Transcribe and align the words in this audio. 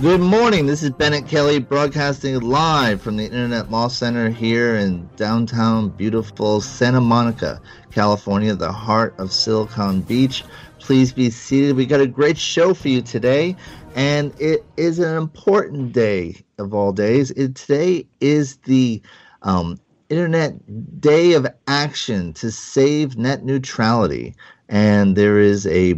Good 0.00 0.20
morning. 0.20 0.66
This 0.66 0.82
is 0.82 0.90
Bennet 0.90 1.28
Kelley 1.28 1.60
broadcasting 1.60 2.40
live 2.40 3.00
from 3.00 3.16
the 3.16 3.26
Internet 3.26 3.70
Law 3.70 3.86
Center 3.86 4.28
here 4.28 4.74
in 4.74 5.08
downtown 5.14 5.90
beautiful 5.90 6.60
Santa 6.60 7.00
Monica, 7.00 7.60
California, 7.92 8.56
the 8.56 8.72
heart 8.72 9.14
of 9.18 9.32
Silicon 9.32 10.00
Beach. 10.00 10.42
Please 10.80 11.12
be 11.12 11.30
seated. 11.30 11.76
We 11.76 11.86
got 11.86 12.00
a 12.00 12.08
great 12.08 12.36
show 12.36 12.74
for 12.74 12.88
you 12.88 13.02
today, 13.02 13.54
and 13.94 14.34
it 14.40 14.64
is 14.76 14.98
an 14.98 15.16
important 15.16 15.92
day 15.92 16.42
of 16.58 16.74
all 16.74 16.92
days. 16.92 17.30
It, 17.30 17.54
today 17.54 18.04
is 18.20 18.56
the 18.64 19.00
um, 19.42 19.78
Internet 20.08 21.00
Day 21.00 21.34
of 21.34 21.46
Action 21.68 22.32
to 22.34 22.50
save 22.50 23.16
net 23.16 23.44
neutrality, 23.44 24.34
and 24.68 25.14
there 25.14 25.38
is 25.38 25.68
a 25.68 25.94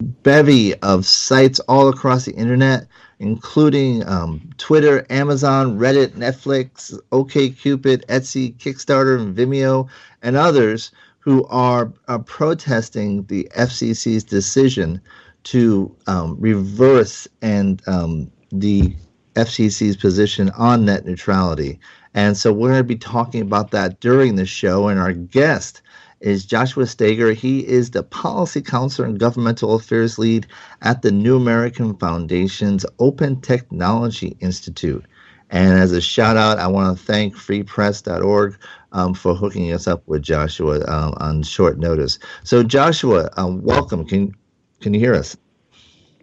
bevy 0.00 0.74
of 0.82 1.06
sites 1.06 1.60
all 1.60 1.88
across 1.88 2.24
the 2.24 2.34
internet, 2.34 2.86
including 3.18 4.06
um, 4.06 4.50
Twitter, 4.58 5.06
Amazon, 5.10 5.78
Reddit, 5.78 6.08
Netflix, 6.08 6.98
OKCupid, 7.12 8.04
Etsy, 8.06 8.54
Kickstarter, 8.56 9.20
and 9.20 9.36
Vimeo, 9.36 9.88
and 10.22 10.36
others 10.36 10.90
who 11.20 11.44
are, 11.46 11.92
are 12.08 12.18
protesting 12.18 13.24
the 13.24 13.48
FCC's 13.56 14.22
decision 14.22 15.00
to 15.44 15.94
um, 16.06 16.36
reverse 16.38 17.26
and 17.42 17.82
um, 17.88 18.30
the 18.52 18.94
FCC's 19.34 19.96
position 19.96 20.50
on 20.50 20.84
net 20.84 21.04
neutrality. 21.04 21.78
And 22.14 22.36
so 22.36 22.52
we're 22.52 22.70
going 22.70 22.80
to 22.80 22.84
be 22.84 22.96
talking 22.96 23.42
about 23.42 23.70
that 23.72 24.00
during 24.00 24.36
the 24.36 24.46
show. 24.46 24.88
And 24.88 24.98
our 24.98 25.12
guest 25.12 25.82
is 26.26 26.44
Joshua 26.44 26.88
Stager. 26.88 27.32
He 27.32 27.64
is 27.64 27.92
the 27.92 28.02
policy 28.02 28.60
counselor 28.60 29.06
and 29.06 29.20
governmental 29.20 29.76
affairs 29.76 30.18
lead 30.18 30.44
at 30.82 31.02
the 31.02 31.12
New 31.12 31.36
American 31.36 31.96
Foundation's 31.98 32.84
Open 32.98 33.40
Technology 33.40 34.36
Institute. 34.40 35.04
And 35.50 35.78
as 35.78 35.92
a 35.92 36.00
shout 36.00 36.36
out, 36.36 36.58
I 36.58 36.66
want 36.66 36.98
to 36.98 37.04
thank 37.04 37.36
freepress.org 37.36 38.58
um, 38.90 39.14
for 39.14 39.36
hooking 39.36 39.72
us 39.72 39.86
up 39.86 40.02
with 40.06 40.22
Joshua 40.22 40.84
um, 40.88 41.14
on 41.18 41.44
short 41.44 41.78
notice. 41.78 42.18
So, 42.42 42.64
Joshua, 42.64 43.30
um, 43.36 43.62
welcome. 43.62 44.04
Can 44.04 44.34
can 44.80 44.92
you 44.92 44.98
hear 44.98 45.14
us? 45.14 45.36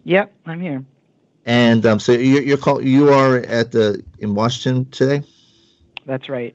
Yep, 0.04 0.34
I'm 0.44 0.60
here. 0.60 0.84
And 1.46 1.86
um, 1.86 1.98
so 1.98 2.12
you're, 2.12 2.42
you're 2.42 2.58
call, 2.58 2.82
you 2.84 3.08
are 3.08 3.38
at 3.38 3.72
the 3.72 4.04
in 4.18 4.34
Washington 4.34 4.90
today. 4.90 5.22
That's 6.04 6.28
right. 6.28 6.54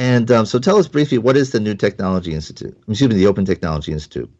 And 0.00 0.30
um, 0.30 0.46
so 0.46 0.58
tell 0.58 0.78
us 0.78 0.88
briefly 0.88 1.18
what 1.18 1.36
is 1.36 1.52
the 1.52 1.60
New 1.60 1.74
Technology 1.74 2.32
Institute? 2.32 2.74
Excuse 2.88 3.10
me, 3.10 3.16
the 3.16 3.26
Open 3.26 3.44
Technology 3.44 3.92
Institute. 3.92 4.30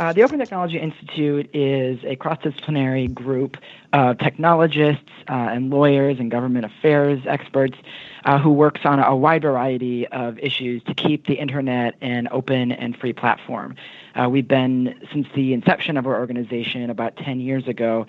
Uh, 0.00 0.14
the 0.14 0.22
Open 0.22 0.38
Technology 0.38 0.78
Institute 0.78 1.50
is 1.54 2.02
a 2.04 2.16
cross 2.16 2.38
disciplinary 2.42 3.06
group 3.06 3.58
of 3.92 4.16
technologists 4.16 5.10
uh, 5.28 5.32
and 5.32 5.68
lawyers 5.68 6.18
and 6.18 6.30
government 6.30 6.64
affairs 6.64 7.20
experts 7.26 7.76
uh, 8.24 8.38
who 8.38 8.48
works 8.48 8.80
on 8.84 8.98
a 8.98 9.14
wide 9.14 9.42
variety 9.42 10.08
of 10.08 10.38
issues 10.38 10.82
to 10.84 10.94
keep 10.94 11.26
the 11.26 11.34
internet 11.34 11.96
an 12.00 12.28
open 12.30 12.72
and 12.72 12.96
free 12.96 13.12
platform. 13.12 13.76
Uh, 14.14 14.26
we've 14.26 14.48
been, 14.48 14.98
since 15.12 15.28
the 15.34 15.52
inception 15.52 15.98
of 15.98 16.06
our 16.06 16.18
organization 16.18 16.88
about 16.88 17.14
10 17.16 17.38
years 17.38 17.68
ago, 17.68 18.06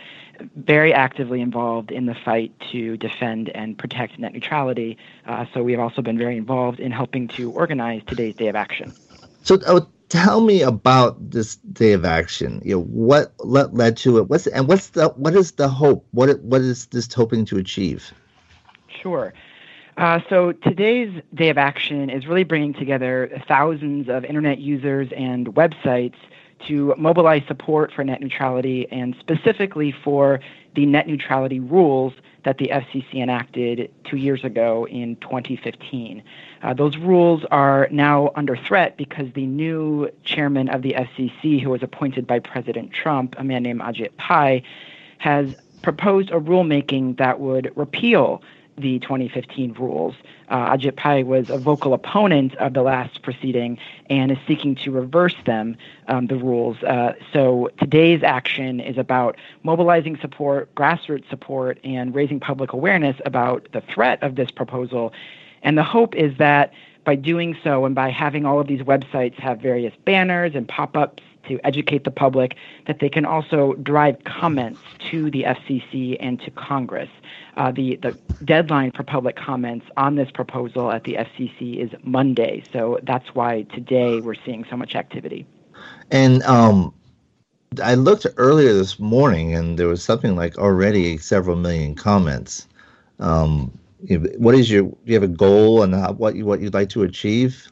very 0.55 0.93
actively 0.93 1.41
involved 1.41 1.91
in 1.91 2.05
the 2.05 2.15
fight 2.15 2.57
to 2.71 2.95
defend 2.95 3.49
and 3.49 3.77
protect 3.77 4.17
net 4.17 4.31
neutrality. 4.31 4.97
Uh, 5.25 5.45
so 5.53 5.61
we 5.61 5.73
have 5.73 5.81
also 5.81 6.01
been 6.01 6.17
very 6.17 6.37
involved 6.37 6.79
in 6.79 6.89
helping 6.93 7.27
to 7.27 7.51
organize 7.51 8.01
today's 8.07 8.35
Day 8.35 8.47
of 8.47 8.55
Action. 8.55 8.93
So, 9.43 9.59
uh, 9.65 9.81
tell 10.09 10.41
me 10.41 10.61
about 10.61 11.31
this 11.31 11.55
day 11.71 11.93
of 11.93 12.05
action. 12.05 12.61
You 12.65 12.75
know, 12.75 12.83
what 12.83 13.33
led, 13.39 13.73
led 13.73 13.97
to 13.97 14.17
it? 14.17 14.29
What's 14.29 14.47
and 14.47 14.67
what's 14.67 14.89
the 14.89 15.09
what 15.09 15.35
is 15.35 15.53
the 15.53 15.67
hope? 15.67 16.05
What 16.11 16.39
what 16.41 16.61
is 16.61 16.87
this 16.87 17.11
hoping 17.13 17.45
to 17.45 17.57
achieve? 17.57 18.11
Sure. 19.01 19.33
Uh, 19.97 20.19
so 20.29 20.51
today's 20.51 21.21
day 21.33 21.49
of 21.49 21.57
action 21.57 22.09
is 22.09 22.25
really 22.25 22.43
bringing 22.43 22.73
together 22.73 23.41
thousands 23.47 24.09
of 24.09 24.23
internet 24.23 24.59
users 24.59 25.09
and 25.15 25.47
websites 25.55 26.15
to 26.67 26.93
mobilize 26.97 27.41
support 27.47 27.91
for 27.93 28.03
net 28.03 28.21
neutrality 28.21 28.87
and 28.91 29.15
specifically 29.19 29.93
for 30.03 30.39
the 30.75 30.85
net 30.85 31.07
neutrality 31.07 31.59
rules 31.59 32.13
that 32.43 32.57
the 32.57 32.67
FCC 32.67 33.15
enacted 33.15 33.91
two 34.03 34.17
years 34.17 34.43
ago 34.43 34.87
in 34.87 35.15
2015. 35.17 36.23
Uh, 36.63 36.73
those 36.73 36.97
rules 36.97 37.45
are 37.51 37.87
now 37.91 38.31
under 38.35 38.55
threat 38.55 38.97
because 38.97 39.31
the 39.33 39.45
new 39.45 40.09
chairman 40.23 40.69
of 40.69 40.81
the 40.81 40.93
FCC, 40.93 41.61
who 41.61 41.69
was 41.69 41.83
appointed 41.83 42.25
by 42.25 42.39
President 42.39 42.91
Trump, 42.91 43.35
a 43.37 43.43
man 43.43 43.63
named 43.63 43.81
Ajit 43.81 44.15
Pai, 44.17 44.63
has 45.19 45.55
proposed 45.81 46.29
a 46.31 46.39
rulemaking 46.39 47.17
that 47.17 47.39
would 47.39 47.71
repeal 47.75 48.41
the 48.77 48.99
2015 48.99 49.73
rules. 49.73 50.15
Uh, 50.51 50.75
Ajit 50.75 50.97
Pai 50.97 51.23
was 51.23 51.49
a 51.49 51.57
vocal 51.57 51.93
opponent 51.93 52.55
of 52.57 52.73
the 52.73 52.81
last 52.81 53.21
proceeding 53.23 53.77
and 54.09 54.31
is 54.31 54.37
seeking 54.45 54.75
to 54.75 54.91
reverse 54.91 55.35
them, 55.45 55.77
um, 56.09 56.27
the 56.27 56.35
rules. 56.35 56.77
Uh, 56.83 57.13
so 57.31 57.69
today's 57.79 58.21
action 58.21 58.81
is 58.81 58.97
about 58.97 59.37
mobilizing 59.63 60.17
support, 60.17 60.73
grassroots 60.75 61.29
support, 61.29 61.79
and 61.85 62.13
raising 62.13 62.39
public 62.39 62.73
awareness 62.73 63.15
about 63.25 63.67
the 63.71 63.79
threat 63.79 64.21
of 64.21 64.35
this 64.35 64.51
proposal. 64.51 65.13
And 65.63 65.77
the 65.77 65.83
hope 65.83 66.15
is 66.15 66.37
that 66.37 66.73
by 67.05 67.15
doing 67.15 67.57
so 67.63 67.85
and 67.85 67.95
by 67.95 68.09
having 68.09 68.45
all 68.45 68.59
of 68.59 68.67
these 68.67 68.81
websites 68.81 69.35
have 69.35 69.59
various 69.59 69.93
banners 70.05 70.53
and 70.53 70.67
pop 70.67 70.97
ups 70.97 71.23
to 71.47 71.59
educate 71.63 72.03
the 72.03 72.11
public, 72.11 72.55
that 72.87 72.99
they 72.99 73.09
can 73.09 73.25
also 73.25 73.73
drive 73.75 74.23
comments 74.23 74.79
to 75.09 75.29
the 75.31 75.43
FCC 75.43 76.17
and 76.19 76.39
to 76.41 76.51
Congress. 76.51 77.09
Uh, 77.57 77.71
the, 77.71 77.97
the 77.97 78.11
deadline 78.45 78.91
for 78.91 79.03
public 79.03 79.35
comments 79.35 79.85
on 79.97 80.15
this 80.15 80.31
proposal 80.31 80.91
at 80.91 81.03
the 81.03 81.13
FCC 81.13 81.77
is 81.77 81.91
Monday, 82.03 82.63
so 82.71 82.99
that's 83.03 83.35
why 83.35 83.63
today 83.73 84.21
we're 84.21 84.35
seeing 84.45 84.65
so 84.69 84.77
much 84.77 84.95
activity. 84.95 85.45
And 86.11 86.43
um, 86.43 86.93
I 87.81 87.95
looked 87.95 88.25
earlier 88.37 88.73
this 88.73 88.99
morning, 88.99 89.55
and 89.55 89.77
there 89.77 89.87
was 89.87 90.03
something 90.03 90.35
like 90.35 90.57
already 90.57 91.17
several 91.17 91.55
million 91.55 91.95
comments. 91.95 92.67
Um, 93.19 93.77
what 94.37 94.55
is 94.55 94.69
your? 94.69 94.83
Do 94.83 94.97
you 95.05 95.13
have 95.13 95.23
a 95.23 95.27
goal 95.27 95.83
and 95.83 96.17
what 96.17 96.35
you 96.35 96.45
what 96.45 96.59
you'd 96.59 96.73
like 96.73 96.89
to 96.89 97.03
achieve? 97.03 97.71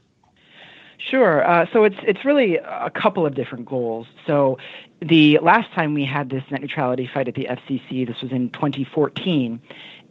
Sure. 1.00 1.48
Uh, 1.50 1.66
so 1.72 1.86
it's 1.86 1.96
it's 2.04 2.26
really 2.26 2.58
a 2.58 2.90
couple 2.90 3.26
of 3.26 3.34
different 3.34 3.66
goals. 3.66 4.06
So 4.28 4.58
the 5.02 5.40
last 5.40 5.72
time 5.72 5.94
we 5.94 6.04
had 6.04 6.30
this 6.30 6.44
net 6.52 6.62
neutrality 6.62 7.10
fight 7.12 7.28
at 7.28 7.36
the 7.36 7.48
FCC, 7.50 8.06
this 8.06 8.22
was 8.22 8.32
in 8.32 8.50
2014, 8.50 9.62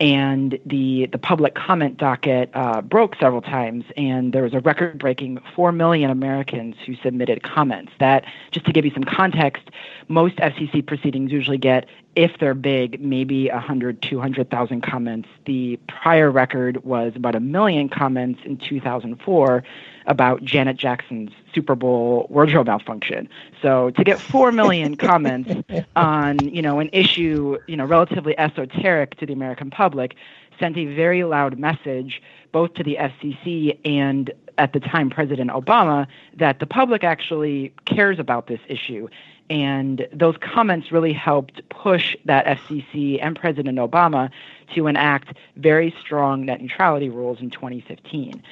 and 0.00 0.58
the 0.64 1.06
the 1.06 1.19
public 1.19 1.55
comment 1.55 1.96
docket 1.99 2.50
uh, 2.55 2.81
broke 2.81 3.17
several 3.17 3.43
times, 3.43 3.85
and 3.96 4.32
there 4.32 4.44
was 4.44 4.55
a 4.55 4.61
record-breaking 4.61 5.40
four 5.55 5.73
million 5.73 6.11
Americans 6.11 6.76
who 6.87 6.94
submitted 6.96 7.43
comments. 7.43 7.93
That, 7.99 8.25
just 8.50 8.64
to 8.67 8.73
give 8.73 8.85
you 8.85 8.93
some 8.93 9.05
context, 9.05 9.70
most 10.08 10.37
FCC 10.37 10.87
proceedings 10.87 11.32
usually 11.32 11.58
get, 11.58 11.87
if 12.17 12.38
they're 12.38 12.55
big, 12.55 13.00
maybe 13.00 13.49
100, 13.49 14.00
200,000 14.00 14.82
comments. 14.82 15.29
The 15.44 15.79
prior 15.88 16.31
record 16.31 16.85
was 16.85 17.12
about 17.14 17.35
a 17.35 17.40
million 17.40 17.88
comments 17.88 18.40
in 18.44 18.56
2004 18.56 19.64
about 20.06 20.43
Janet 20.43 20.76
Jackson's 20.76 21.31
Super 21.58 21.75
Bowl 21.75 22.28
wardrobe 22.31 22.69
malfunction. 22.69 23.28
So 23.60 23.90
to 23.90 24.05
get 24.05 24.20
four 24.20 24.52
million 24.52 24.96
comments 25.08 25.50
on 25.96 26.38
you 26.38 26.62
know 26.62 26.78
an 26.78 26.88
issue 26.93 27.58
you 27.66 27.76
know 27.76 27.84
relatively 27.84 28.38
esoteric 28.38 29.16
to 29.16 29.26
the 29.26 29.32
American 29.32 29.70
public 29.70 30.14
sent 30.60 30.76
a 30.76 30.87
very 30.87 31.25
loud 31.25 31.58
message 31.58 32.22
both 32.52 32.75
to 32.75 32.84
the 32.84 32.96
FCC 33.00 33.76
and 33.84 34.31
at 34.56 34.72
the 34.72 34.78
time 34.78 35.10
President 35.10 35.50
Obama 35.50 36.06
that 36.37 36.60
the 36.60 36.66
public 36.66 37.02
actually 37.02 37.72
cares 37.87 38.20
about 38.20 38.46
this 38.46 38.61
issue. 38.69 39.08
And 39.50 40.06
those 40.12 40.37
comments 40.40 40.93
really 40.93 41.12
helped 41.12 41.66
push 41.70 42.14
that 42.26 42.44
FCC 42.46 43.19
and 43.20 43.34
President 43.34 43.78
Obama 43.78 44.31
to 44.75 44.87
enact 44.87 45.37
very 45.56 45.93
strong 46.00 46.44
net 46.44 46.61
neutrality 46.61 47.08
rules 47.08 47.40
in 47.40 47.50
2015. 47.50 48.43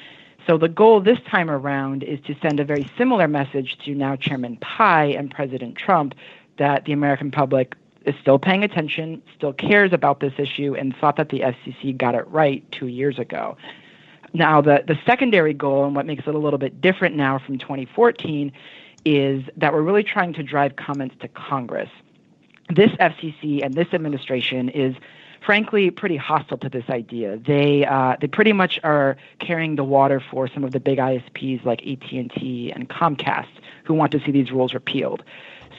So 0.47 0.57
the 0.57 0.69
goal 0.69 1.01
this 1.01 1.19
time 1.29 1.49
around 1.49 2.03
is 2.03 2.21
to 2.21 2.35
send 2.41 2.61
a 2.61 2.63
very 2.63 2.89
similar 2.97 3.27
message 3.27 3.77
to 3.83 3.93
now 3.93 4.15
Chairman 4.15 4.55
Pai 4.61 5.13
and 5.13 5.29
President 5.29 5.75
Trump 5.75 6.15
that 6.57 6.85
the 6.85 6.93
American 6.93 7.31
public 7.31 7.75
is 8.05 8.15
still 8.21 8.39
paying 8.39 8.63
attention, 8.63 9.21
still 9.35 9.51
cares 9.51 9.91
about 9.91 10.21
this 10.21 10.31
issue, 10.37 10.73
and 10.73 10.95
thought 10.95 11.17
that 11.17 11.27
the 11.27 11.41
FCC 11.41 11.95
got 11.95 12.15
it 12.15 12.25
right 12.29 12.63
two 12.71 12.87
years 12.87 13.19
ago. 13.19 13.57
Now, 14.33 14.61
the, 14.61 14.85
the 14.87 14.97
secondary 15.05 15.53
goal, 15.53 15.83
and 15.83 15.93
what 15.93 16.05
makes 16.05 16.25
it 16.25 16.33
a 16.33 16.37
little 16.37 16.59
bit 16.59 16.79
different 16.79 17.17
now 17.17 17.39
from 17.39 17.57
2014, 17.57 18.53
is 19.03 19.43
that 19.57 19.73
we're 19.73 19.81
really 19.81 20.03
trying 20.03 20.31
to 20.33 20.43
drive 20.43 20.77
comments 20.77 21.15
to 21.19 21.27
Congress. 21.27 21.89
This 22.69 22.91
FCC 22.91 23.63
and 23.63 23.73
this 23.73 23.87
administration 23.93 24.69
is 24.69 24.95
frankly 25.45 25.89
pretty 25.89 26.17
hostile 26.17 26.57
to 26.59 26.69
this 26.69 26.85
idea. 26.89 27.37
They 27.37 27.85
uh, 27.85 28.17
they 28.19 28.27
pretty 28.27 28.53
much 28.53 28.79
are 28.83 29.17
carrying 29.39 29.75
the 29.75 29.83
water 29.83 30.19
for 30.19 30.47
some 30.47 30.63
of 30.63 30.71
the 30.71 30.79
big 30.79 30.97
ISPs 30.97 31.63
like 31.65 31.81
AT&T 31.85 32.71
and 32.75 32.89
Comcast 32.89 33.47
who 33.83 33.93
want 33.93 34.11
to 34.11 34.19
see 34.19 34.31
these 34.31 34.51
rules 34.51 34.73
repealed. 34.73 35.23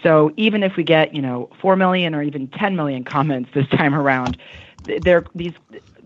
So 0.02 0.32
even 0.36 0.62
if 0.62 0.76
we 0.76 0.84
get 0.84 1.14
you 1.14 1.22
know 1.22 1.50
four 1.60 1.76
million 1.76 2.14
or 2.14 2.22
even 2.22 2.48
ten 2.48 2.76
million 2.76 3.04
comments 3.04 3.50
this 3.54 3.68
time 3.68 3.94
around, 3.94 4.38
there 5.02 5.24
these 5.34 5.54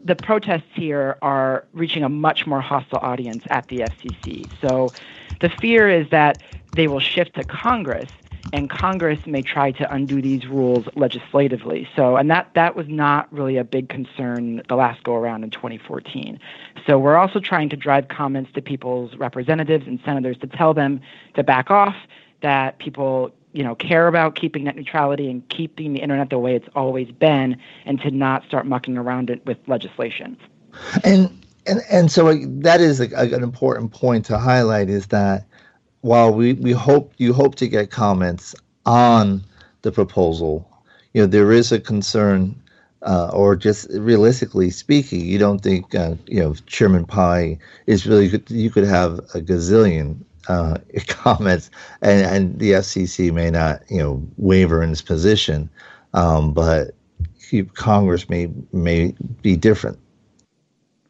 the 0.04 0.16
protests 0.16 0.70
here 0.74 1.16
are 1.22 1.64
reaching 1.72 2.02
a 2.02 2.08
much 2.08 2.46
more 2.46 2.60
hostile 2.60 2.98
audience 2.98 3.44
at 3.50 3.68
the 3.68 3.80
FCC. 3.80 4.50
So 4.60 4.92
the 5.40 5.48
fear 5.48 5.88
is 5.88 6.08
that 6.10 6.42
they 6.74 6.88
will 6.88 7.00
shift 7.00 7.34
to 7.34 7.44
Congress 7.44 8.10
and 8.52 8.68
Congress 8.68 9.26
may 9.26 9.42
try 9.42 9.72
to 9.72 9.92
undo 9.92 10.20
these 10.20 10.46
rules 10.46 10.86
legislatively. 10.94 11.88
So, 11.96 12.16
and 12.16 12.30
that 12.30 12.50
that 12.54 12.76
was 12.76 12.88
not 12.88 13.32
really 13.32 13.56
a 13.56 13.64
big 13.64 13.88
concern 13.88 14.62
the 14.68 14.76
last 14.76 15.02
go 15.02 15.14
around 15.14 15.44
in 15.44 15.50
2014. 15.50 16.38
So, 16.86 16.98
we're 16.98 17.16
also 17.16 17.40
trying 17.40 17.68
to 17.70 17.76
drive 17.76 18.08
comments 18.08 18.52
to 18.52 18.62
people's 18.62 19.16
representatives 19.16 19.86
and 19.86 19.98
senators 20.04 20.36
to 20.38 20.46
tell 20.46 20.74
them 20.74 21.00
to 21.34 21.42
back 21.42 21.70
off, 21.70 21.96
that 22.42 22.78
people 22.78 23.32
you 23.52 23.62
know 23.62 23.74
care 23.74 24.06
about 24.06 24.34
keeping 24.34 24.64
net 24.64 24.76
neutrality 24.76 25.30
and 25.30 25.48
keeping 25.48 25.94
the 25.94 26.00
internet 26.00 26.30
the 26.30 26.38
way 26.38 26.54
it's 26.54 26.68
always 26.74 27.10
been, 27.10 27.56
and 27.86 28.00
to 28.02 28.10
not 28.10 28.44
start 28.44 28.66
mucking 28.66 28.98
around 28.98 29.30
it 29.30 29.44
with 29.46 29.58
legislation. 29.66 30.36
And 31.04 31.42
and 31.66 31.80
and 31.90 32.10
so 32.10 32.34
that 32.34 32.80
is 32.80 33.00
a, 33.00 33.08
an 33.16 33.42
important 33.42 33.92
point 33.92 34.26
to 34.26 34.38
highlight 34.38 34.88
is 34.88 35.06
that 35.08 35.46
while 36.02 36.32
we, 36.34 36.52
we 36.54 36.72
hope 36.72 37.12
you 37.16 37.32
hope 37.32 37.54
to 37.56 37.68
get 37.68 37.90
comments 37.90 38.54
on 38.84 39.42
the 39.82 39.90
proposal, 39.90 40.68
you 41.14 41.22
know 41.22 41.26
there 41.26 41.52
is 41.52 41.72
a 41.72 41.80
concern, 41.80 42.54
uh, 43.02 43.30
or 43.32 43.56
just 43.56 43.88
realistically 43.90 44.70
speaking, 44.70 45.20
you 45.20 45.38
don't 45.38 45.60
think 45.60 45.94
uh, 45.94 46.14
you 46.26 46.40
know 46.40 46.54
Chairman 46.66 47.06
Pai 47.06 47.58
is 47.86 48.06
really. 48.06 48.28
You 48.48 48.70
could 48.70 48.84
have 48.84 49.18
a 49.34 49.40
gazillion 49.40 50.18
uh, 50.48 50.78
comments, 51.06 51.70
and, 52.02 52.26
and 52.26 52.58
the 52.58 52.72
FCC 52.72 53.32
may 53.32 53.50
not 53.50 53.82
you 53.88 53.98
know 53.98 54.22
waver 54.36 54.82
in 54.82 54.90
its 54.90 55.02
position, 55.02 55.70
um, 56.14 56.52
but 56.52 56.94
Congress 57.74 58.28
may 58.28 58.50
may 58.72 59.14
be 59.40 59.56
different. 59.56 59.98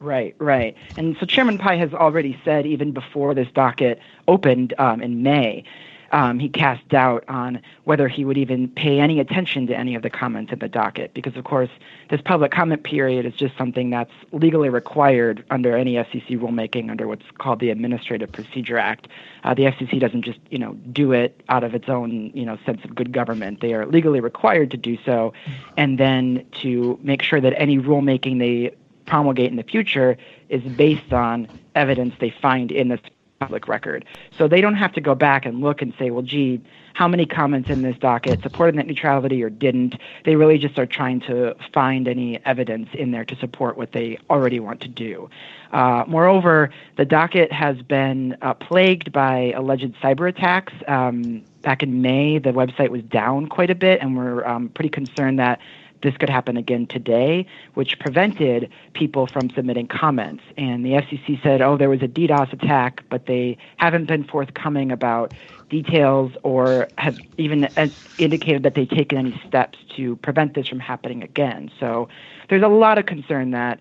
Right, 0.03 0.35
right. 0.39 0.77
And 0.97 1.17
so 1.21 1.27
Chairman 1.27 1.59
Pai 1.59 1.79
has 1.79 1.95
already 1.95 2.39
said, 2.45 2.67
even 2.67 2.91
before 2.91 3.35
this 3.35 3.49
docket 3.55 4.01
opened 4.27 4.75
um, 4.79 5.01
in 5.01 5.23
May, 5.23 5.65
um, 6.13 6.39
he 6.39 6.49
cast 6.49 6.87
doubt 6.89 7.25
on 7.27 7.63
whether 7.85 8.07
he 8.07 8.25
would 8.25 8.37
even 8.37 8.69
pay 8.69 9.01
any 9.01 9.19
attention 9.19 9.67
to 9.69 9.75
any 9.77 9.95
of 9.95 10.03
the 10.03 10.11
comments 10.11 10.53
in 10.53 10.59
the 10.59 10.69
docket, 10.69 11.15
because 11.15 11.37
of 11.37 11.45
course 11.45 11.71
this 12.11 12.21
public 12.21 12.53
comment 12.53 12.85
period 12.85 13.25
is 13.25 13.33
just 13.33 13.57
something 13.57 13.89
that's 13.89 14.13
legally 14.31 14.69
required 14.69 15.43
under 15.51 15.75
any 15.75 15.95
FCC 15.95 16.39
rulemaking 16.39 16.91
under 16.91 17.09
what's 17.09 17.25
called 17.39 17.61
the 17.61 17.71
Administrative 17.71 18.31
Procedure 18.31 18.77
Act. 18.77 19.09
Uh, 19.45 19.55
the 19.55 19.63
FCC 19.63 19.99
doesn't 19.99 20.23
just 20.23 20.39
you 20.51 20.59
know 20.59 20.75
do 20.93 21.13
it 21.13 21.41
out 21.49 21.65
of 21.65 21.75
its 21.75 21.89
own 21.89 22.31
you 22.35 22.45
know 22.45 22.59
sense 22.67 22.85
of 22.85 22.95
good 22.95 23.13
government. 23.13 23.63
They 23.63 23.73
are 23.73 23.87
legally 23.87 24.21
required 24.21 24.71
to 24.73 24.77
do 24.77 24.99
so, 25.07 25.33
and 25.79 25.99
then 25.99 26.45
to 26.61 26.99
make 27.03 27.23
sure 27.23 27.41
that 27.41 27.55
any 27.57 27.79
rulemaking 27.79 28.39
they 28.39 28.77
promulgate 29.07 29.51
in 29.51 29.57
the 29.57 29.63
future 29.63 30.17
is 30.49 30.63
based 30.63 31.13
on 31.13 31.49
evidence 31.75 32.15
they 32.21 32.31
find 32.31 32.71
in 32.71 32.89
this 32.89 33.01
public 33.43 33.67
record. 33.67 34.05
So 34.39 34.47
they 34.47 34.61
don't 34.61 34.77
have 34.77 34.93
to 34.93 35.01
go 35.01 35.17
back 35.17 35.45
and 35.45 35.61
look 35.61 35.83
and 35.83 35.93
say, 35.99 36.11
well, 36.11 36.23
gee, 36.23 36.61
how 36.95 37.09
many 37.09 37.27
comments 37.27 37.71
in 37.71 37.83
this 37.83 37.97
docket 37.99 38.41
supported 38.43 38.77
net 38.77 38.87
neutrality 38.87 39.43
or 39.43 39.51
didn't? 39.51 39.97
They 40.25 40.37
really 40.37 40.59
just 40.59 40.79
are 40.79 40.87
trying 40.87 41.21
to 41.23 41.57
find 41.73 42.07
any 42.07 42.39
evidence 42.45 42.89
in 42.93 43.11
there 43.11 43.25
to 43.25 43.37
support 43.37 43.77
what 43.77 43.93
they 43.93 44.19
already 44.31 44.61
want 44.61 44.81
to 44.83 44.89
do. 44.89 45.29
Uh, 45.73 46.05
moreover, 46.07 46.71
the 46.97 47.05
docket 47.05 47.51
has 47.51 47.81
been 47.83 48.37
uh, 48.43 48.55
plagued 48.55 49.11
by 49.11 49.53
alleged 49.57 49.95
cyber 50.03 50.29
attacks. 50.29 50.75
Um, 50.87 51.43
back 51.63 51.83
in 51.83 52.03
May, 52.03 52.39
the 52.39 52.51
website 52.51 52.91
was 52.91 53.03
down 53.03 53.49
quite 53.49 53.71
a 53.71 53.75
bit, 53.75 54.01
and 54.01 54.17
we're 54.17 54.47
um, 54.47 54.69
pretty 54.69 54.91
concerned 54.91 55.39
that 55.39 55.59
this 56.03 56.17
could 56.17 56.29
happen 56.29 56.57
again 56.57 56.87
today, 56.87 57.47
which 57.75 57.99
prevented 57.99 58.71
people 58.93 59.27
from 59.27 59.51
submitting 59.51 59.87
comments. 59.87 60.43
And 60.57 60.85
the 60.85 60.91
FCC 60.91 61.43
said, 61.43 61.63
oh, 61.63 61.77
there 61.77 61.89
was 61.89 62.03
a 62.03 62.09
DDoS 62.09 62.53
attack, 62.53 63.05
but 63.09 63.27
they 63.27 63.57
haven't 63.77 64.07
been 64.07 64.25
forthcoming 64.25 64.93
about 64.93 65.33
details 65.71 66.33
or 66.43 66.89
have 66.99 67.19
even 67.39 67.65
uh, 67.77 67.89
indicated 68.19 68.63
that 68.65 68.75
they've 68.75 68.89
taken 68.89 69.19
any 69.19 69.41
steps 69.47 69.79
to 69.97 70.17
prevent 70.17 70.55
this 70.55 70.69
from 70.69 70.81
happening 70.81 71.23
again. 71.23 71.71
So 71.81 72.09
there's 72.49 72.63
a 72.63 72.69
lot 72.69 72.99
of 72.99 73.07
concern 73.07 73.53
that 73.53 73.79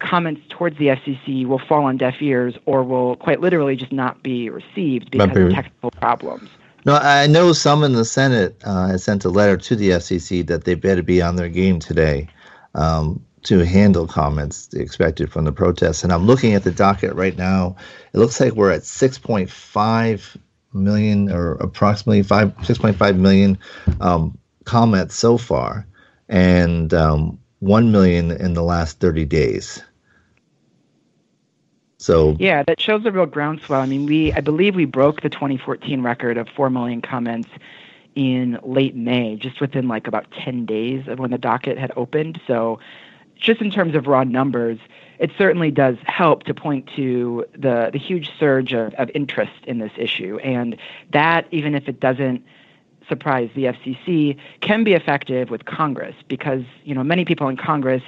comments 0.00 0.40
towards 0.48 0.78
the 0.78 0.86
FCC 0.86 1.46
will 1.46 1.58
fall 1.58 1.84
on 1.84 1.96
deaf 1.96 2.20
ears 2.20 2.54
or 2.66 2.82
will 2.82 3.16
quite 3.16 3.40
literally 3.40 3.76
just 3.76 3.92
not 3.92 4.22
be 4.22 4.50
received 4.50 5.10
because 5.10 5.36
of 5.36 5.52
technical 5.52 5.90
problems. 5.92 6.48
No, 6.86 6.94
I 6.94 7.26
know 7.26 7.52
some 7.52 7.84
in 7.84 7.92
the 7.92 8.04
Senate 8.04 8.56
uh, 8.64 8.88
has 8.88 9.04
sent 9.04 9.24
a 9.24 9.28
letter 9.28 9.56
to 9.58 9.76
the 9.76 9.90
FCC 9.90 10.46
that 10.46 10.64
they 10.64 10.74
better 10.74 11.02
be 11.02 11.20
on 11.20 11.36
their 11.36 11.48
game 11.48 11.78
today 11.78 12.28
um, 12.74 13.22
to 13.42 13.58
handle 13.64 14.06
comments 14.06 14.72
expected 14.72 15.30
from 15.30 15.44
the 15.44 15.52
protests. 15.52 16.02
And 16.04 16.12
I'm 16.12 16.26
looking 16.26 16.54
at 16.54 16.64
the 16.64 16.70
docket 16.70 17.14
right 17.14 17.36
now. 17.36 17.76
It 18.14 18.18
looks 18.18 18.40
like 18.40 18.54
we're 18.54 18.70
at 18.70 18.82
6.5 18.82 20.36
million 20.72 21.30
or 21.30 21.52
approximately 21.54 22.22
5, 22.22 22.56
6.5 22.56 23.16
million 23.18 23.58
um, 24.00 24.38
comments 24.64 25.14
so 25.16 25.36
far, 25.36 25.86
and 26.28 26.94
um, 26.94 27.38
1 27.58 27.92
million 27.92 28.30
in 28.30 28.54
the 28.54 28.62
last 28.62 29.00
30 29.00 29.26
days. 29.26 29.82
So 32.00 32.34
yeah, 32.40 32.62
that 32.62 32.80
shows 32.80 33.04
a 33.04 33.12
real 33.12 33.26
groundswell. 33.26 33.82
I 33.82 33.86
mean, 33.86 34.06
we 34.06 34.32
I 34.32 34.40
believe 34.40 34.74
we 34.74 34.86
broke 34.86 35.20
the 35.20 35.28
2014 35.28 36.00
record 36.02 36.38
of 36.38 36.48
four 36.48 36.70
million 36.70 37.02
comments 37.02 37.50
in 38.14 38.58
late 38.62 38.96
May, 38.96 39.36
just 39.36 39.60
within 39.60 39.86
like 39.86 40.06
about 40.06 40.30
10 40.32 40.64
days 40.64 41.06
of 41.06 41.18
when 41.18 41.30
the 41.30 41.38
docket 41.38 41.76
had 41.76 41.92
opened. 41.96 42.40
So, 42.46 42.80
just 43.36 43.60
in 43.60 43.70
terms 43.70 43.94
of 43.94 44.06
raw 44.06 44.24
numbers, 44.24 44.78
it 45.18 45.30
certainly 45.36 45.70
does 45.70 45.96
help 46.06 46.44
to 46.44 46.54
point 46.54 46.88
to 46.96 47.44
the 47.52 47.90
the 47.92 47.98
huge 47.98 48.30
surge 48.38 48.72
of, 48.72 48.94
of 48.94 49.10
interest 49.14 49.52
in 49.66 49.78
this 49.78 49.92
issue, 49.98 50.38
and 50.38 50.78
that 51.12 51.48
even 51.50 51.74
if 51.74 51.86
it 51.86 52.00
doesn't 52.00 52.42
surprise 53.10 53.50
the 53.54 53.64
FCC, 53.64 54.38
can 54.62 54.84
be 54.84 54.94
effective 54.94 55.50
with 55.50 55.66
Congress 55.66 56.14
because 56.28 56.62
you 56.82 56.94
know 56.94 57.04
many 57.04 57.26
people 57.26 57.48
in 57.48 57.58
Congress 57.58 58.02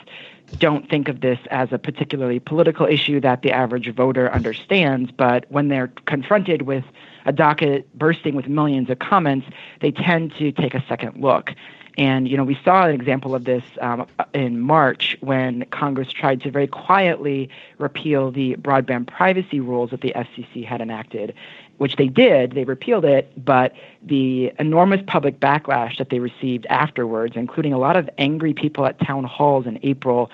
don't 0.59 0.89
think 0.89 1.09
of 1.09 1.21
this 1.21 1.39
as 1.51 1.73
a 1.73 1.79
particularly 1.79 2.39
political 2.39 2.87
issue 2.87 3.21
that 3.21 3.43
the 3.43 3.51
average 3.51 3.93
voter 3.95 4.31
understands, 4.33 5.11
but 5.11 5.45
when 5.51 5.69
they're 5.69 5.89
confronted 6.07 6.63
with 6.63 6.85
a 7.25 7.33
docket 7.33 7.93
bursting 7.99 8.35
with 8.35 8.49
millions 8.49 8.91
of 8.91 8.99
comments, 8.99 9.47
they 9.81 9.91
tend 9.91 10.35
to 10.37 10.53
take 10.53 10.75
a 10.75 10.85
second 10.89 11.21
look. 11.21 11.51
And 11.99 12.27
you 12.27 12.37
know, 12.37 12.45
we 12.45 12.59
saw 12.65 12.87
an 12.87 12.95
example 12.95 13.35
of 13.35 13.45
this 13.45 13.63
um, 13.81 14.07
in 14.33 14.61
March 14.61 15.17
when 15.21 15.65
Congress 15.67 16.11
tried 16.11 16.41
to 16.43 16.51
very 16.51 16.67
quietly 16.67 17.51
repeal 17.79 18.31
the 18.31 18.57
broadband 18.57 19.09
privacy 19.09 19.61
rules 19.61 19.91
that 19.91 20.01
the 20.01 20.13
FCC 20.17 20.65
had 20.65 20.81
enacted, 20.81 21.35
which 21.77 21.97
they 21.97 22.09
did. 22.09 22.53
They 22.53 22.65
repealed 22.65 23.05
it, 23.05 23.33
but 23.45 23.75
the 24.03 24.53
enormous 24.59 25.03
public 25.07 25.39
backlash 25.39 25.99
that 25.99 26.09
they 26.09 26.19
received 26.19 26.67
afterwards, 26.67 27.37
including 27.37 27.73
a 27.73 27.79
lot 27.79 27.97
of 27.97 28.09
angry 28.17 28.55
people 28.55 28.87
at 28.87 28.99
town 28.99 29.25
halls 29.25 29.67
in 29.67 29.79
April, 29.83 30.31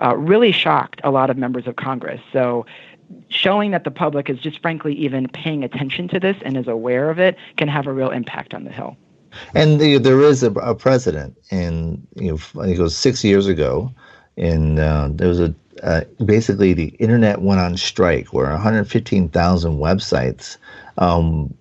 uh, 0.00 0.16
really 0.16 0.52
shocked 0.52 1.00
a 1.02 1.10
lot 1.10 1.28
of 1.28 1.36
members 1.36 1.66
of 1.66 1.76
Congress. 1.76 2.20
So 2.32 2.66
showing 3.28 3.72
that 3.72 3.82
the 3.82 3.90
public 3.90 4.30
is 4.30 4.38
just 4.38 4.62
frankly 4.62 4.94
even 4.94 5.26
paying 5.28 5.64
attention 5.64 6.06
to 6.08 6.20
this 6.20 6.36
and 6.44 6.56
is 6.56 6.68
aware 6.68 7.10
of 7.10 7.18
it 7.18 7.36
can 7.56 7.66
have 7.66 7.88
a 7.88 7.92
real 7.92 8.10
impact 8.10 8.54
on 8.54 8.62
the 8.62 8.70
Hill. 8.70 8.96
And 9.54 9.80
the, 9.80 9.98
there 9.98 10.20
is 10.20 10.42
a, 10.42 10.50
a, 10.52 10.74
precedent, 10.74 11.36
and 11.50 12.06
you 12.16 12.32
know, 12.54 12.62
it 12.62 12.78
was 12.78 12.96
six 12.96 13.24
years 13.24 13.46
ago, 13.46 13.92
and 14.36 14.78
uh, 14.78 15.08
there 15.12 15.28
was 15.28 15.40
a 15.40 15.54
uh, 15.82 16.02
basically 16.24 16.74
the 16.74 16.88
internet 16.98 17.40
went 17.40 17.60
on 17.60 17.76
strike 17.76 18.32
where 18.32 18.50
115,000 18.50 19.78
websites 19.78 20.58
um, 20.98 21.54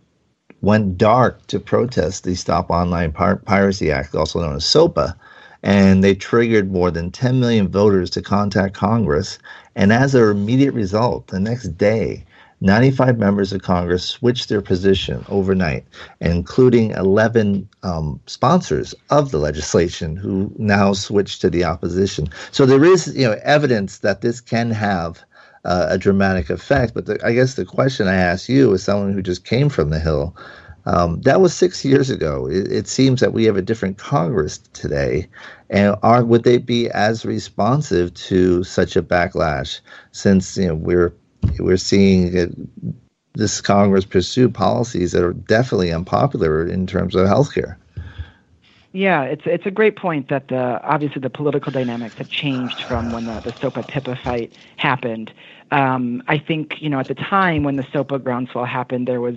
went 0.62 0.98
dark 0.98 1.46
to 1.48 1.60
protest 1.60 2.24
the 2.24 2.36
Stop 2.36 2.70
Online 2.70 3.12
Pir- 3.12 3.38
Piracy 3.38 3.92
Act, 3.92 4.16
also 4.16 4.42
known 4.42 4.56
as 4.56 4.66
SOPA, 4.66 5.16
and 5.64 6.04
they 6.04 6.16
triggered 6.16 6.72
more 6.72 6.92
than 6.92 7.12
10 7.12 7.40
million 7.40 7.70
voters 7.70 8.10
to 8.12 8.22
contact 8.22 8.74
Congress. 8.74 9.40
And 9.76 9.94
as 9.94 10.16
an 10.16 10.30
immediate 10.30 10.74
result, 10.74 11.28
the 11.28 11.40
next 11.40 11.78
day, 11.78 12.26
95 12.62 13.18
members 13.18 13.54
of 13.54 13.62
Congress 13.62 14.04
switched 14.04 14.50
their 14.50 14.62
position 14.62 15.26
overnight, 15.30 15.86
including 16.20 16.92
11 16.92 17.68
um, 17.84 18.20
sponsors 18.28 18.94
of 19.10 19.32
the 19.32 19.38
legislation 19.38 20.18
who 20.18 20.52
now 20.58 20.92
switched 20.94 21.42
to 21.42 21.50
the 21.50 21.64
opposition. 21.64 22.28
So 22.52 22.66
there 22.66 22.84
is, 22.84 23.16
you 23.16 23.28
know, 23.28 23.40
evidence 23.44 24.00
that 24.00 24.22
this 24.22 24.42
can 24.42 24.72
have 24.72 25.24
uh, 25.66 25.88
a 25.90 25.98
dramatic 25.98 26.50
effect. 26.50 26.94
But 26.94 27.06
the, 27.06 27.26
I 27.26 27.34
guess 27.34 27.56
the 27.56 27.66
question 27.66 28.08
I 28.08 28.16
ask 28.16 28.50
you, 28.50 28.74
as 28.74 28.84
someone 28.84 29.14
who 29.14 29.22
just 29.22 29.46
came 29.46 29.70
from 29.70 29.90
the 29.90 30.00
Hill, 30.00 30.36
um, 30.86 31.22
that 31.22 31.42
was 31.42 31.54
six 31.54 31.86
years 31.86 32.10
ago. 32.10 32.48
It, 32.48 32.72
it, 32.72 32.88
seems 32.88 33.20
that 33.20 33.34
we 33.34 33.44
have 33.44 33.58
a 33.58 33.62
different 33.62 33.98
Congress 33.98 34.58
today, 34.74 35.28
and 35.70 35.96
are 36.02 36.24
would 36.24 36.46
they 36.46 36.58
be 36.58 36.90
as 36.90 37.26
responsive 37.26 38.14
to 38.16 38.64
such 38.64 38.96
a 38.96 39.04
backlash? 39.04 39.82
Since 40.14 40.58
you 40.58 40.68
know 40.68 40.76
we're 40.76 41.14
we're 41.60 41.78
seeing 41.78 42.54
this 43.34 43.62
Congress 43.62 44.06
pursue 44.06 44.50
policies 44.50 45.12
that 45.14 45.24
are 45.24 45.34
definitely 45.34 45.92
unpopular 45.92 46.66
in 46.68 46.86
terms 46.86 47.16
of 47.16 47.28
healthcare. 47.28 47.78
Yeah, 48.92 49.22
it's 49.24 49.44
it's 49.46 49.68
a 49.68 49.72
great 49.72 49.96
point 49.96 50.30
that 50.30 50.48
the 50.48 50.82
obviously 50.84 51.22
the 51.22 51.30
political 51.30 51.72
dynamics 51.72 52.16
have 52.16 52.30
changed 52.30 52.82
from 52.82 53.12
when 53.12 53.26
the, 53.26 53.40
the 53.42 53.52
SOPA 53.52 53.84
PIPA 53.84 54.18
fight 54.24 54.54
happened. 54.78 55.32
Um, 55.72 56.24
I 56.28 56.40
think 56.40 56.82
you 56.82 56.90
know 56.90 57.00
at 57.00 57.08
the 57.08 57.14
time 57.16 57.64
when 57.64 57.76
the 57.76 57.84
SOPA 57.84 58.18
groundswell 58.20 58.66
happened, 58.66 59.08
there 59.08 59.22
was 59.22 59.36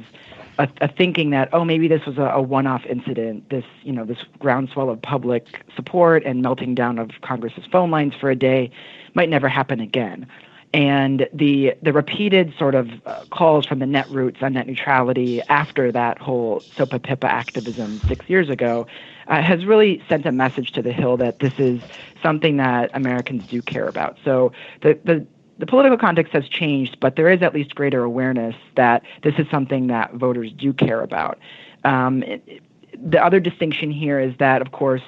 a, 0.59 0.67
a 0.81 0.89
thinking 0.89 1.31
that 1.31 1.51
oh 1.53 1.67
maybe 1.67 1.87
this 1.87 2.07
was 2.07 2.17
a, 2.17 2.31
a 2.33 2.41
one-off 2.41 2.87
incident. 2.87 3.51
This 3.51 3.67
you 3.83 3.93
know 3.93 4.07
this 4.07 4.25
groundswell 4.39 4.89
of 4.89 5.03
public 5.03 5.63
support 5.77 6.25
and 6.25 6.41
melting 6.41 6.75
down 6.75 6.99
of 6.99 7.11
Congress's 7.21 7.67
phone 7.71 7.91
lines 7.91 8.15
for 8.19 8.31
a 8.31 8.37
day 8.37 8.71
might 9.13 9.29
never 9.29 9.49
happen 9.49 9.81
again 9.81 10.27
and 10.75 11.29
the 11.33 11.75
the 11.83 11.93
repeated 11.93 12.55
sort 12.59 12.75
of 12.75 12.91
uh, 13.07 13.25
calls 13.31 13.67
from 13.67 13.79
the 13.79 13.87
netroots 13.87 14.43
on 14.43 14.55
net 14.55 14.67
neutrality 14.67 15.43
after 15.43 15.93
that 15.93 16.19
whole 16.19 16.61
SOPA 16.61 16.99
PIPA 17.01 17.29
activism 17.29 17.99
six 18.09 18.29
years 18.29 18.49
ago 18.49 18.87
uh, 19.29 19.43
has 19.43 19.67
really 19.67 20.03
sent 20.09 20.27
a 20.27 20.33
message 20.33 20.73
to 20.73 20.83
the 20.83 20.93
Hill 20.93 21.17
that 21.19 21.39
this 21.41 21.53
is 21.59 21.81
something 22.23 22.57
that 22.57 22.91
Americans 22.95 23.47
do 23.47 23.61
care 23.61 23.87
about. 23.89 24.19
So 24.25 24.53
the 24.81 24.99
the 25.05 25.27
the 25.59 25.67
political 25.67 25.99
context 25.99 26.33
has 26.33 26.49
changed, 26.49 26.99
but 27.01 27.17
there 27.17 27.31
is 27.31 27.43
at 27.43 27.55
least 27.55 27.75
greater 27.75 28.03
awareness 28.03 28.57
that 28.77 29.03
this 29.23 29.35
is 29.39 29.47
something 29.51 29.89
that 29.89 30.15
voters 30.15 30.53
do 30.53 30.73
care 30.73 31.03
about. 31.03 31.39
Um, 31.85 32.23
it, 32.23 32.63
the 32.95 33.23
other 33.25 33.41
distinction 33.41 33.91
here 33.91 34.19
is 34.19 34.37
that, 34.39 34.63
of 34.63 34.73
course, 34.73 35.03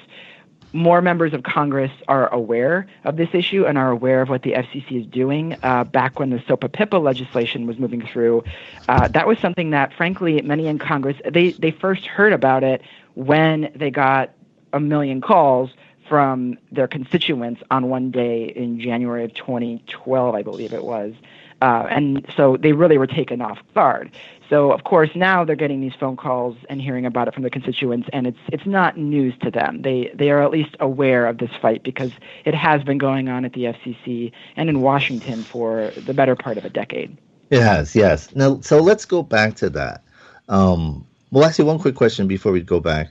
more 0.75 1.01
members 1.01 1.33
of 1.33 1.43
Congress 1.43 1.91
are 2.07 2.31
aware 2.33 2.85
of 3.05 3.15
this 3.15 3.29
issue 3.33 3.65
and 3.65 3.77
are 3.77 3.89
aware 3.89 4.21
of 4.21 4.29
what 4.29 4.43
the 4.43 4.51
FCC 4.51 5.01
is 5.01 5.05
doing. 5.07 5.55
Uh, 5.63 5.85
back 5.85 6.19
when 6.19 6.29
the 6.29 6.43
SOPA 6.47 6.69
PIPA 6.69 7.01
legislation 7.01 7.65
was 7.65 7.79
moving 7.79 8.05
through, 8.05 8.43
uh, 8.89 9.07
that 9.07 9.25
was 9.25 9.39
something 9.39 9.69
that, 9.69 9.93
frankly, 9.93 10.41
many 10.41 10.67
in 10.67 10.77
Congress 10.77 11.15
they 11.25 11.51
they 11.51 11.71
first 11.71 12.05
heard 12.05 12.33
about 12.33 12.63
it 12.63 12.81
when 13.15 13.71
they 13.73 13.89
got 13.89 14.31
a 14.73 14.79
million 14.79 15.21
calls 15.21 15.71
from 16.09 16.57
their 16.71 16.87
constituents 16.87 17.61
on 17.71 17.89
one 17.89 18.11
day 18.11 18.45
in 18.45 18.79
January 18.79 19.23
of 19.23 19.33
2012, 19.33 20.35
I 20.35 20.41
believe 20.43 20.73
it 20.73 20.83
was. 20.83 21.13
Uh, 21.61 21.87
and 21.89 22.25
so 22.35 22.57
they 22.57 22.73
really 22.73 22.97
were 22.97 23.07
taken 23.07 23.41
off 23.41 23.59
guard. 23.73 24.11
So 24.49 24.71
of 24.71 24.83
course 24.83 25.09
now 25.15 25.43
they're 25.43 25.55
getting 25.55 25.81
these 25.81 25.95
phone 25.99 26.17
calls 26.17 26.55
and 26.69 26.81
hearing 26.81 27.05
about 27.05 27.27
it 27.27 27.33
from 27.33 27.43
their 27.43 27.49
constituents, 27.49 28.09
and 28.13 28.27
it's 28.27 28.39
it's 28.51 28.65
not 28.65 28.97
news 28.97 29.33
to 29.41 29.49
them. 29.49 29.81
They 29.81 30.11
they 30.13 30.29
are 30.29 30.43
at 30.43 30.51
least 30.51 30.75
aware 30.79 31.25
of 31.27 31.37
this 31.39 31.51
fight 31.61 31.83
because 31.83 32.11
it 32.43 32.53
has 32.53 32.83
been 32.83 32.97
going 32.97 33.29
on 33.29 33.45
at 33.45 33.53
the 33.53 33.63
FCC 33.65 34.31
and 34.55 34.69
in 34.69 34.81
Washington 34.81 35.43
for 35.43 35.91
the 36.05 36.13
better 36.13 36.35
part 36.35 36.57
of 36.57 36.65
a 36.65 36.69
decade. 36.69 37.17
It 37.49 37.61
has, 37.61 37.95
yes. 37.95 38.35
Now, 38.35 38.59
so 38.61 38.79
let's 38.79 39.05
go 39.05 39.21
back 39.21 39.55
to 39.55 39.69
that. 39.71 40.03
Um, 40.49 41.05
well, 41.31 41.45
actually, 41.45 41.65
one 41.65 41.79
quick 41.79 41.95
question 41.95 42.27
before 42.27 42.51
we 42.51 42.61
go 42.61 42.79
back: 42.79 43.09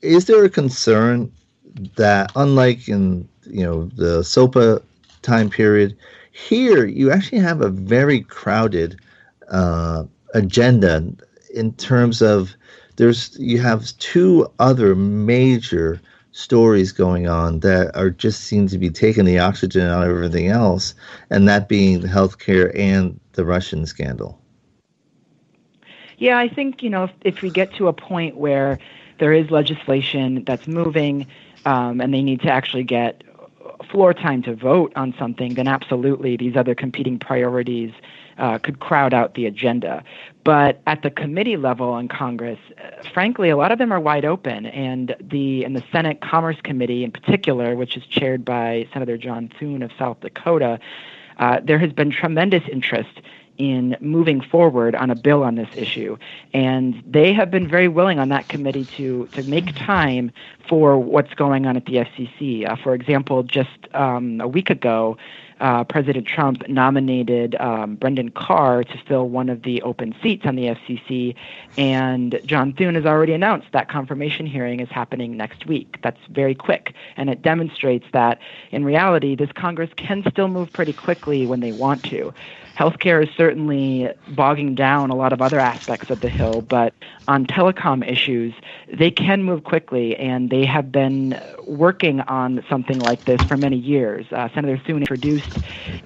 Is 0.00 0.26
there 0.26 0.44
a 0.44 0.50
concern 0.50 1.32
that, 1.96 2.30
unlike 2.36 2.88
in 2.88 3.28
you 3.46 3.64
know 3.64 3.86
the 3.96 4.22
SOPA 4.22 4.82
time 5.22 5.50
period, 5.50 5.96
here 6.32 6.86
you 6.86 7.10
actually 7.10 7.38
have 7.38 7.60
a 7.60 7.68
very 7.68 8.22
crowded 8.22 8.98
uh, 9.50 10.04
agenda 10.34 11.12
in 11.54 11.72
terms 11.74 12.22
of 12.22 12.54
there's 12.96 13.38
you 13.38 13.60
have 13.60 13.96
two 13.98 14.50
other 14.58 14.94
major 14.94 16.00
stories 16.32 16.92
going 16.92 17.28
on 17.28 17.60
that 17.60 17.94
are 17.94 18.10
just 18.10 18.44
seem 18.44 18.66
to 18.66 18.78
be 18.78 18.90
taking 18.90 19.26
the 19.26 19.38
oxygen 19.38 19.86
out 19.86 20.02
of 20.02 20.08
everything 20.08 20.48
else, 20.48 20.94
and 21.30 21.46
that 21.46 21.68
being 21.68 22.00
the 22.00 22.08
healthcare 22.08 22.76
and 22.78 23.20
the 23.32 23.44
Russian 23.44 23.84
scandal. 23.86 24.38
Yeah, 26.16 26.38
I 26.38 26.48
think 26.48 26.82
you 26.82 26.90
know 26.90 27.04
if, 27.04 27.12
if 27.22 27.42
we 27.42 27.50
get 27.50 27.74
to 27.74 27.88
a 27.88 27.92
point 27.92 28.36
where 28.36 28.78
there 29.18 29.32
is 29.32 29.50
legislation 29.50 30.44
that's 30.44 30.66
moving, 30.66 31.26
um, 31.66 32.00
and 32.00 32.12
they 32.12 32.22
need 32.22 32.40
to 32.40 32.50
actually 32.50 32.84
get 32.84 33.22
floor 33.92 34.12
time 34.12 34.42
to 34.42 34.56
vote 34.56 34.92
on 34.96 35.14
something, 35.18 35.54
then 35.54 35.68
absolutely 35.68 36.36
these 36.36 36.56
other 36.56 36.74
competing 36.74 37.18
priorities 37.18 37.92
uh, 38.38 38.58
could 38.58 38.80
crowd 38.80 39.12
out 39.12 39.34
the 39.34 39.46
agenda. 39.46 40.02
But 40.44 40.80
at 40.86 41.02
the 41.02 41.10
committee 41.10 41.56
level 41.56 41.96
in 41.98 42.08
Congress, 42.08 42.58
uh, 42.78 43.08
frankly, 43.12 43.50
a 43.50 43.56
lot 43.56 43.70
of 43.70 43.78
them 43.78 43.92
are 43.92 44.00
wide 44.00 44.24
open. 44.24 44.66
And 44.66 45.14
the 45.20 45.64
in 45.64 45.74
the 45.74 45.84
Senate 45.92 46.20
Commerce 46.22 46.60
Committee 46.62 47.04
in 47.04 47.12
particular, 47.12 47.76
which 47.76 47.96
is 47.96 48.04
chaired 48.06 48.44
by 48.44 48.88
Senator 48.92 49.18
John 49.18 49.50
Thune 49.60 49.82
of 49.82 49.90
South 49.98 50.18
Dakota, 50.20 50.80
uh, 51.38 51.60
there 51.62 51.78
has 51.78 51.92
been 51.92 52.10
tremendous 52.10 52.62
interest 52.72 53.20
in 53.62 53.96
moving 54.00 54.40
forward 54.40 54.96
on 54.96 55.08
a 55.08 55.14
bill 55.14 55.44
on 55.44 55.54
this 55.54 55.68
issue. 55.76 56.18
And 56.52 57.00
they 57.06 57.32
have 57.32 57.48
been 57.48 57.68
very 57.68 57.86
willing 57.86 58.18
on 58.18 58.28
that 58.30 58.48
committee 58.48 58.86
to, 58.96 59.28
to 59.28 59.44
make 59.44 59.72
time 59.76 60.32
for 60.68 60.98
what's 60.98 61.32
going 61.34 61.64
on 61.66 61.76
at 61.76 61.86
the 61.86 61.94
FCC. 61.94 62.68
Uh, 62.68 62.74
for 62.74 62.92
example, 62.92 63.44
just 63.44 63.70
um, 63.94 64.40
a 64.40 64.48
week 64.48 64.68
ago, 64.68 65.16
uh, 65.60 65.84
President 65.84 66.26
Trump 66.26 66.68
nominated 66.68 67.54
um, 67.54 67.94
Brendan 67.94 68.32
Carr 68.32 68.82
to 68.82 68.98
fill 69.06 69.28
one 69.28 69.48
of 69.48 69.62
the 69.62 69.80
open 69.82 70.12
seats 70.20 70.44
on 70.44 70.56
the 70.56 70.64
FCC, 70.64 71.36
and 71.78 72.40
John 72.44 72.72
Thune 72.72 72.96
has 72.96 73.06
already 73.06 73.32
announced 73.32 73.68
that 73.70 73.88
confirmation 73.88 74.44
hearing 74.44 74.80
is 74.80 74.88
happening 74.88 75.36
next 75.36 75.66
week. 75.66 75.98
That's 76.02 76.18
very 76.30 76.56
quick, 76.56 76.94
and 77.16 77.30
it 77.30 77.42
demonstrates 77.42 78.06
that 78.12 78.40
in 78.72 78.84
reality, 78.84 79.36
this 79.36 79.52
Congress 79.52 79.90
can 79.96 80.24
still 80.28 80.48
move 80.48 80.72
pretty 80.72 80.92
quickly 80.92 81.46
when 81.46 81.60
they 81.60 81.70
want 81.70 82.02
to 82.06 82.34
healthcare 82.76 83.22
is 83.22 83.28
certainly 83.36 84.08
bogging 84.28 84.74
down 84.74 85.10
a 85.10 85.14
lot 85.14 85.32
of 85.32 85.42
other 85.42 85.58
aspects 85.58 86.10
of 86.10 86.20
the 86.20 86.28
Hill, 86.28 86.62
but 86.62 86.94
on 87.28 87.46
telecom 87.46 88.06
issues, 88.06 88.54
they 88.92 89.10
can 89.10 89.42
move 89.42 89.64
quickly, 89.64 90.16
and 90.16 90.50
they 90.50 90.64
have 90.64 90.90
been 90.90 91.40
working 91.66 92.20
on 92.22 92.64
something 92.68 92.98
like 92.98 93.24
this 93.24 93.42
for 93.44 93.56
many 93.56 93.76
years. 93.76 94.26
Uh, 94.32 94.48
Senator 94.54 94.80
Thune 94.84 94.98
introduced 94.98 95.58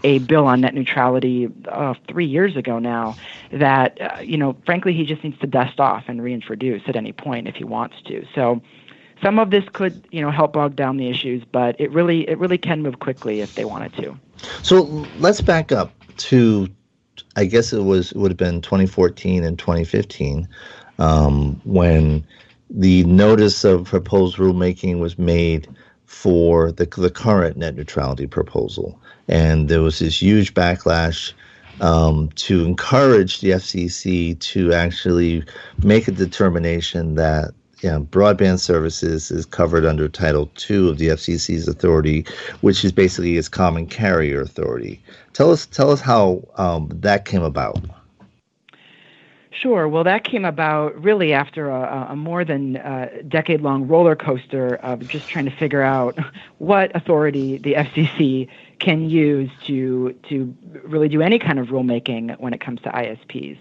a 0.04 0.18
bill 0.18 0.46
on 0.46 0.60
net 0.60 0.74
neutrality 0.74 1.48
uh, 1.68 1.94
three 2.08 2.26
years 2.26 2.56
ago 2.56 2.78
now 2.78 3.16
that, 3.52 4.00
uh, 4.00 4.20
you 4.20 4.36
know, 4.36 4.56
frankly, 4.66 4.92
he 4.92 5.04
just 5.04 5.22
needs 5.22 5.38
to 5.38 5.46
dust 5.46 5.80
off 5.80 6.04
and 6.08 6.22
reintroduce 6.22 6.82
at 6.86 6.96
any 6.96 7.12
point 7.12 7.48
if 7.48 7.54
he 7.54 7.64
wants 7.64 7.96
to. 8.06 8.26
So 8.34 8.60
some 9.22 9.38
of 9.38 9.50
this 9.50 9.64
could 9.72 10.06
you 10.10 10.20
know 10.20 10.30
help 10.30 10.52
bog 10.52 10.76
down 10.76 10.96
the 10.96 11.08
issues 11.08 11.42
but 11.50 11.78
it 11.80 11.90
really 11.90 12.28
it 12.28 12.38
really 12.38 12.58
can 12.58 12.82
move 12.82 12.98
quickly 12.98 13.40
if 13.40 13.54
they 13.54 13.64
wanted 13.64 13.92
to 13.94 14.16
so 14.62 14.82
let's 15.18 15.40
back 15.40 15.72
up 15.72 15.90
to, 16.18 16.68
I 17.36 17.44
guess 17.44 17.72
it 17.72 17.82
was 17.82 18.12
it 18.12 18.18
would 18.18 18.30
have 18.30 18.38
been 18.38 18.60
2014 18.60 19.44
and 19.44 19.58
2015 19.58 20.48
um, 20.98 21.60
when 21.64 22.26
the 22.70 23.04
notice 23.04 23.64
of 23.64 23.84
proposed 23.84 24.36
rulemaking 24.36 24.98
was 24.98 25.18
made 25.18 25.68
for 26.04 26.72
the 26.72 26.86
the 26.96 27.10
current 27.10 27.56
net 27.56 27.74
neutrality 27.76 28.26
proposal, 28.26 29.00
and 29.28 29.68
there 29.68 29.82
was 29.82 29.98
this 29.98 30.20
huge 30.20 30.54
backlash. 30.54 31.32
Um, 31.78 32.30
to 32.36 32.64
encourage 32.64 33.42
the 33.42 33.50
FCC 33.50 34.38
to 34.38 34.72
actually 34.72 35.44
make 35.84 36.08
a 36.08 36.10
determination 36.10 37.16
that 37.16 37.50
yeah, 37.82 37.98
broadband 37.98 38.58
services 38.60 39.30
is 39.30 39.44
covered 39.44 39.84
under 39.84 40.08
Title 40.08 40.50
II 40.68 40.90
of 40.90 40.98
the 40.98 41.08
FCC's 41.08 41.68
authority, 41.68 42.24
which 42.62 42.84
is 42.84 42.92
basically 42.92 43.36
its 43.36 43.48
common 43.48 43.86
carrier 43.86 44.40
authority. 44.40 45.02
Tell 45.34 45.50
us, 45.50 45.66
tell 45.66 45.90
us 45.90 46.00
how 46.00 46.42
um, 46.56 46.90
that 46.92 47.26
came 47.26 47.42
about. 47.42 47.78
Sure. 49.50 49.88
Well, 49.88 50.04
that 50.04 50.24
came 50.24 50.44
about 50.44 51.02
really 51.02 51.32
after 51.32 51.70
a, 51.70 52.08
a 52.10 52.16
more 52.16 52.44
than 52.44 52.76
uh, 52.76 53.08
decade 53.26 53.62
long 53.62 53.88
roller 53.88 54.14
coaster 54.14 54.76
of 54.76 55.06
just 55.08 55.28
trying 55.28 55.46
to 55.46 55.50
figure 55.50 55.82
out 55.82 56.18
what 56.58 56.94
authority 56.94 57.56
the 57.58 57.74
FCC 57.74 58.48
can 58.80 59.08
use 59.08 59.50
to 59.66 60.12
to 60.28 60.54
really 60.84 61.08
do 61.08 61.22
any 61.22 61.38
kind 61.38 61.58
of 61.58 61.68
rulemaking 61.68 62.38
when 62.38 62.52
it 62.52 62.60
comes 62.60 62.82
to 62.82 62.90
ISPs. 62.90 63.56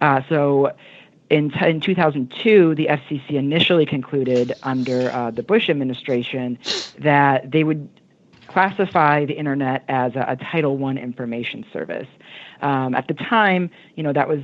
Uh, 0.00 0.20
so 0.28 0.72
in, 1.32 1.50
t- 1.50 1.66
in 1.66 1.80
2002, 1.80 2.74
the 2.74 2.86
FCC 2.86 3.30
initially 3.30 3.86
concluded 3.86 4.52
under 4.62 5.10
uh, 5.10 5.30
the 5.30 5.42
Bush 5.42 5.70
administration 5.70 6.58
that 6.98 7.50
they 7.50 7.64
would 7.64 7.88
classify 8.48 9.24
the 9.24 9.32
internet 9.32 9.82
as 9.88 10.14
a, 10.14 10.26
a 10.28 10.36
Title 10.36 10.84
I 10.84 10.92
information 10.92 11.64
service. 11.72 12.08
Um, 12.60 12.94
at 12.94 13.08
the 13.08 13.14
time, 13.14 13.70
you 13.96 14.02
know, 14.02 14.12
that 14.12 14.28
was 14.28 14.40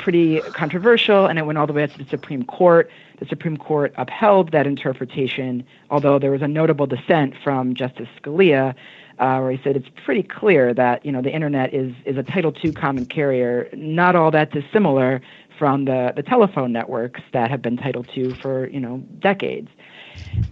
pretty 0.00 0.40
controversial, 0.40 1.26
and 1.26 1.38
it 1.38 1.46
went 1.46 1.56
all 1.56 1.68
the 1.68 1.72
way 1.72 1.84
up 1.84 1.92
to 1.92 1.98
the 1.98 2.10
Supreme 2.10 2.44
Court. 2.44 2.90
The 3.20 3.26
Supreme 3.26 3.56
Court 3.56 3.94
upheld 3.96 4.50
that 4.50 4.66
interpretation, 4.66 5.64
although 5.88 6.18
there 6.18 6.32
was 6.32 6.42
a 6.42 6.48
notable 6.48 6.86
dissent 6.86 7.34
from 7.44 7.74
Justice 7.74 8.08
Scalia, 8.20 8.74
uh, 9.18 9.38
where 9.38 9.52
he 9.52 9.60
said 9.62 9.76
it's 9.76 9.88
pretty 10.04 10.22
clear 10.22 10.72
that 10.74 11.04
you 11.04 11.12
know 11.12 11.22
the 11.22 11.32
internet 11.32 11.74
is 11.74 11.92
is 12.04 12.16
a 12.16 12.22
Title 12.22 12.52
II 12.64 12.72
common 12.72 13.06
carrier, 13.06 13.68
not 13.72 14.14
all 14.14 14.30
that 14.30 14.52
dissimilar 14.52 15.20
from 15.58 15.84
the, 15.84 16.12
the 16.14 16.22
telephone 16.22 16.72
networks 16.72 17.20
that 17.32 17.50
have 17.50 17.60
been 17.60 17.76
Title 17.76 18.04
II 18.16 18.34
for 18.34 18.68
you 18.68 18.80
know 18.80 18.98
decades. 19.18 19.68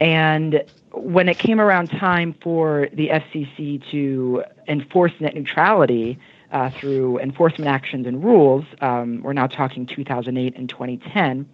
And 0.00 0.64
when 0.92 1.28
it 1.28 1.38
came 1.38 1.60
around 1.60 1.88
time 1.88 2.34
for 2.42 2.88
the 2.92 3.08
FCC 3.08 3.88
to 3.90 4.44
enforce 4.66 5.12
net 5.20 5.34
neutrality 5.34 6.18
uh, 6.52 6.70
through 6.70 7.18
enforcement 7.20 7.68
actions 7.68 8.06
and 8.06 8.24
rules, 8.24 8.64
um, 8.80 9.20
we're 9.22 9.32
now 9.32 9.46
talking 9.46 9.86
2008 9.86 10.56
and 10.56 10.68
2010, 10.68 11.48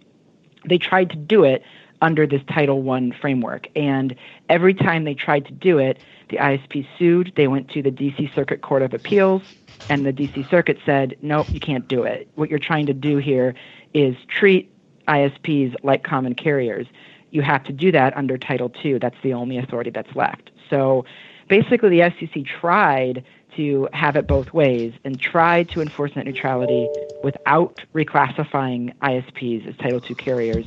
they 0.65 0.77
tried 0.77 1.09
to 1.09 1.15
do 1.15 1.43
it 1.43 1.63
under 2.03 2.27
this 2.27 2.41
Title 2.49 2.91
I 2.91 3.11
framework. 3.19 3.67
And 3.75 4.15
every 4.49 4.73
time 4.73 5.05
they 5.05 5.15
tried 5.15 5.45
to 5.45 5.53
do 5.53 5.79
it, 5.79 5.99
the 6.29 6.37
ISP 6.37 6.85
sued. 6.99 7.31
They 7.35 7.47
went 7.47 7.69
to 7.71 7.81
the 7.81 7.91
DC 7.91 8.35
Circuit 8.35 8.61
Court 8.61 8.81
of 8.81 8.93
Appeals, 8.93 9.41
and 9.89 10.05
the 10.05 10.11
DC 10.11 10.47
Circuit 10.49 10.77
said, 10.85 11.15
nope, 11.21 11.47
you 11.49 11.61
can't 11.61 11.87
do 11.87 12.03
it. 12.03 12.27
What 12.35 12.49
you're 12.49 12.59
trying 12.59 12.87
to 12.87 12.93
do 12.93 13.17
here 13.17 13.55
is 13.93 14.15
treat 14.27 14.69
ISPs 15.07 15.75
like 15.81 16.03
common 16.03 16.35
carriers. 16.35 16.87
You 17.31 17.41
have 17.41 17.63
to 17.63 17.73
do 17.73 17.91
that 17.93 18.15
under 18.17 18.37
Title 18.37 18.71
II. 18.83 18.99
That's 18.99 19.15
the 19.23 19.33
only 19.33 19.57
authority 19.57 19.89
that's 19.89 20.13
left. 20.13 20.51
So 20.69 21.05
basically, 21.47 21.89
the 21.89 21.99
FCC 22.01 22.45
tried 22.45 23.23
to 23.55 23.87
have 23.93 24.15
it 24.17 24.27
both 24.27 24.53
ways 24.53 24.93
and 25.05 25.19
tried 25.19 25.69
to 25.69 25.81
enforce 25.81 26.15
net 26.15 26.25
neutrality 26.25 26.89
without 27.23 27.81
reclassifying 27.93 28.93
ISPs 28.97 29.67
as 29.67 29.77
Title 29.77 30.01
II 30.03 30.15
carriers 30.15 30.65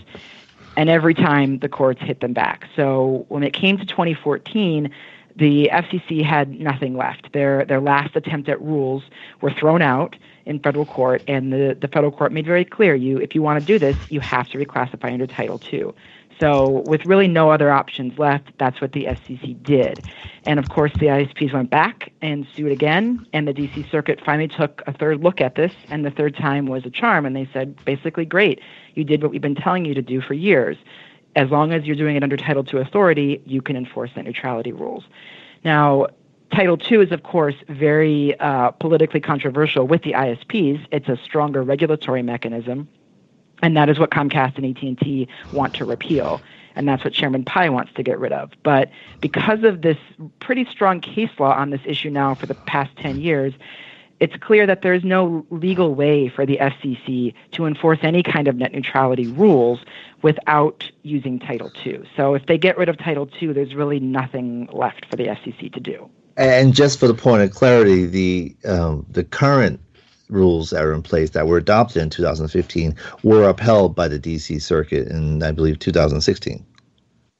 and 0.76 0.90
every 0.90 1.14
time 1.14 1.58
the 1.60 1.68
courts 1.68 2.00
hit 2.02 2.20
them 2.20 2.32
back. 2.32 2.68
So 2.76 3.24
when 3.28 3.42
it 3.42 3.52
came 3.52 3.78
to 3.78 3.86
2014, 3.86 4.90
the 5.36 5.68
FCC 5.72 6.22
had 6.22 6.58
nothing 6.60 6.96
left. 6.96 7.32
Their 7.32 7.64
their 7.64 7.80
last 7.80 8.16
attempt 8.16 8.48
at 8.48 8.60
rules 8.60 9.02
were 9.40 9.50
thrown 9.50 9.82
out 9.82 10.16
in 10.46 10.60
federal 10.60 10.86
court, 10.86 11.22
and 11.28 11.52
the, 11.52 11.76
the 11.78 11.88
federal 11.88 12.10
court 12.10 12.32
made 12.32 12.46
very 12.46 12.64
clear: 12.64 12.94
you 12.94 13.18
if 13.18 13.34
you 13.34 13.42
want 13.42 13.60
to 13.60 13.66
do 13.66 13.78
this, 13.78 13.96
you 14.08 14.20
have 14.20 14.48
to 14.48 14.58
reclassify 14.58 15.12
under 15.12 15.26
Title 15.26 15.60
II. 15.70 15.92
So, 16.38 16.82
with 16.86 17.06
really 17.06 17.28
no 17.28 17.50
other 17.50 17.70
options 17.70 18.18
left, 18.18 18.52
that's 18.58 18.80
what 18.80 18.92
the 18.92 19.04
FCC 19.04 19.62
did. 19.62 20.04
And 20.44 20.58
of 20.58 20.68
course, 20.68 20.92
the 20.94 21.06
ISPs 21.06 21.52
went 21.52 21.70
back 21.70 22.12
and 22.20 22.46
sued 22.54 22.72
again, 22.72 23.26
and 23.32 23.48
the 23.48 23.54
DC 23.54 23.90
Circuit 23.90 24.20
finally 24.24 24.48
took 24.48 24.82
a 24.86 24.92
third 24.92 25.22
look 25.22 25.40
at 25.40 25.54
this, 25.54 25.72
and 25.88 26.04
the 26.04 26.10
third 26.10 26.36
time 26.36 26.66
was 26.66 26.84
a 26.84 26.90
charm, 26.90 27.24
and 27.24 27.34
they 27.34 27.48
said 27.52 27.82
basically, 27.84 28.26
great, 28.26 28.60
you 28.94 29.04
did 29.04 29.22
what 29.22 29.30
we've 29.30 29.40
been 29.40 29.54
telling 29.54 29.86
you 29.86 29.94
to 29.94 30.02
do 30.02 30.20
for 30.20 30.34
years. 30.34 30.76
As 31.36 31.50
long 31.50 31.72
as 31.72 31.84
you're 31.84 31.96
doing 31.96 32.16
it 32.16 32.22
under 32.22 32.36
Title 32.36 32.64
II 32.72 32.80
authority, 32.80 33.42
you 33.46 33.62
can 33.62 33.76
enforce 33.76 34.10
net 34.14 34.26
neutrality 34.26 34.72
rules. 34.72 35.04
Now, 35.64 36.08
Title 36.52 36.78
II 36.90 36.98
is, 36.98 37.12
of 37.12 37.22
course, 37.22 37.56
very 37.68 38.38
uh, 38.40 38.70
politically 38.72 39.20
controversial 39.20 39.86
with 39.86 40.02
the 40.02 40.12
ISPs. 40.12 40.86
It's 40.92 41.08
a 41.08 41.16
stronger 41.24 41.62
regulatory 41.62 42.22
mechanism 42.22 42.88
and 43.62 43.76
that 43.76 43.88
is 43.88 43.98
what 43.98 44.10
Comcast 44.10 44.56
and 44.56 44.66
AT&T 44.66 45.28
want 45.52 45.74
to 45.74 45.84
repeal 45.84 46.40
and 46.76 46.86
that's 46.86 47.02
what 47.02 47.14
Chairman 47.14 47.42
Pai 47.42 47.70
wants 47.70 47.92
to 47.94 48.02
get 48.02 48.18
rid 48.20 48.32
of. 48.32 48.52
But 48.62 48.90
because 49.20 49.64
of 49.64 49.80
this 49.80 49.96
pretty 50.40 50.66
strong 50.66 51.00
case 51.00 51.30
law 51.38 51.54
on 51.54 51.70
this 51.70 51.80
issue 51.86 52.10
now 52.10 52.34
for 52.34 52.46
the 52.46 52.54
past 52.54 52.94
10 52.98 53.18
years, 53.18 53.54
it's 54.20 54.36
clear 54.36 54.66
that 54.66 54.82
there 54.82 54.94
is 54.94 55.04
no 55.04 55.44
legal 55.50 55.94
way 55.94 56.28
for 56.28 56.46
the 56.46 56.58
FCC 56.58 57.34
to 57.52 57.66
enforce 57.66 57.98
any 58.02 58.22
kind 58.22 58.48
of 58.48 58.56
net 58.56 58.72
neutrality 58.72 59.26
rules 59.26 59.80
without 60.22 60.90
using 61.02 61.38
Title 61.38 61.70
II. 61.84 62.02
So 62.16 62.34
if 62.34 62.46
they 62.46 62.56
get 62.56 62.78
rid 62.78 62.88
of 62.88 62.98
Title 62.98 63.28
II, 63.40 63.52
there's 63.52 63.74
really 63.74 64.00
nothing 64.00 64.68
left 64.72 65.06
for 65.06 65.16
the 65.16 65.26
FCC 65.26 65.72
to 65.72 65.80
do. 65.80 66.08
And 66.38 66.74
just 66.74 66.98
for 66.98 67.08
the 67.08 67.14
point 67.14 67.42
of 67.42 67.50
clarity, 67.50 68.04
the 68.04 68.56
um, 68.68 69.06
the 69.08 69.24
current 69.24 69.80
rules 70.28 70.70
that 70.70 70.82
are 70.82 70.92
in 70.92 71.02
place 71.02 71.30
that 71.30 71.46
were 71.46 71.58
adopted 71.58 72.02
in 72.02 72.10
2015 72.10 72.94
were 73.22 73.48
upheld 73.48 73.94
by 73.94 74.08
the 74.08 74.18
DC 74.18 74.60
Circuit 74.60 75.08
in, 75.08 75.42
I 75.42 75.52
believe, 75.52 75.78
2016. 75.78 76.64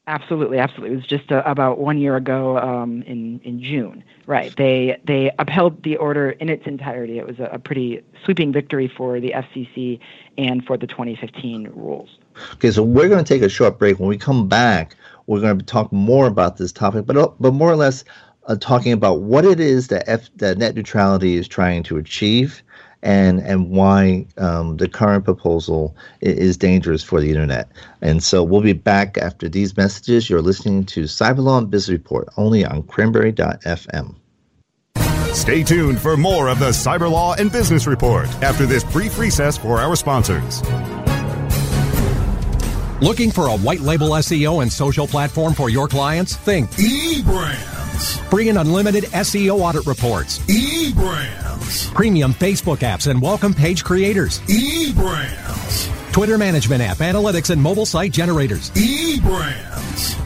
Absolutely, 0.09 0.59
absolutely. 0.59 0.95
It 0.95 0.99
was 0.99 1.07
just 1.07 1.33
uh, 1.33 1.43
about 1.45 1.79
one 1.79 1.99
year 1.99 2.15
ago 2.15 2.59
um, 2.59 3.03
in 3.03 3.41
in 3.43 3.61
June. 3.61 4.05
Right. 4.27 4.55
They 4.57 5.01
they 5.05 5.33
upheld 5.41 5.83
the 5.83 5.97
order 5.97 6.31
in 6.31 6.49
its 6.49 6.65
entirety. 6.65 7.19
It 7.19 7.27
was 7.27 7.41
a, 7.41 7.47
a 7.47 7.59
pretty 7.59 8.03
sweeping 8.25 8.53
victory 8.53 8.87
for 8.87 9.19
the 9.19 9.33
FCC 9.33 9.99
and 10.39 10.65
for 10.65 10.77
the 10.77 10.87
2015 10.87 11.73
rules. 11.75 12.19
Okay, 12.55 12.71
so 12.71 12.85
we're 12.85 13.09
going 13.09 13.25
to 13.25 13.35
take 13.35 13.43
a 13.43 13.49
short 13.49 13.81
break. 13.81 13.99
When 13.99 14.09
we 14.09 14.17
come 14.17 14.49
back, 14.49 14.95
we're 15.27 15.41
going 15.41 15.59
to 15.59 15.65
talk 15.65 15.93
more 15.93 16.29
about 16.29 16.57
this 16.57 16.71
topic, 16.71 17.05
but 17.05 17.17
uh, 17.17 17.29
but 17.41 17.53
more 17.53 17.71
or 17.73 17.77
less 17.77 18.05
uh, 18.47 18.55
talking 18.61 18.93
about 18.93 19.23
what 19.23 19.45
it 19.45 19.59
is 19.59 19.89
that 19.89 20.09
F, 20.09 20.31
that 20.37 20.57
net 20.57 20.77
neutrality 20.77 21.35
is 21.35 21.49
trying 21.49 21.83
to 21.83 21.97
achieve 21.97 22.63
and 23.03 23.41
and 23.41 23.71
why 23.71 24.27
um, 24.39 24.77
the 24.77 24.89
current 24.89 25.25
proposal 25.25 25.97
is 26.21 26.57
dangerous 26.57 27.03
for 27.03 27.21
the 27.21 27.31
internet. 27.31 27.69
And 28.03 28.23
so 28.23 28.43
we'll 28.43 28.63
be 28.63 28.73
back 28.73 29.19
after 29.19 29.49
these 29.49 29.77
messages. 29.77 30.29
You're 30.29 30.43
listening 30.43 30.85
to 30.87 31.03
Cyberlaw 31.03 31.59
and 31.59 31.71
Business 31.71 31.93
Report 31.93 32.29
only 32.37 32.65
on 32.65 32.83
Cranberry.fm. 32.85 34.15
Stay 35.33 35.63
tuned 35.63 36.01
for 36.01 36.17
more 36.17 36.49
of 36.49 36.59
the 36.59 36.71
Cyber 36.71 37.11
Law 37.11 37.35
and 37.35 37.53
Business 37.53 37.87
Report 37.87 38.27
after 38.43 38.65
this 38.65 38.83
brief 38.85 39.19
recess 39.19 39.59
for 39.59 39.79
our 39.79 39.95
sponsors. 39.95 40.63
Looking 43.03 43.31
for 43.31 43.49
a 43.49 43.57
white 43.59 43.81
label 43.81 44.09
SEO 44.09 44.63
and 44.63 44.73
social 44.73 45.07
platform 45.07 45.53
for 45.53 45.69
your 45.69 45.87
clients? 45.87 46.35
Think 46.37 46.71
eBrands. 46.71 48.31
Bring 48.31 48.47
in 48.47 48.57
unlimited 48.57 49.05
SEO 49.05 49.61
audit 49.61 49.87
reports. 49.87 50.39
eBrands. 50.47 51.56
Premium 51.95 52.33
Facebook 52.33 52.79
apps 52.79 53.11
and 53.11 53.21
welcome 53.21 53.55
page 53.55 53.85
creators. 53.85 54.41
e 54.49 54.93
brands, 54.93 55.89
Twitter 56.13 56.39
management 56.39 56.83
app, 56.83 56.99
analytics, 56.99 57.51
and 57.51 57.63
mobile 57.63 57.87
site 57.87 58.13
generators. 58.13 58.71
eBrands. 58.73 60.26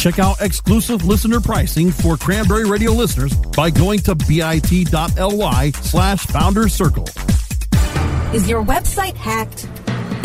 Check 0.00 0.18
out 0.18 0.40
exclusive 0.40 1.04
listener 1.04 1.40
pricing 1.42 1.90
for 1.90 2.16
Cranberry 2.16 2.64
Radio 2.64 2.90
listeners 2.90 3.34
by 3.34 3.68
going 3.68 3.98
to 3.98 4.14
bit.ly 4.14 5.70
slash 5.82 6.24
founder 6.24 6.70
circle. 6.70 7.06
Is 8.32 8.48
your 8.48 8.64
website 8.64 9.14
hacked? 9.14 9.68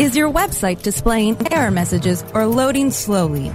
Is 0.00 0.16
your 0.16 0.32
website 0.32 0.80
displaying 0.80 1.36
error 1.52 1.70
messages 1.70 2.24
or 2.32 2.46
loading 2.46 2.90
slowly? 2.90 3.52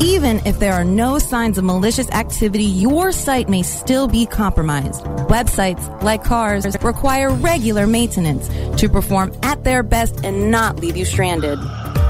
Even 0.00 0.40
if 0.46 0.58
there 0.58 0.72
are 0.72 0.84
no 0.84 1.18
signs 1.18 1.58
of 1.58 1.64
malicious 1.64 2.10
activity, 2.10 2.64
your 2.64 3.12
site 3.12 3.48
may 3.48 3.62
still 3.62 4.08
be 4.08 4.26
compromised. 4.26 5.04
Websites, 5.28 6.02
like 6.02 6.24
cars, 6.24 6.66
require 6.82 7.30
regular 7.30 7.86
maintenance 7.86 8.48
to 8.80 8.88
perform 8.88 9.32
at 9.42 9.64
their 9.64 9.82
best 9.82 10.24
and 10.24 10.50
not 10.50 10.80
leave 10.80 10.96
you 10.96 11.04
stranded. 11.04 11.58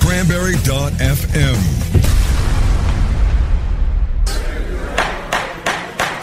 Cranberry.fm. 0.00 1.56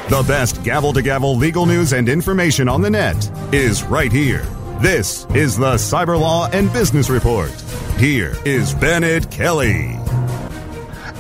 The 0.08 0.24
best 0.28 0.64
gavel 0.64 0.94
to 0.94 1.02
gavel 1.02 1.36
legal 1.36 1.66
news 1.66 1.92
and 1.92 2.08
information 2.08 2.70
on 2.70 2.82
the 2.82 2.92
net 2.92 3.30
is 3.52 3.84
right 3.84 4.12
here. 4.12 4.46
This 4.82 5.26
is 5.34 5.58
the 5.58 5.76
Cyber 5.76 6.20
Law 6.20 6.50
and 6.52 6.72
Business 6.72 7.10
Report. 7.10 7.50
Here 7.98 8.36
is 8.44 8.74
Bennet 8.74 9.32
Kelley. 9.32 9.98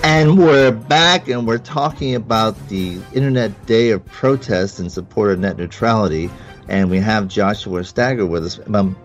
And 0.03 0.37
we're 0.37 0.71
back 0.71 1.29
and 1.29 1.47
we're 1.47 1.57
talking 1.57 2.15
about 2.15 2.55
the 2.67 2.99
Internet 3.13 3.65
Day 3.65 3.91
of 3.91 4.05
Protest 4.05 4.81
in 4.81 4.89
support 4.89 5.31
of 5.31 5.39
net 5.39 5.57
neutrality. 5.57 6.29
And 6.67 6.91
we 6.91 6.99
have 6.99 7.29
Joshua 7.29 7.85
Stager 7.85 8.25
with 8.25 8.45
us. 8.45 8.59
Um, 8.73 8.97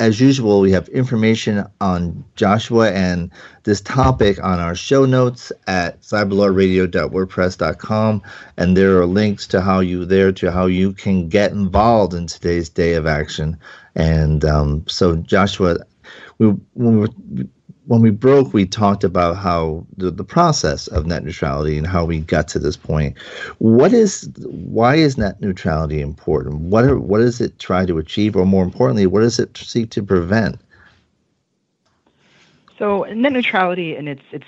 as 0.00 0.20
usual, 0.20 0.60
we 0.60 0.72
have 0.72 0.88
information 0.88 1.64
on 1.80 2.24
Joshua 2.36 2.90
and 2.92 3.30
this 3.64 3.80
topic 3.80 4.38
on 4.42 4.60
our 4.60 4.76
show 4.76 5.04
notes 5.04 5.52
at 5.66 6.00
cyberlawradio.wordpress.com. 6.02 8.22
And 8.56 8.76
there 8.76 8.98
are 8.98 9.06
links 9.06 9.46
to 9.48 9.60
how 9.60 9.80
you 9.80 10.04
there 10.04 10.30
to 10.32 10.52
how 10.52 10.66
you 10.66 10.92
can 10.92 11.28
get 11.28 11.50
involved 11.52 12.14
in 12.14 12.28
today's 12.28 12.68
day 12.68 12.94
of 12.94 13.06
action. 13.06 13.58
And 13.96 14.44
um, 14.44 14.84
so, 14.86 15.16
Joshua, 15.16 15.78
we 16.38 16.54
we 16.74 17.08
when 17.88 18.02
we 18.02 18.10
broke, 18.10 18.52
we 18.52 18.66
talked 18.66 19.02
about 19.02 19.38
how 19.38 19.84
the, 19.96 20.10
the 20.10 20.22
process 20.22 20.88
of 20.88 21.06
net 21.06 21.24
neutrality 21.24 21.78
and 21.78 21.86
how 21.86 22.04
we 22.04 22.18
got 22.20 22.46
to 22.48 22.58
this 22.58 22.76
point. 22.76 23.16
What 23.58 23.94
is 23.94 24.30
why 24.44 24.96
is 24.96 25.16
net 25.16 25.40
neutrality 25.40 26.02
important? 26.02 26.56
What 26.56 26.84
are, 26.84 26.98
what 26.98 27.18
does 27.18 27.40
it 27.40 27.58
try 27.58 27.86
to 27.86 27.96
achieve, 27.96 28.36
or 28.36 28.44
more 28.44 28.62
importantly, 28.62 29.06
what 29.06 29.20
does 29.20 29.38
it 29.38 29.56
seek 29.56 29.90
to 29.92 30.02
prevent? 30.02 30.60
So 32.78 33.04
net 33.04 33.32
neutrality 33.32 33.96
in 33.96 34.06
its 34.06 34.22
its 34.32 34.46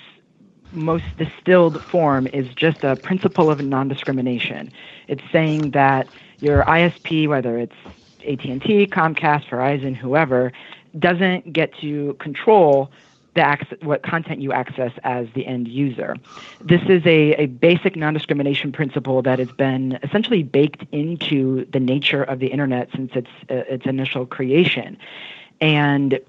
most 0.71 1.05
distilled 1.17 1.83
form 1.83 2.27
is 2.27 2.47
just 2.53 2.83
a 2.83 2.95
principle 2.95 3.49
of 3.49 3.59
non-discrimination. 3.59 4.71
It's 5.07 5.23
saying 5.31 5.71
that 5.71 6.07
your 6.39 6.63
ISP, 6.63 7.27
whether 7.27 7.57
it's 7.57 7.75
AT&T, 8.19 8.87
Comcast, 8.87 9.47
Verizon, 9.49 9.95
whoever, 9.95 10.53
doesn't 10.97 11.51
get 11.51 11.75
to 11.79 12.13
control 12.19 12.91
the 13.33 13.41
access, 13.41 13.77
what 13.81 14.03
content 14.03 14.41
you 14.41 14.51
access 14.51 14.91
as 15.03 15.27
the 15.35 15.45
end 15.45 15.67
user. 15.67 16.15
This 16.59 16.81
is 16.89 17.05
a, 17.05 17.33
a 17.35 17.45
basic 17.45 17.95
non-discrimination 17.95 18.71
principle 18.71 19.21
that 19.21 19.39
has 19.39 19.51
been 19.51 19.97
essentially 20.03 20.43
baked 20.43 20.83
into 20.91 21.65
the 21.71 21.79
nature 21.79 22.23
of 22.23 22.39
the 22.39 22.47
internet 22.47 22.89
since 22.93 23.11
its 23.15 23.29
uh, 23.49 23.55
its 23.69 23.85
initial 23.85 24.25
creation, 24.25 24.97
and 25.61 26.19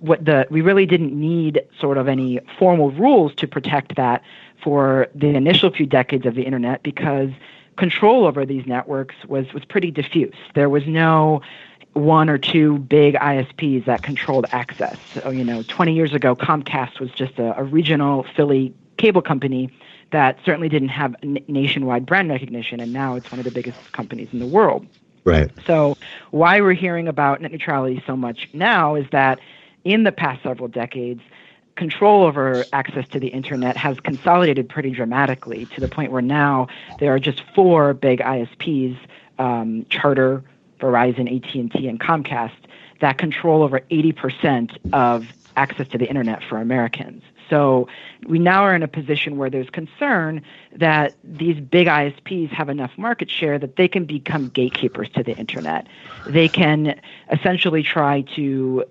what 0.00 0.24
the 0.24 0.46
we 0.50 0.60
really 0.60 0.84
didn't 0.84 1.18
need 1.18 1.62
sort 1.80 1.96
of 1.96 2.08
any 2.08 2.40
formal 2.58 2.90
rules 2.90 3.34
to 3.36 3.48
protect 3.48 3.96
that 3.96 4.22
for 4.62 5.08
the 5.14 5.28
initial 5.28 5.70
few 5.70 5.86
decades 5.86 6.26
of 6.26 6.34
the 6.34 6.42
internet 6.42 6.82
because 6.82 7.30
control 7.76 8.26
over 8.26 8.44
these 8.44 8.66
networks 8.66 9.14
was 9.26 9.52
was 9.52 9.64
pretty 9.64 9.90
diffuse. 9.90 10.34
There 10.54 10.68
was 10.68 10.86
no 10.86 11.40
one 11.94 12.28
or 12.28 12.38
two 12.38 12.78
big 12.78 13.14
ISPs 13.14 13.86
that 13.86 14.02
controlled 14.02 14.46
access. 14.50 14.98
So, 15.14 15.30
you 15.30 15.44
know, 15.44 15.62
20 15.62 15.94
years 15.94 16.12
ago, 16.12 16.34
Comcast 16.36 17.00
was 17.00 17.10
just 17.12 17.38
a, 17.38 17.58
a 17.58 17.62
regional 17.62 18.26
Philly 18.36 18.74
cable 18.98 19.22
company 19.22 19.70
that 20.10 20.38
certainly 20.44 20.68
didn't 20.68 20.88
have 20.88 21.16
n- 21.22 21.44
nationwide 21.48 22.04
brand 22.06 22.28
recognition, 22.28 22.80
and 22.80 22.92
now 22.92 23.14
it's 23.14 23.30
one 23.30 23.38
of 23.38 23.44
the 23.44 23.50
biggest 23.50 23.78
companies 23.92 24.28
in 24.32 24.38
the 24.38 24.46
world. 24.46 24.86
Right. 25.24 25.50
So, 25.66 25.96
why 26.30 26.60
we're 26.60 26.74
hearing 26.74 27.08
about 27.08 27.40
net 27.40 27.50
neutrality 27.50 28.02
so 28.06 28.16
much 28.16 28.48
now 28.52 28.94
is 28.94 29.06
that 29.12 29.40
in 29.84 30.02
the 30.02 30.12
past 30.12 30.42
several 30.42 30.68
decades, 30.68 31.22
control 31.76 32.24
over 32.24 32.64
access 32.72 33.08
to 33.08 33.18
the 33.20 33.28
internet 33.28 33.76
has 33.76 33.98
consolidated 34.00 34.68
pretty 34.68 34.90
dramatically 34.90 35.66
to 35.66 35.80
the 35.80 35.88
point 35.88 36.12
where 36.12 36.22
now 36.22 36.68
there 37.00 37.12
are 37.14 37.18
just 37.18 37.42
four 37.54 37.94
big 37.94 38.20
ISPs 38.20 38.96
um, 39.38 39.84
Charter, 39.88 40.44
Verizon, 40.84 41.34
AT&T, 41.34 41.88
and 41.88 41.98
Comcast 41.98 42.52
that 43.00 43.18
control 43.18 43.62
over 43.62 43.80
80% 43.90 44.76
of 44.92 45.26
access 45.56 45.88
to 45.88 45.98
the 45.98 46.06
internet 46.06 46.42
for 46.48 46.58
Americans. 46.58 47.22
So 47.50 47.88
we 48.26 48.38
now 48.38 48.62
are 48.62 48.74
in 48.74 48.82
a 48.82 48.88
position 48.88 49.36
where 49.36 49.50
there's 49.50 49.70
concern 49.70 50.42
that 50.76 51.14
these 51.22 51.60
big 51.60 51.86
ISPs 51.86 52.50
have 52.50 52.68
enough 52.68 52.92
market 52.96 53.30
share 53.30 53.58
that 53.58 53.76
they 53.76 53.88
can 53.88 54.04
become 54.04 54.48
gatekeepers 54.48 55.10
to 55.10 55.22
the 55.22 55.36
internet. 55.36 55.86
They 56.26 56.48
can 56.48 56.98
essentially 57.30 57.82
try 57.82 58.22
to 58.36 58.84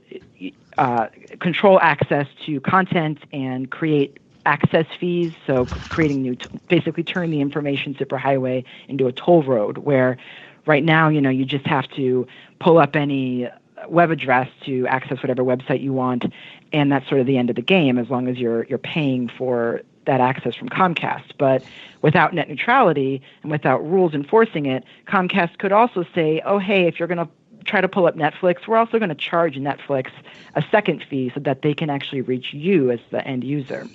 uh, 0.78 1.08
control 1.40 1.80
access 1.82 2.28
to 2.46 2.60
content 2.62 3.20
and 3.32 3.70
create 3.72 4.20
access 4.46 4.86
fees. 5.00 5.34
So 5.48 5.66
creating 5.90 6.22
new, 6.22 6.36
t- 6.36 6.48
basically 6.68 7.04
turn 7.04 7.32
the 7.32 7.42
information 7.42 7.96
superhighway 7.96 8.66
into 8.88 9.08
a 9.08 9.12
toll 9.12 9.44
road 9.44 9.80
where 9.80 10.18
right 10.66 10.84
now, 10.84 11.10
you 11.10 11.22
know, 11.22 11.30
you 11.30 11.46
just 11.46 11.66
have 11.66 11.88
to 11.92 12.28
pull 12.60 12.78
up 12.78 12.96
any 12.96 13.50
web 13.88 14.12
address 14.12 14.50
to 14.66 14.88
access 14.88 15.22
whatever 15.22 15.44
website 15.44 15.82
you 15.82 15.94
want, 15.94 16.26
and 16.72 16.92
that's 16.92 17.08
sort 17.08 17.22
of 17.22 17.28
the 17.28 17.38
end 17.38 17.50
of 17.50 17.56
the 17.56 17.62
game 17.62 17.98
as 17.98 18.10
long 18.10 18.28
as 18.28 18.38
you're 18.38 18.66
you're 18.66 18.78
paying 18.78 19.28
for 19.28 19.82
that 20.06 20.20
access 20.20 20.56
from 20.56 20.70
Comcast. 20.70 21.32
But 21.38 21.64
without 22.02 22.34
net 22.34 22.50
neutrality 22.50 23.22
and 23.42 23.52
without 23.52 23.86
rules 23.90 24.14
enforcing 24.14 24.66
it, 24.66 24.84
Comcast 25.08 25.58
could 25.58 25.72
also 25.72 26.06
say, 26.14 26.42
"Oh, 26.46 26.60
hey, 26.60 26.88
if 26.88 27.00
you're 27.00 27.08
going 27.08 27.26
to 27.26 27.30
try 27.66 27.82
to 27.82 27.88
pull 27.88 28.06
up 28.06 28.16
Netflix, 28.16 28.68
we're 28.68 28.78
also 28.78 29.00
going 29.00 29.10
to 29.10 29.16
charge 29.16 29.56
Netflix 29.56 30.12
a 30.56 30.64
second 30.72 31.04
fee 31.10 31.32
so 31.34 31.40
that 31.42 31.62
they 31.62 31.74
can 31.74 31.90
actually 31.90 32.22
reach 32.22 32.54
you 32.54 32.92
as 32.92 33.00
the 33.12 33.26
end 33.28 33.44
user." 33.44 33.88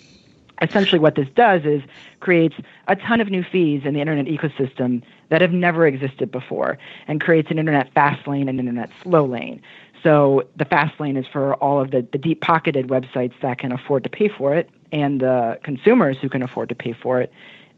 Essentially, 0.61 0.98
what 0.98 1.14
this 1.14 1.28
does 1.37 1.64
is 1.64 1.83
creates 2.18 2.57
a 2.88 2.96
ton 2.96 3.20
of 3.20 3.31
new 3.31 3.44
fees 3.44 3.83
in 3.85 3.94
the 3.94 4.00
internet 4.00 4.26
ecosystem 4.26 5.02
that 5.31 5.41
have 5.41 5.53
never 5.53 5.87
existed 5.87 6.31
before 6.31 6.79
and 7.07 7.21
creates 7.21 7.51
an 7.51 7.59
internet 7.59 7.93
fast 7.93 8.27
lane 8.27 8.49
and 8.49 8.59
internet 8.59 8.91
slow 9.03 9.25
lane. 9.25 9.61
So 10.03 10.45
the 10.57 10.64
fast 10.64 10.99
lane 11.01 11.17
is 11.17 11.27
for 11.27 11.55
all 11.57 11.81
of 11.81 11.91
the, 11.91 12.07
the 12.12 12.19
deep 12.19 12.41
pocketed 12.41 12.88
websites 12.88 13.35
that 13.43 13.59
can 13.59 13.73
afford 13.73 14.05
to 14.05 14.11
pay 14.11 14.29
for 14.29 14.55
it 14.55 14.71
and 14.93 15.21
the 15.21 15.59
consumers 15.62 16.17
who 16.21 16.29
can 16.29 16.43
afford 16.43 16.69
to 16.71 16.75
pay 16.75 16.93
for 16.93 17.21
it, 17.21 17.33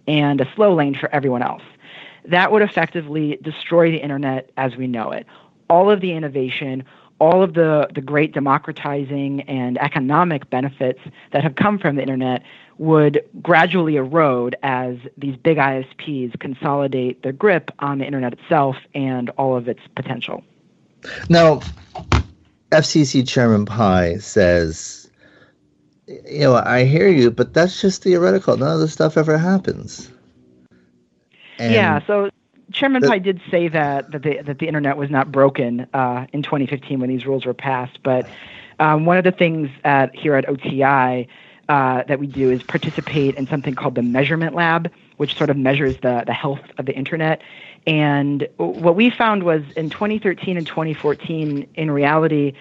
and 0.07 0.41
a 0.41 0.53
slow 0.55 0.75
lane 0.75 0.95
for 0.95 1.13
everyone 1.15 1.43
else. 1.43 1.63
That 2.25 2.53
would 2.53 2.63
effectively 2.63 3.39
destroy 3.43 3.91
the 3.91 3.99
internet 3.99 4.51
as 4.57 4.77
we 4.77 4.87
know 4.87 5.11
it. 5.11 5.27
All 5.69 5.91
of 5.91 6.01
the 6.01 6.13
innovation, 6.13 6.85
all 7.21 7.43
of 7.43 7.55
the, 7.55 7.87
the 7.95 8.01
great 8.01 8.33
democratizing 8.33 9.43
and 9.43 9.79
economic 9.79 10.49
benefits 10.51 11.01
that 11.33 11.45
have 11.45 11.55
come 11.55 11.79
from 11.79 11.97
the 11.97 12.03
internet 12.03 12.43
would 12.79 13.23
gradually 13.43 13.97
erode 13.97 14.57
as 14.63 14.97
these 15.19 15.37
big 15.37 15.59
ISPs 15.59 16.39
consolidate 16.41 17.23
their 17.23 17.33
grip 17.33 17.71
on 17.81 17.99
the 17.99 18.07
internet 18.07 18.33
itself 18.33 18.77
and 18.95 19.29
all 19.31 19.55
of 19.55 19.69
its 19.69 19.81
potential. 19.95 20.43
Now, 21.29 21.61
FCC 22.73 23.29
Chairman 23.29 23.67
Pai 23.67 24.19
says, 24.19 25.11
you 26.07 26.41
know, 26.41 26.57
I 26.57 26.85
hear 26.85 27.09
you, 27.09 27.31
but 27.31 27.53
that's 27.53 27.81
just 27.83 28.03
theoretical. 28.03 28.57
None 28.57 28.73
of 28.73 28.81
this 28.81 28.95
stuff 28.95 29.19
ever 29.19 29.37
happens. 29.37 30.11
And 31.59 31.75
yeah, 31.75 32.01
so 32.07 32.31
Chairman 32.81 33.03
Pai 33.03 33.19
did 33.19 33.43
say 33.51 33.69
that 33.69 34.11
that 34.11 34.23
the, 34.23 34.41
that 34.41 34.59
the 34.59 34.67
internet 34.67 34.97
was 34.97 35.11
not 35.11 35.31
broken 35.31 35.87
uh, 35.93 36.27
in 36.33 36.43
2015 36.43 36.99
when 36.99 37.11
these 37.11 37.27
rules 37.27 37.45
were 37.45 37.53
passed, 37.53 38.03
but 38.03 38.27
um, 38.79 39.05
one 39.05 39.19
of 39.19 39.25
the 39.25 39.33
things 39.33 39.69
at, 39.85 40.17
here 40.17 40.35
at 40.35 40.49
OTI 40.49 41.29
uh, 41.69 42.03
that 42.05 42.19
we 42.19 42.27
do 42.27 42.51
is 42.51 42.63
participate 42.63 43.35
in 43.35 43.47
something 43.47 43.75
called 43.75 43.97
the 43.97 44.03
Measurement 44.03 44.55
Lab, 44.55 44.91
which 45.19 45.37
sort 45.37 45.51
of 45.51 45.59
measures 45.59 45.99
the, 45.99 46.25
the 46.27 46.33
health 46.33 46.63
of 46.79 46.87
the 46.87 46.95
internet. 46.95 47.43
And 47.87 48.49
what 48.57 48.97
we 48.97 49.11
found 49.11 49.43
was 49.43 49.63
in 49.77 49.91
2013 49.91 50.57
and 50.57 50.67
2014, 50.67 51.69
in 51.75 51.91
reality, 51.91 52.55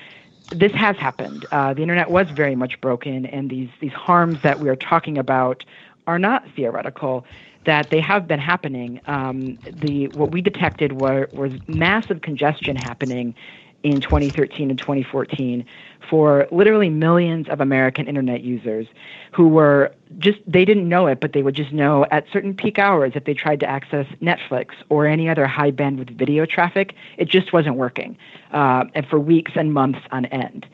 this 0.51 0.73
has 0.73 0.97
happened. 0.97 1.45
Uh, 1.49 1.73
the 1.73 1.81
internet 1.81 2.11
was 2.11 2.29
very 2.29 2.55
much 2.55 2.81
broken, 2.81 3.25
and 3.25 3.49
these 3.49 3.69
these 3.79 3.93
harms 3.93 4.41
that 4.41 4.59
we 4.59 4.67
are 4.67 4.75
talking 4.75 5.17
about 5.17 5.63
are 6.07 6.19
not 6.19 6.43
theoretical. 6.55 7.25
That 7.65 7.89
they 7.89 7.99
have 7.99 8.27
been 8.27 8.39
happening. 8.39 9.01
Um, 9.05 9.57
the 9.65 10.07
what 10.09 10.31
we 10.31 10.41
detected 10.41 11.01
were 11.01 11.27
was 11.33 11.51
massive 11.67 12.21
congestion 12.21 12.75
happening 12.75 13.35
in 13.83 14.01
2013 14.01 14.69
and 14.69 14.77
2014 14.77 15.65
for 16.09 16.47
literally 16.51 16.89
millions 16.89 17.47
of 17.49 17.61
American 17.61 18.07
internet 18.07 18.41
users 18.41 18.87
who 19.31 19.47
were 19.47 19.93
just, 20.17 20.39
they 20.47 20.65
didn't 20.65 20.89
know 20.89 21.07
it, 21.07 21.19
but 21.19 21.33
they 21.33 21.43
would 21.43 21.55
just 21.55 21.71
know 21.71 22.05
at 22.11 22.25
certain 22.31 22.53
peak 22.53 22.79
hours 22.79 23.13
if 23.15 23.25
they 23.25 23.33
tried 23.33 23.59
to 23.59 23.65
access 23.65 24.07
Netflix 24.21 24.69
or 24.89 25.05
any 25.05 25.29
other 25.29 25.45
high 25.45 25.71
bandwidth 25.71 26.09
video 26.11 26.45
traffic, 26.45 26.93
it 27.17 27.29
just 27.29 27.53
wasn't 27.53 27.75
working, 27.75 28.17
uh, 28.51 28.85
and 28.95 29.05
for 29.07 29.19
weeks 29.19 29.51
and 29.55 29.73
months 29.73 29.99
on 30.11 30.25
end. 30.25 30.65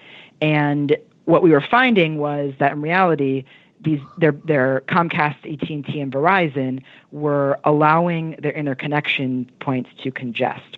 And 0.42 0.96
what 1.26 1.44
we 1.44 1.52
were 1.52 1.66
finding 1.70 2.18
was 2.18 2.54
that 2.60 2.72
in 2.72 2.82
reality, 2.82 3.44
these 3.82 4.02
their 4.18 4.32
their 4.32 4.82
Comcast, 4.88 5.38
AT&T, 5.52 6.00
and 6.00 6.12
Verizon 6.12 6.82
were 7.12 7.60
allowing 7.64 8.32
their 8.40 8.54
interconnection 8.54 9.50
points 9.60 9.90
to 10.04 10.12
congest 10.12 10.78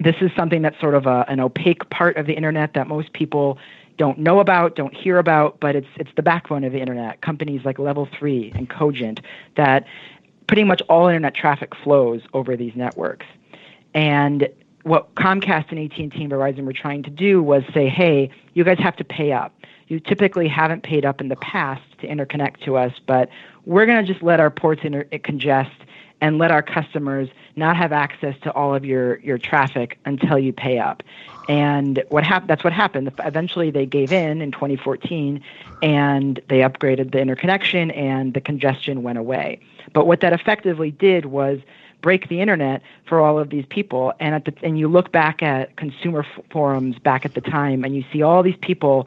this 0.00 0.16
is 0.20 0.30
something 0.36 0.62
that's 0.62 0.78
sort 0.80 0.94
of 0.94 1.06
a, 1.06 1.24
an 1.28 1.40
opaque 1.40 1.88
part 1.90 2.16
of 2.16 2.26
the 2.26 2.34
internet 2.34 2.74
that 2.74 2.86
most 2.86 3.12
people 3.12 3.58
don't 3.96 4.18
know 4.18 4.40
about, 4.40 4.76
don't 4.76 4.94
hear 4.94 5.18
about, 5.18 5.58
but 5.58 5.74
it's 5.74 5.88
it's 5.96 6.10
the 6.16 6.22
backbone 6.22 6.64
of 6.64 6.72
the 6.72 6.80
internet. 6.80 7.20
Companies 7.22 7.64
like 7.64 7.78
Level 7.78 8.06
3 8.18 8.52
and 8.54 8.68
Cogent 8.68 9.20
that 9.56 9.86
pretty 10.46 10.64
much 10.64 10.82
all 10.88 11.08
internet 11.08 11.34
traffic 11.34 11.74
flows 11.74 12.20
over 12.34 12.56
these 12.56 12.76
networks. 12.76 13.26
And 13.94 14.48
what 14.82 15.14
Comcast 15.14 15.70
and 15.70 15.80
AT&T 15.80 16.22
and 16.22 16.30
Verizon 16.30 16.64
were 16.64 16.74
trying 16.74 17.02
to 17.04 17.10
do 17.10 17.42
was 17.42 17.62
say, 17.72 17.88
"Hey, 17.88 18.30
you 18.52 18.64
guys 18.64 18.78
have 18.78 18.96
to 18.96 19.04
pay 19.04 19.32
up. 19.32 19.54
You 19.88 20.00
typically 20.00 20.48
haven't 20.48 20.82
paid 20.82 21.04
up 21.04 21.20
in 21.20 21.28
the 21.28 21.36
past 21.36 21.82
to 22.00 22.08
interconnect 22.08 22.60
to 22.64 22.76
us, 22.76 22.92
but 23.06 23.28
we're 23.64 23.86
going 23.86 24.04
to 24.04 24.12
just 24.12 24.22
let 24.22 24.40
our 24.40 24.50
ports 24.50 24.82
inter- 24.84 25.04
congest 25.24 25.70
and 26.20 26.38
let 26.38 26.50
our 26.50 26.62
customers 26.62 27.28
not 27.56 27.76
have 27.76 27.92
access 27.92 28.34
to 28.42 28.52
all 28.52 28.74
of 28.74 28.84
your, 28.84 29.18
your 29.18 29.38
traffic 29.38 29.98
until 30.04 30.38
you 30.38 30.52
pay 30.52 30.78
up. 30.78 31.02
And 31.48 32.02
what 32.08 32.24
hap- 32.24 32.46
that's 32.46 32.64
what 32.64 32.72
happened. 32.72 33.12
Eventually, 33.20 33.70
they 33.70 33.86
gave 33.86 34.12
in 34.12 34.40
in 34.40 34.50
2014 34.50 35.40
and 35.82 36.40
they 36.48 36.60
upgraded 36.60 37.12
the 37.12 37.20
interconnection 37.20 37.90
and 37.92 38.34
the 38.34 38.40
congestion 38.40 39.02
went 39.02 39.18
away. 39.18 39.60
But 39.92 40.06
what 40.06 40.20
that 40.20 40.32
effectively 40.32 40.90
did 40.90 41.26
was 41.26 41.60
break 42.02 42.28
the 42.28 42.40
internet 42.40 42.82
for 43.06 43.20
all 43.20 43.38
of 43.38 43.50
these 43.50 43.66
people. 43.66 44.12
And 44.18 44.34
at 44.34 44.44
the, 44.44 44.54
and 44.62 44.78
you 44.78 44.88
look 44.88 45.12
back 45.12 45.42
at 45.42 45.76
consumer 45.76 46.26
forums 46.50 46.98
back 46.98 47.24
at 47.24 47.34
the 47.34 47.40
time 47.40 47.84
and 47.84 47.94
you 47.94 48.04
see 48.12 48.22
all 48.22 48.42
these 48.42 48.56
people 48.60 49.06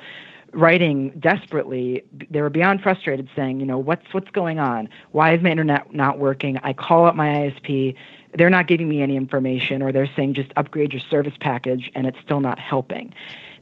writing 0.53 1.11
desperately. 1.19 2.03
They 2.29 2.41
were 2.41 2.49
beyond 2.49 2.81
frustrated, 2.81 3.29
saying, 3.35 3.59
you 3.59 3.65
know, 3.65 3.77
what's 3.77 4.13
what's 4.13 4.29
going 4.31 4.59
on? 4.59 4.89
Why 5.11 5.33
is 5.33 5.41
my 5.41 5.49
internet 5.51 5.93
not 5.93 6.19
working? 6.19 6.57
I 6.63 6.73
call 6.73 7.05
up 7.05 7.15
my 7.15 7.27
ISP, 7.27 7.95
they're 8.33 8.49
not 8.49 8.67
giving 8.67 8.87
me 8.87 9.01
any 9.01 9.15
information, 9.15 9.81
or 9.81 9.91
they're 9.91 10.09
saying 10.15 10.35
just 10.35 10.51
upgrade 10.55 10.93
your 10.93 11.01
service 11.09 11.33
package, 11.39 11.91
and 11.95 12.05
it's 12.05 12.19
still 12.19 12.39
not 12.39 12.59
helping. 12.59 13.13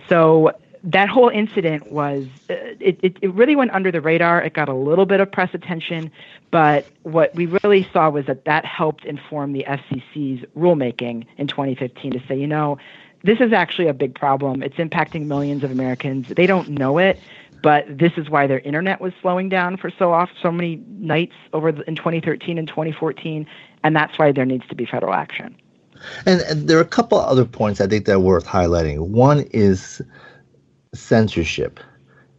So 0.10 0.54
that 0.84 1.10
whole 1.10 1.30
incident 1.30 1.92
was 1.92 2.28
uh, 2.50 2.54
it, 2.80 3.00
it, 3.02 3.18
it 3.22 3.34
really 3.34 3.56
went 3.56 3.72
under 3.72 3.92
the 3.92 4.02
radar. 4.02 4.42
It 4.42 4.54
got 4.54 4.70
a 4.70 4.74
little 4.74 5.06
bit 5.06 5.20
of 5.20 5.32
press 5.32 5.50
attention, 5.54 6.12
but 6.52 6.86
what 7.04 7.34
we 7.36 7.46
really 7.64 7.88
saw 7.92 8.10
was 8.10 8.26
that 8.28 8.46
that 8.46 8.66
helped 8.66 9.06
inform 9.06 9.54
the 9.54 9.66
FCC's 9.68 10.46
rulemaking 10.56 11.26
in 11.38 11.48
2015 11.48 12.12
to 12.12 12.22
say, 12.28 12.38
you 12.38 12.48
know, 12.48 12.78
this 13.24 13.40
is 13.40 13.54
actually 13.54 13.88
a 13.88 13.94
big 13.94 14.16
problem. 14.16 14.64
It's 14.64 14.76
impacting 14.76 15.26
millions 15.26 15.64
of 15.64 15.72
Americans. 15.72 16.28
They 16.30 16.46
don't 16.46 16.70
know 16.70 16.98
it, 16.98 17.20
but 17.62 17.86
this 17.90 18.14
is 18.18 18.30
why 18.30 18.48
their 18.48 18.60
internet 18.60 19.02
was 19.02 19.14
slowing 19.22 19.50
down 19.50 19.78
for 19.78 19.90
so 19.90 20.14
off 20.14 20.30
so 20.42 20.52
many 20.52 20.82
nights 20.88 21.36
over 21.54 21.72
the, 21.72 21.88
in 21.88 21.96
2013 21.96 22.58
and 22.58 22.68
2014, 22.68 23.48
and 23.84 23.96
that's 23.96 24.18
why 24.18 24.32
there 24.32 24.46
needs 24.46 24.68
to 24.68 24.76
be 24.76 24.86
federal 24.86 25.14
action. 25.14 25.56
And, 26.26 26.42
and 26.42 26.68
there 26.68 26.78
are 26.78 26.82
a 26.82 26.86
couple 26.86 27.20
other 27.20 27.46
points 27.46 27.82
I 27.82 27.88
think 27.88 28.06
that 28.06 28.14
are 28.14 28.20
worth 28.20 28.46
highlighting. 28.46 29.00
One 29.00 29.42
is 29.52 30.02
censorship, 30.94 31.80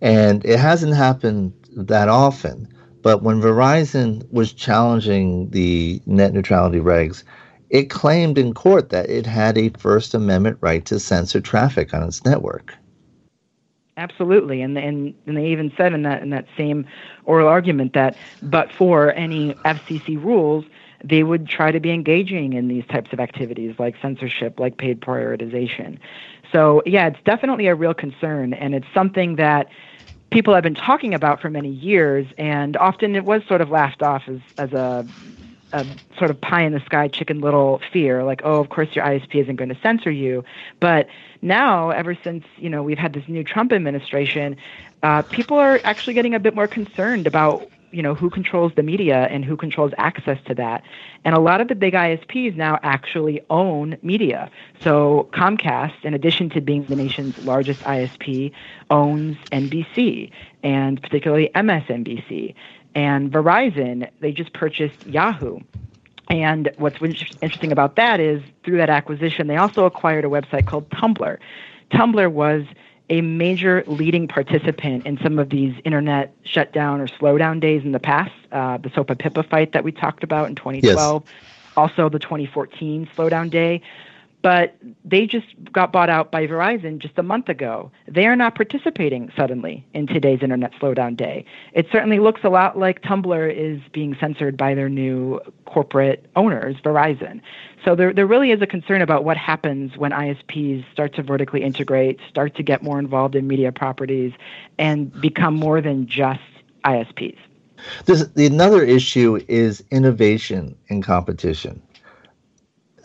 and 0.00 0.44
it 0.44 0.58
hasn't 0.58 0.94
happened 0.94 1.52
that 1.76 2.08
often. 2.08 2.68
But 3.02 3.22
when 3.22 3.40
Verizon 3.40 4.30
was 4.30 4.52
challenging 4.52 5.50
the 5.50 6.00
net 6.06 6.32
neutrality 6.32 6.78
regs, 6.78 7.22
it 7.70 7.90
claimed 7.90 8.38
in 8.38 8.54
court 8.54 8.90
that 8.90 9.08
it 9.10 9.26
had 9.26 9.58
a 9.58 9.68
First 9.70 10.14
Amendment 10.14 10.58
right 10.60 10.84
to 10.86 10.98
censor 10.98 11.40
traffic 11.40 11.92
on 11.92 12.02
its 12.02 12.24
network. 12.24 12.74
Absolutely, 13.96 14.62
and 14.62 14.78
and 14.78 15.12
and 15.26 15.36
they 15.36 15.46
even 15.48 15.72
said 15.76 15.92
in 15.92 16.02
that 16.02 16.22
in 16.22 16.30
that 16.30 16.46
same 16.56 16.86
oral 17.24 17.48
argument 17.48 17.94
that, 17.94 18.16
but 18.42 18.70
for 18.72 19.12
any 19.14 19.54
FCC 19.64 20.22
rules, 20.22 20.64
they 21.02 21.24
would 21.24 21.48
try 21.48 21.72
to 21.72 21.80
be 21.80 21.90
engaging 21.90 22.52
in 22.52 22.68
these 22.68 22.86
types 22.86 23.12
of 23.12 23.18
activities 23.18 23.74
like 23.78 23.96
censorship, 24.00 24.60
like 24.60 24.76
paid 24.76 25.00
prioritization. 25.00 25.98
So 26.52 26.80
yeah, 26.86 27.08
it's 27.08 27.22
definitely 27.24 27.66
a 27.66 27.74
real 27.74 27.92
concern, 27.92 28.54
and 28.54 28.72
it's 28.72 28.86
something 28.94 29.34
that 29.36 29.68
people 30.30 30.54
have 30.54 30.62
been 30.62 30.76
talking 30.76 31.12
about 31.12 31.40
for 31.40 31.50
many 31.50 31.70
years, 31.70 32.24
and 32.38 32.76
often 32.76 33.16
it 33.16 33.24
was 33.24 33.42
sort 33.48 33.60
of 33.60 33.70
laughed 33.70 34.02
off 34.02 34.22
as 34.28 34.38
as 34.58 34.72
a 34.72 35.04
a 35.72 35.86
sort 36.16 36.30
of 36.30 36.40
pie 36.40 36.62
in 36.62 36.72
the 36.72 36.80
sky, 36.80 37.08
chicken 37.08 37.40
little 37.40 37.80
fear, 37.92 38.24
like, 38.24 38.40
oh, 38.44 38.60
of 38.60 38.68
course 38.68 38.88
your 38.94 39.04
ISP 39.04 39.42
isn't 39.42 39.56
going 39.56 39.68
to 39.68 39.78
censor 39.82 40.10
you. 40.10 40.44
But 40.80 41.08
now, 41.42 41.90
ever 41.90 42.16
since 42.22 42.44
you 42.56 42.70
know 42.70 42.82
we've 42.82 42.98
had 42.98 43.12
this 43.12 43.24
new 43.28 43.44
Trump 43.44 43.72
administration, 43.72 44.56
uh, 45.02 45.22
people 45.22 45.58
are 45.58 45.80
actually 45.84 46.14
getting 46.14 46.34
a 46.34 46.40
bit 46.40 46.54
more 46.54 46.66
concerned 46.66 47.26
about 47.26 47.68
you 47.90 48.02
know 48.02 48.14
who 48.14 48.30
controls 48.30 48.72
the 48.76 48.82
media 48.82 49.26
and 49.30 49.44
who 49.44 49.56
controls 49.56 49.92
access 49.98 50.38
to 50.46 50.54
that. 50.54 50.82
And 51.24 51.34
a 51.34 51.38
lot 51.38 51.60
of 51.60 51.68
the 51.68 51.74
big 51.74 51.94
ISPs 51.94 52.56
now 52.56 52.78
actually 52.82 53.40
own 53.50 53.96
media. 54.02 54.50
So 54.80 55.28
Comcast, 55.32 56.04
in 56.04 56.14
addition 56.14 56.50
to 56.50 56.60
being 56.60 56.84
the 56.84 56.96
nation's 56.96 57.38
largest 57.44 57.80
ISP, 57.82 58.52
owns 58.90 59.36
NBC 59.52 60.30
and 60.62 61.00
particularly 61.00 61.50
MSNBC 61.54 62.54
and 62.94 63.30
Verizon, 63.30 64.10
they 64.20 64.32
just 64.32 64.52
purchased 64.52 65.06
Yahoo. 65.06 65.60
And 66.30 66.70
what's 66.76 67.00
interesting 67.00 67.72
about 67.72 67.96
that 67.96 68.20
is 68.20 68.42
through 68.64 68.76
that 68.78 68.90
acquisition, 68.90 69.46
they 69.46 69.56
also 69.56 69.86
acquired 69.86 70.24
a 70.24 70.28
website 70.28 70.66
called 70.66 70.88
Tumblr. 70.90 71.38
Tumblr 71.90 72.32
was 72.32 72.64
a 73.10 73.22
major 73.22 73.82
leading 73.86 74.28
participant 74.28 75.06
in 75.06 75.18
some 75.22 75.38
of 75.38 75.48
these 75.48 75.74
internet 75.84 76.34
shutdown 76.44 77.00
or 77.00 77.06
slowdown 77.06 77.60
days 77.60 77.82
in 77.82 77.92
the 77.92 77.98
past. 77.98 78.32
Uh, 78.52 78.76
the 78.76 78.90
SOPA 78.90 79.14
PIPA 79.16 79.48
fight 79.48 79.72
that 79.72 79.84
we 79.84 79.92
talked 79.92 80.22
about 80.22 80.48
in 80.48 80.54
2012, 80.54 81.22
yes. 81.24 81.34
also 81.76 82.10
the 82.10 82.18
2014 82.18 83.08
slowdown 83.16 83.48
day 83.48 83.80
but 84.42 84.76
they 85.04 85.26
just 85.26 85.46
got 85.72 85.92
bought 85.92 86.08
out 86.08 86.30
by 86.30 86.46
Verizon 86.46 86.98
just 86.98 87.18
a 87.18 87.22
month 87.22 87.48
ago. 87.48 87.90
They 88.06 88.26
are 88.26 88.36
not 88.36 88.54
participating 88.54 89.32
suddenly 89.36 89.84
in 89.94 90.06
today's 90.06 90.42
internet 90.42 90.72
slowdown 90.74 91.16
day. 91.16 91.44
It 91.72 91.86
certainly 91.90 92.20
looks 92.20 92.42
a 92.44 92.48
lot 92.48 92.78
like 92.78 93.02
Tumblr 93.02 93.54
is 93.54 93.80
being 93.92 94.16
censored 94.20 94.56
by 94.56 94.74
their 94.74 94.88
new 94.88 95.40
corporate 95.64 96.26
owners, 96.36 96.76
Verizon. 96.84 97.40
So 97.84 97.96
there, 97.96 98.12
there 98.12 98.26
really 98.26 98.52
is 98.52 98.62
a 98.62 98.66
concern 98.66 99.02
about 99.02 99.24
what 99.24 99.36
happens 99.36 99.96
when 99.96 100.12
ISPs 100.12 100.84
start 100.92 101.14
to 101.14 101.22
vertically 101.22 101.62
integrate, 101.62 102.20
start 102.28 102.54
to 102.56 102.62
get 102.62 102.82
more 102.82 102.98
involved 102.98 103.34
in 103.34 103.48
media 103.48 103.72
properties, 103.72 104.32
and 104.78 105.12
become 105.20 105.54
more 105.54 105.80
than 105.80 106.06
just 106.06 106.40
ISPs. 106.84 107.38
The, 108.06 108.30
another 108.36 108.82
issue 108.82 109.40
is 109.48 109.84
innovation 109.90 110.76
and 110.88 111.02
competition 111.04 111.80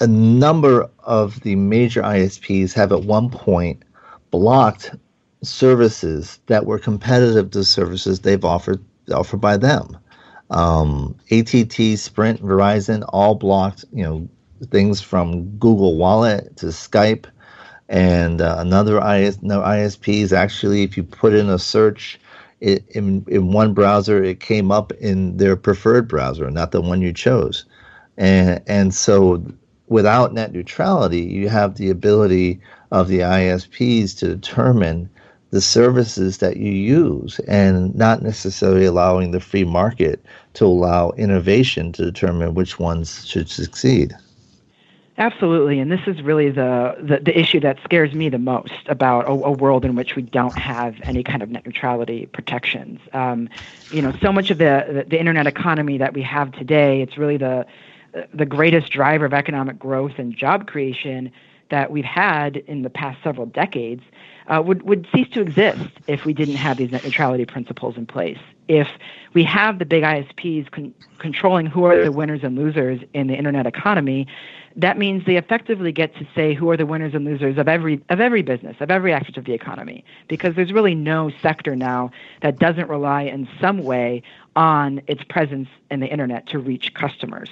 a 0.04 0.08
number 0.08 0.90
of 1.00 1.40
the 1.42 1.56
major 1.56 2.02
ISPs 2.02 2.74
have 2.74 2.92
at 2.92 3.04
one 3.04 3.30
point 3.30 3.82
blocked 4.32 4.92
services 5.42 6.42
that 6.48 6.66
were 6.66 6.78
competitive 6.78 7.52
to 7.52 7.64
services 7.64 8.20
they've 8.20 8.44
offered 8.44 8.84
offered 9.14 9.40
by 9.40 9.56
them. 9.56 9.98
Um, 10.50 11.16
ATT, 11.32 11.98
Sprint, 11.98 12.42
Verizon 12.42 13.06
all 13.14 13.36
blocked, 13.36 13.86
you 13.94 14.04
know, 14.04 14.28
things 14.72 15.00
from 15.00 15.50
Google 15.58 15.96
Wallet 15.96 16.58
to 16.58 16.68
Skype, 16.68 17.26
and 17.88 18.42
uh, 18.42 18.58
another 18.60 18.98
IS, 19.00 19.42
no, 19.42 19.62
ISPs 19.62 20.34
actually, 20.34 20.84
if 20.84 20.98
you 20.98 21.04
put 21.04 21.34
in 21.34 21.50
a 21.50 21.58
search 21.58 22.20
it, 22.60 22.86
in 22.90 23.24
in 23.30 23.54
one 23.54 23.74
browser, 23.74 24.22
it 24.22 24.42
came 24.42 24.70
up 24.70 24.92
in 24.94 25.38
their 25.38 25.56
preferred 25.56 26.10
browser, 26.10 26.52
not 26.52 26.72
the 26.72 26.82
one 26.82 27.02
you 27.02 27.14
chose, 27.14 27.64
and 28.18 28.62
and 28.68 28.94
so 28.94 29.42
without 29.88 30.34
net 30.34 30.54
neutrality, 30.54 31.22
you 31.22 31.50
have 31.50 31.76
the 31.76 31.90
ability 31.90 32.60
of 32.92 33.08
the 33.08 33.20
ISPs 33.20 34.18
to 34.20 34.28
determine 34.28 35.10
the 35.52 35.62
services 35.62 36.40
that 36.40 36.58
you 36.58 36.72
use 36.72 37.40
and 37.42 37.94
not 37.94 38.24
necessarily 38.24 38.86
allowing 38.86 39.32
the 39.32 39.40
free 39.40 39.64
market 39.64 40.26
to 40.54 40.66
allow 40.66 41.12
innovation 41.12 41.92
to 41.92 42.04
determine 42.04 42.56
which 42.56 42.80
ones 42.80 43.28
should 43.28 43.48
succeed. 43.48 44.16
Absolutely, 45.20 45.80
and 45.80 45.92
this 45.92 46.00
is 46.08 46.24
really 46.24 46.50
the, 46.50 46.96
the, 47.00 47.20
the, 47.20 47.40
issue 47.40 47.60
that 47.60 47.78
scares 47.84 48.16
me 48.16 48.30
the 48.30 48.40
most 48.40 48.74
about 48.88 49.26
a, 49.26 49.30
a, 49.30 49.52
world 49.52 49.86
in 49.86 49.94
which 49.96 50.16
we 50.16 50.24
don't 50.24 50.58
have 50.58 50.96
any 51.04 51.22
kind 51.22 51.44
of 51.44 51.52
net 51.52 51.68
neutrality 51.68 52.26
protections. 52.26 53.00
Um, 53.14 53.48
you 53.92 54.02
know, 54.02 54.12
so 54.24 54.32
much 54.32 54.50
of 54.50 54.58
the, 54.58 54.86
the, 54.88 55.04
the 55.08 55.20
internet 55.20 55.46
economy 55.46 56.00
that 56.00 56.16
we 56.16 56.24
have 56.24 56.52
today, 56.54 57.04
it's 57.04 57.16
really 57.16 57.38
the 57.38 57.68
the 58.34 58.46
greatest 58.46 58.92
driver 58.92 59.26
of 59.26 59.34
economic 59.34 59.80
growth 59.80 60.14
and 60.18 60.36
job 60.36 60.68
creation 60.68 61.32
that 61.70 61.92
we've 61.92 62.06
had 62.06 62.58
in 62.58 62.84
the 62.84 62.90
past 62.90 63.18
several 63.24 63.48
decades 63.48 64.04
uh, 64.48 64.62
would, 64.64 64.84
would 64.84 65.08
cease 65.14 65.28
to 65.30 65.42
exist 65.42 65.90
if 66.08 66.26
we 66.26 66.34
didn't 66.34 66.56
have 66.56 66.78
these 66.78 66.92
net 66.92 67.04
neutrality 67.04 67.46
principles 67.46 67.98
in 67.98 68.06
place. 68.06 68.38
If 68.68 68.88
we 69.34 69.44
have 69.46 69.80
the 69.80 69.86
big 69.86 70.04
ISPs 70.04 70.70
con- 70.70 70.94
controlling 71.20 71.66
who 71.66 71.86
are 71.86 72.04
the 72.04 72.12
winners 72.12 72.42
and 72.44 72.56
losers 72.56 73.02
in 73.14 73.28
the 73.28 73.34
internet 73.34 73.66
economy, 73.66 74.28
that 74.76 74.98
means 74.98 75.26
they 75.26 75.38
effectively 75.38 75.92
get 75.92 76.16
to 76.16 76.28
say 76.36 76.54
who 76.54 76.70
are 76.70 76.78
the 76.78 76.86
winners 76.86 77.14
and 77.14 77.26
losers 77.26 77.58
of 77.58 77.68
every 77.68 78.02
of 78.10 78.20
every 78.20 78.42
business, 78.42 78.78
of 78.80 78.90
every 78.90 79.14
aspect 79.14 79.38
of 79.38 79.46
the 79.46 79.54
economy, 79.54 80.04
because 80.28 80.56
there's 80.56 80.72
really 80.72 80.96
no 80.96 81.32
sector 81.42 81.76
now 81.76 82.12
that 82.42 82.60
doesn't 82.60 82.90
rely 82.90 83.24
in 83.24 83.48
some 83.60 83.80
way 83.80 84.24
on 84.56 85.02
its 85.08 85.24
presence 85.24 85.68
in 85.92 86.00
the 86.00 86.08
internet 86.08 86.48
to 86.48 86.60
reach 86.60 86.94
customers. 86.94 87.50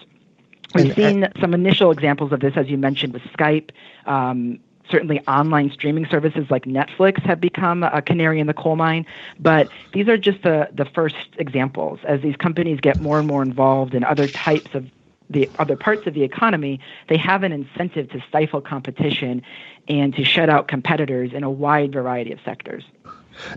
We've 0.73 0.85
and, 0.85 0.95
seen 0.95 1.23
and, 1.23 1.33
some 1.39 1.53
initial 1.53 1.91
examples 1.91 2.31
of 2.31 2.39
this, 2.39 2.53
as 2.55 2.67
you 2.67 2.77
mentioned, 2.77 3.13
with 3.13 3.23
Skype. 3.23 3.71
Um, 4.05 4.59
certainly, 4.89 5.19
online 5.27 5.71
streaming 5.71 6.05
services 6.07 6.47
like 6.49 6.65
Netflix 6.65 7.21
have 7.23 7.39
become 7.39 7.83
a 7.83 8.01
canary 8.01 8.39
in 8.39 8.47
the 8.47 8.53
coal 8.53 8.75
mine. 8.75 9.05
But 9.39 9.69
these 9.93 10.07
are 10.07 10.17
just 10.17 10.43
the, 10.43 10.69
the 10.73 10.85
first 10.85 11.15
examples. 11.37 11.99
As 12.03 12.21
these 12.21 12.35
companies 12.35 12.79
get 12.79 12.99
more 12.99 13.19
and 13.19 13.27
more 13.27 13.41
involved 13.41 13.93
in 13.93 14.03
other 14.03 14.27
types 14.27 14.73
of 14.75 14.89
the 15.29 15.49
other 15.59 15.77
parts 15.77 16.05
of 16.07 16.13
the 16.13 16.23
economy, 16.23 16.77
they 17.07 17.15
have 17.15 17.43
an 17.43 17.53
incentive 17.53 18.09
to 18.09 18.21
stifle 18.27 18.59
competition 18.59 19.41
and 19.87 20.13
to 20.13 20.25
shut 20.25 20.49
out 20.49 20.67
competitors 20.67 21.31
in 21.31 21.43
a 21.43 21.49
wide 21.49 21.93
variety 21.93 22.33
of 22.33 22.39
sectors. 22.43 22.83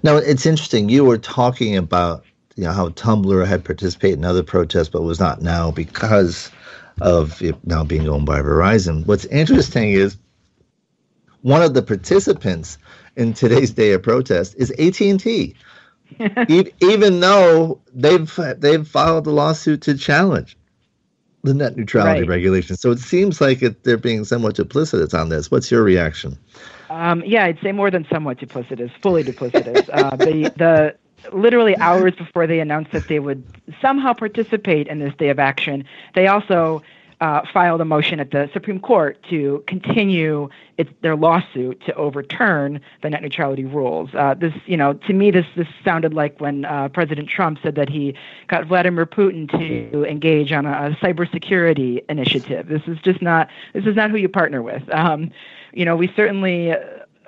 Now, 0.05 0.16
it's 0.16 0.46
interesting. 0.46 0.88
You 0.88 1.05
were 1.05 1.18
talking 1.18 1.77
about 1.77 2.24
you 2.57 2.62
know 2.62 2.72
how 2.72 2.90
Tumblr 2.90 3.46
had 3.46 3.64
participated 3.64 4.18
in 4.18 4.24
other 4.24 4.44
protests, 4.44 4.88
but 4.88 5.03
was 5.03 5.18
not 5.18 5.42
now 5.42 5.72
because 5.72 6.50
of 7.01 7.41
it 7.43 7.57
now 7.65 7.85
being 7.85 8.09
owned 8.09 8.27
by 8.27 8.41
Verizon. 8.41 9.07
What's 9.07 9.25
interesting 9.27 9.93
is 9.93 10.17
one 11.43 11.63
of 11.63 11.75
the 11.75 11.83
participants 11.83 12.79
in 13.17 13.33
today's 13.35 13.71
day 13.73 13.93
of 13.93 14.03
protest 14.03 14.55
is 14.57 14.71
AT&T. 14.73 15.55
even 16.81 17.21
though 17.21 17.81
they've 17.93 18.39
they've 18.59 18.87
filed 18.87 19.27
a 19.27 19.31
lawsuit 19.31 19.81
to 19.83 19.97
challenge 19.97 20.57
the 21.43 21.55
net 21.55 21.77
neutrality 21.77 22.21
right. 22.21 22.29
regulation. 22.29 22.77
So 22.77 22.91
it 22.91 22.99
seems 22.99 23.41
like 23.41 23.63
it, 23.63 23.85
they're 23.85 23.97
being 23.97 24.25
somewhat 24.25 24.57
duplicitous 24.57 25.19
on 25.19 25.29
this. 25.29 25.51
What's 25.51 25.71
your 25.71 25.83
reaction? 25.83 26.39
Um, 26.89 27.23
yeah, 27.27 27.45
I'd 27.45 27.59
say 27.63 27.73
more 27.73 27.91
than 27.91 28.07
somewhat 28.11 28.39
duplicitous, 28.39 28.91
fully 29.03 29.25
duplicitous. 29.25 29.89
uh, 29.93 30.17
the 30.17 30.53
the 30.57 30.95
literally 31.33 31.77
hours 31.79 32.15
before 32.15 32.47
they 32.47 32.61
announced 32.61 32.93
that 32.93 33.09
they 33.09 33.19
would 33.19 33.43
somehow 33.81 34.13
participate 34.13 34.87
in 34.89 34.99
this 34.99 35.15
day 35.17 35.29
of 35.29 35.39
action, 35.39 35.85
they 36.15 36.27
also 36.27 36.83
uh, 37.21 37.43
filed 37.53 37.81
a 37.81 37.85
motion 37.85 38.21
at 38.21 38.31
the 38.33 38.51
Supreme 38.53 38.81
Court 38.81 39.19
to 39.31 39.63
continue 39.67 40.49
its, 40.77 40.91
their 41.01 41.17
lawsuit 41.17 41.81
to 41.87 41.95
overturn 41.95 42.81
the 43.03 43.11
net 43.11 43.23
neutrality 43.23 43.65
rules. 43.65 44.11
Uh, 44.15 44.35
this, 44.35 44.53
you 44.67 44.77
know, 44.77 44.95
to 44.95 45.13
me, 45.13 45.31
this 45.31 45.47
this 45.57 45.69
sounded 45.85 46.13
like 46.13 46.41
when 46.41 46.65
uh, 46.65 46.89
President 46.89 47.29
Trump 47.29 47.59
said 47.63 47.77
that 47.77 47.89
he 47.89 48.15
got 48.49 48.67
Vladimir 48.67 49.07
Putin 49.07 49.49
to 49.53 50.05
engage 50.05 50.53
on 50.53 50.67
a, 50.67 50.71
a 50.71 50.91
cybersecurity 51.05 52.05
initiative. 52.09 52.69
This 52.69 52.83
is 52.87 52.99
just 52.99 53.23
not 53.23 53.49
this 53.73 53.87
is 53.87 53.95
not 53.95 54.11
who 54.11 54.17
you 54.17 54.29
partner 54.29 54.63
with. 54.63 54.83
Um, 54.93 55.31
you 55.73 55.85
know, 55.85 55.97
we 55.97 56.13
certainly 56.15 56.75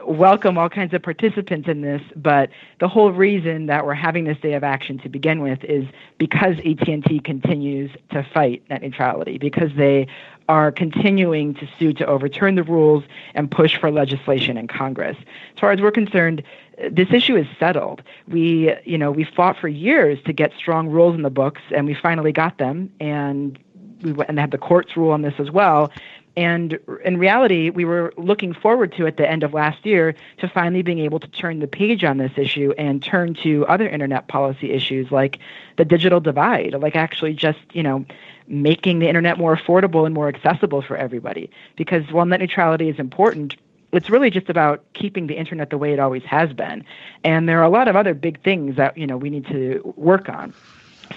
welcome 0.07 0.57
all 0.57 0.69
kinds 0.69 0.95
of 0.95 1.03
participants 1.03 1.69
in 1.69 1.81
this, 1.81 2.03
but 2.15 2.51
the 2.81 2.89
whole 2.89 3.13
reason 3.13 3.67
that 3.67 3.85
we're 3.85 3.95
having 3.95 4.25
this 4.25 4.39
day 4.39 4.55
of 4.55 4.65
action 4.65 4.99
to 4.99 5.09
begin 5.09 5.41
with 5.41 5.63
is 5.65 5.85
because 6.19 6.57
AT&T 6.59 7.21
continues 7.25 7.91
to 8.11 8.23
fight 8.35 8.63
net 8.71 8.83
neutrality 8.83 9.39
because 9.39 9.71
they 9.77 10.07
are 10.49 10.71
continuing 10.71 11.55
to 11.55 11.69
sue 11.79 11.93
to 11.93 12.07
overturn 12.07 12.55
the 12.55 12.63
rules 12.63 13.03
and 13.35 13.51
push 13.51 13.77
for 13.77 13.91
legislation 13.91 14.57
in 14.57 14.69
Congress. 14.69 15.17
As 15.55 15.61
far 15.61 15.73
as 15.73 15.81
we're 15.81 15.91
concerned, 15.91 16.43
this 16.91 17.09
issue 17.13 17.37
is 17.37 17.47
settled. 17.59 18.03
We, 18.29 18.73
you 18.85 18.99
know, 18.99 19.11
we 19.11 19.25
fought 19.25 19.57
for 19.59 19.69
years 19.69 20.19
to 20.25 20.33
get 20.33 20.53
strong 20.57 20.89
rules 20.89 21.15
in 21.15 21.23
the 21.23 21.31
books, 21.31 21.63
and 21.75 21.87
we 21.87 21.95
finally 21.95 22.33
got 22.33 22.59
them. 22.59 22.93
And 23.01 23.59
we 24.03 24.13
went 24.13 24.31
and 24.31 24.39
had 24.39 24.51
the 24.51 24.59
courts 24.59 24.97
rule 24.97 25.11
on 25.11 25.23
this 25.23 25.35
as 25.39 25.51
well. 25.51 25.91
And 26.37 26.79
in 27.03 27.17
reality, 27.17 27.71
we 27.71 27.87
were 27.87 28.13
looking 28.19 28.53
forward 28.53 28.93
to 28.97 29.07
at 29.07 29.17
the 29.17 29.29
end 29.29 29.43
of 29.43 29.55
last 29.55 29.87
year 29.87 30.15
to 30.39 30.49
finally 30.49 30.83
being 30.83 30.99
able 30.99 31.19
to 31.19 31.29
turn 31.29 31.61
the 31.61 31.67
page 31.67 32.05
on 32.05 32.19
this 32.19 32.33
issue 32.37 32.75
and 32.77 33.03
turn 33.03 33.35
to 33.43 33.67
other 33.67 33.89
internet 33.89 34.29
policy 34.29 34.71
issues 34.71 35.11
like 35.11 35.39
the 35.77 35.85
digital 35.85 36.21
divide, 36.21 36.75
like 36.75 36.95
actually 36.95 37.33
just, 37.33 37.61
you 37.73 37.83
know, 37.83 38.05
making 38.49 38.99
the 38.99 39.09
internet 39.09 39.39
more 39.39 39.57
affordable 39.57 40.05
and 40.05 40.15
more 40.15 40.29
accessible 40.29 40.83
for 40.83 40.97
everybody. 40.97 41.51
Because 41.75 42.13
while 42.13 42.27
net 42.27 42.41
neutrality 42.41 42.91
is 42.91 42.99
important, 42.99 43.57
it's 43.93 44.11
really 44.11 44.29
just 44.29 44.51
about 44.51 44.85
keeping 44.93 45.29
the 45.29 45.35
internet 45.39 45.71
the 45.71 45.79
way 45.79 45.95
it 45.95 45.99
always 45.99 46.25
has 46.25 46.53
been. 46.53 46.85
And 47.25 47.49
there 47.49 47.59
are 47.61 47.65
a 47.65 47.71
lot 47.71 47.89
of 47.89 47.97
other 47.97 48.13
big 48.13 48.43
things 48.43 48.77
that, 48.77 48.99
you 48.99 49.07
know, 49.07 49.17
we 49.17 49.31
need 49.31 49.47
to 49.47 49.95
work 49.97 50.29
on. 50.29 50.53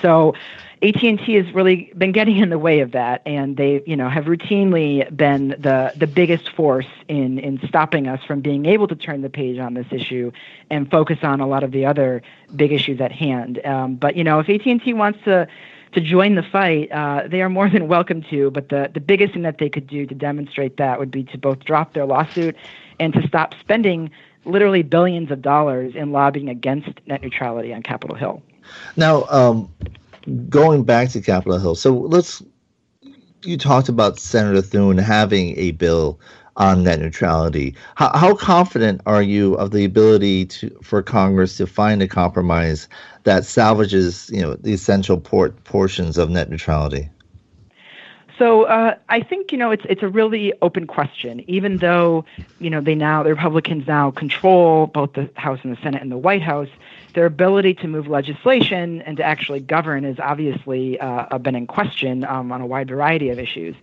So 0.01 0.33
AT&T 0.81 1.33
has 1.33 1.53
really 1.53 1.91
been 1.97 2.13
getting 2.13 2.37
in 2.37 2.49
the 2.49 2.59
way 2.59 2.79
of 2.79 2.91
that, 2.93 3.21
and 3.25 3.57
they, 3.57 3.83
you 3.85 3.97
know, 3.97 4.07
have 4.07 4.25
routinely 4.25 5.13
been 5.15 5.49
the 5.49 5.91
the 5.97 6.07
biggest 6.07 6.49
force 6.51 6.87
in 7.09 7.37
in 7.37 7.59
stopping 7.67 8.07
us 8.07 8.23
from 8.23 8.39
being 8.39 8.65
able 8.65 8.87
to 8.87 8.95
turn 8.95 9.21
the 9.21 9.29
page 9.29 9.59
on 9.59 9.73
this 9.73 9.87
issue 9.91 10.31
and 10.69 10.89
focus 10.89 11.19
on 11.21 11.41
a 11.41 11.47
lot 11.47 11.63
of 11.63 11.71
the 11.71 11.85
other 11.85 12.21
big 12.55 12.71
issues 12.71 13.01
at 13.01 13.11
hand. 13.11 13.65
Um, 13.65 13.95
but 13.95 14.15
you 14.15 14.23
know, 14.23 14.39
if 14.39 14.47
AT&T 14.47 14.93
wants 14.93 15.19
to 15.25 15.47
to 15.91 16.01
join 16.01 16.35
the 16.35 16.43
fight, 16.43 16.91
uh, 16.91 17.23
they 17.27 17.41
are 17.41 17.49
more 17.49 17.69
than 17.69 17.89
welcome 17.89 18.21
to. 18.29 18.49
But 18.49 18.69
the 18.69 18.89
the 18.93 19.01
biggest 19.01 19.33
thing 19.33 19.41
that 19.41 19.57
they 19.57 19.69
could 19.69 19.87
do 19.87 20.05
to 20.05 20.15
demonstrate 20.15 20.77
that 20.77 20.97
would 20.97 21.11
be 21.11 21.25
to 21.25 21.37
both 21.37 21.59
drop 21.65 21.93
their 21.93 22.05
lawsuit 22.05 22.55
and 23.01 23.11
to 23.13 23.27
stop 23.27 23.53
spending 23.59 24.11
literally 24.45 24.83
billions 24.83 25.29
of 25.29 25.41
dollars 25.41 25.93
in 25.93 26.13
lobbying 26.13 26.47
against 26.47 26.89
net 27.05 27.21
neutrality 27.21 27.73
on 27.73 27.83
Capitol 27.83 28.15
Hill. 28.15 28.41
Now, 28.95 29.25
um, 29.29 29.71
going 30.49 30.83
back 30.83 31.09
to 31.09 31.21
Capitol 31.21 31.59
Hill, 31.59 31.75
so 31.75 31.93
let's. 31.93 32.43
You 33.43 33.57
talked 33.57 33.87
about 33.87 34.19
Senator 34.19 34.61
Thune 34.61 34.97
having 34.97 35.57
a 35.57 35.71
bill 35.71 36.19
on 36.57 36.83
net 36.83 36.99
neutrality. 36.99 37.73
How, 37.95 38.15
how 38.15 38.35
confident 38.35 39.01
are 39.05 39.23
you 39.23 39.53
of 39.55 39.71
the 39.71 39.85
ability 39.85 40.45
to 40.47 40.69
for 40.83 41.01
Congress 41.01 41.55
to 41.57 41.65
find 41.65 42.01
a 42.01 42.07
compromise 42.07 42.89
that 43.23 43.45
salvages, 43.45 44.29
you 44.31 44.41
know, 44.41 44.55
the 44.55 44.73
essential 44.73 45.17
port 45.17 45.63
portions 45.63 46.17
of 46.17 46.29
net 46.29 46.49
neutrality? 46.49 47.09
So 48.37 48.63
uh, 48.63 48.95
I 49.09 49.21
think 49.21 49.51
you 49.51 49.57
know 49.57 49.71
it's 49.71 49.85
it's 49.89 50.01
a 50.01 50.07
really 50.07 50.53
open 50.61 50.87
question. 50.87 51.43
Even 51.49 51.77
though 51.77 52.23
you 52.59 52.69
know 52.69 52.79
they 52.79 52.95
now 52.95 53.21
the 53.21 53.29
Republicans 53.29 53.85
now 53.85 54.11
control 54.11 54.87
both 54.87 55.13
the 55.13 55.29
House 55.35 55.59
and 55.63 55.75
the 55.75 55.81
Senate 55.81 56.01
and 56.01 56.09
the 56.09 56.17
White 56.17 56.41
House, 56.41 56.69
their 57.13 57.25
ability 57.25 57.73
to 57.75 57.87
move 57.87 58.07
legislation 58.07 59.01
and 59.01 59.17
to 59.17 59.23
actually 59.23 59.59
govern 59.59 60.05
is 60.05 60.19
obviously 60.19 60.99
uh, 60.99 61.37
been 61.39 61.55
in 61.55 61.67
question 61.67 62.23
um, 62.23 62.51
on 62.51 62.61
a 62.61 62.65
wide 62.65 62.89
variety 62.89 63.29
of 63.29 63.39
issues. 63.39 63.75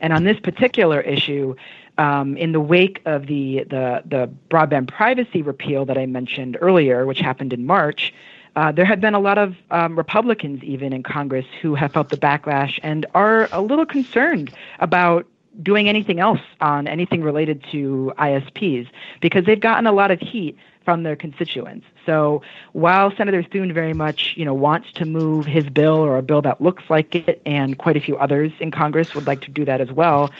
And 0.00 0.12
on 0.12 0.24
this 0.24 0.38
particular 0.40 1.00
issue, 1.00 1.54
um, 1.98 2.36
in 2.36 2.52
the 2.52 2.60
wake 2.60 3.00
of 3.04 3.26
the, 3.26 3.64
the 3.70 4.02
the 4.04 4.30
broadband 4.50 4.88
privacy 4.88 5.42
repeal 5.42 5.84
that 5.86 5.96
I 5.96 6.06
mentioned 6.06 6.58
earlier, 6.60 7.06
which 7.06 7.20
happened 7.20 7.52
in 7.52 7.66
March, 7.66 8.12
uh, 8.56 8.72
there 8.72 8.84
have 8.84 9.00
been 9.00 9.14
a 9.14 9.20
lot 9.20 9.38
of 9.38 9.56
um, 9.70 9.96
Republicans, 9.96 10.62
even 10.62 10.92
in 10.92 11.02
Congress, 11.02 11.46
who 11.60 11.74
have 11.74 11.92
felt 11.92 12.10
the 12.10 12.16
backlash 12.16 12.78
and 12.82 13.06
are 13.14 13.48
a 13.52 13.60
little 13.60 13.86
concerned 13.86 14.52
about 14.80 15.26
doing 15.62 15.88
anything 15.88 16.18
else 16.20 16.40
on 16.60 16.88
anything 16.88 17.22
related 17.22 17.64
to 17.70 18.12
ISPs 18.18 18.88
because 19.20 19.44
they've 19.44 19.60
gotten 19.60 19.86
a 19.86 19.92
lot 19.92 20.10
of 20.10 20.20
heat 20.20 20.56
from 20.84 21.04
their 21.04 21.16
constituents. 21.16 21.86
So 22.06 22.42
while 22.72 23.14
Senator 23.16 23.42
Thune 23.42 23.72
very 23.72 23.94
much, 23.94 24.34
you 24.36 24.44
know, 24.44 24.54
wants 24.54 24.92
to 24.92 25.04
move 25.04 25.46
his 25.46 25.68
bill 25.68 25.96
or 25.96 26.16
a 26.16 26.22
bill 26.22 26.42
that 26.42 26.60
looks 26.60 26.84
like 26.88 27.14
it, 27.14 27.42
and 27.46 27.78
quite 27.78 27.96
a 27.96 28.00
few 28.00 28.16
others 28.16 28.52
in 28.60 28.70
Congress 28.70 29.14
would 29.14 29.26
like 29.26 29.42
to 29.42 29.50
do 29.50 29.64
that 29.64 29.80
as 29.80 29.90
well, 29.90 30.30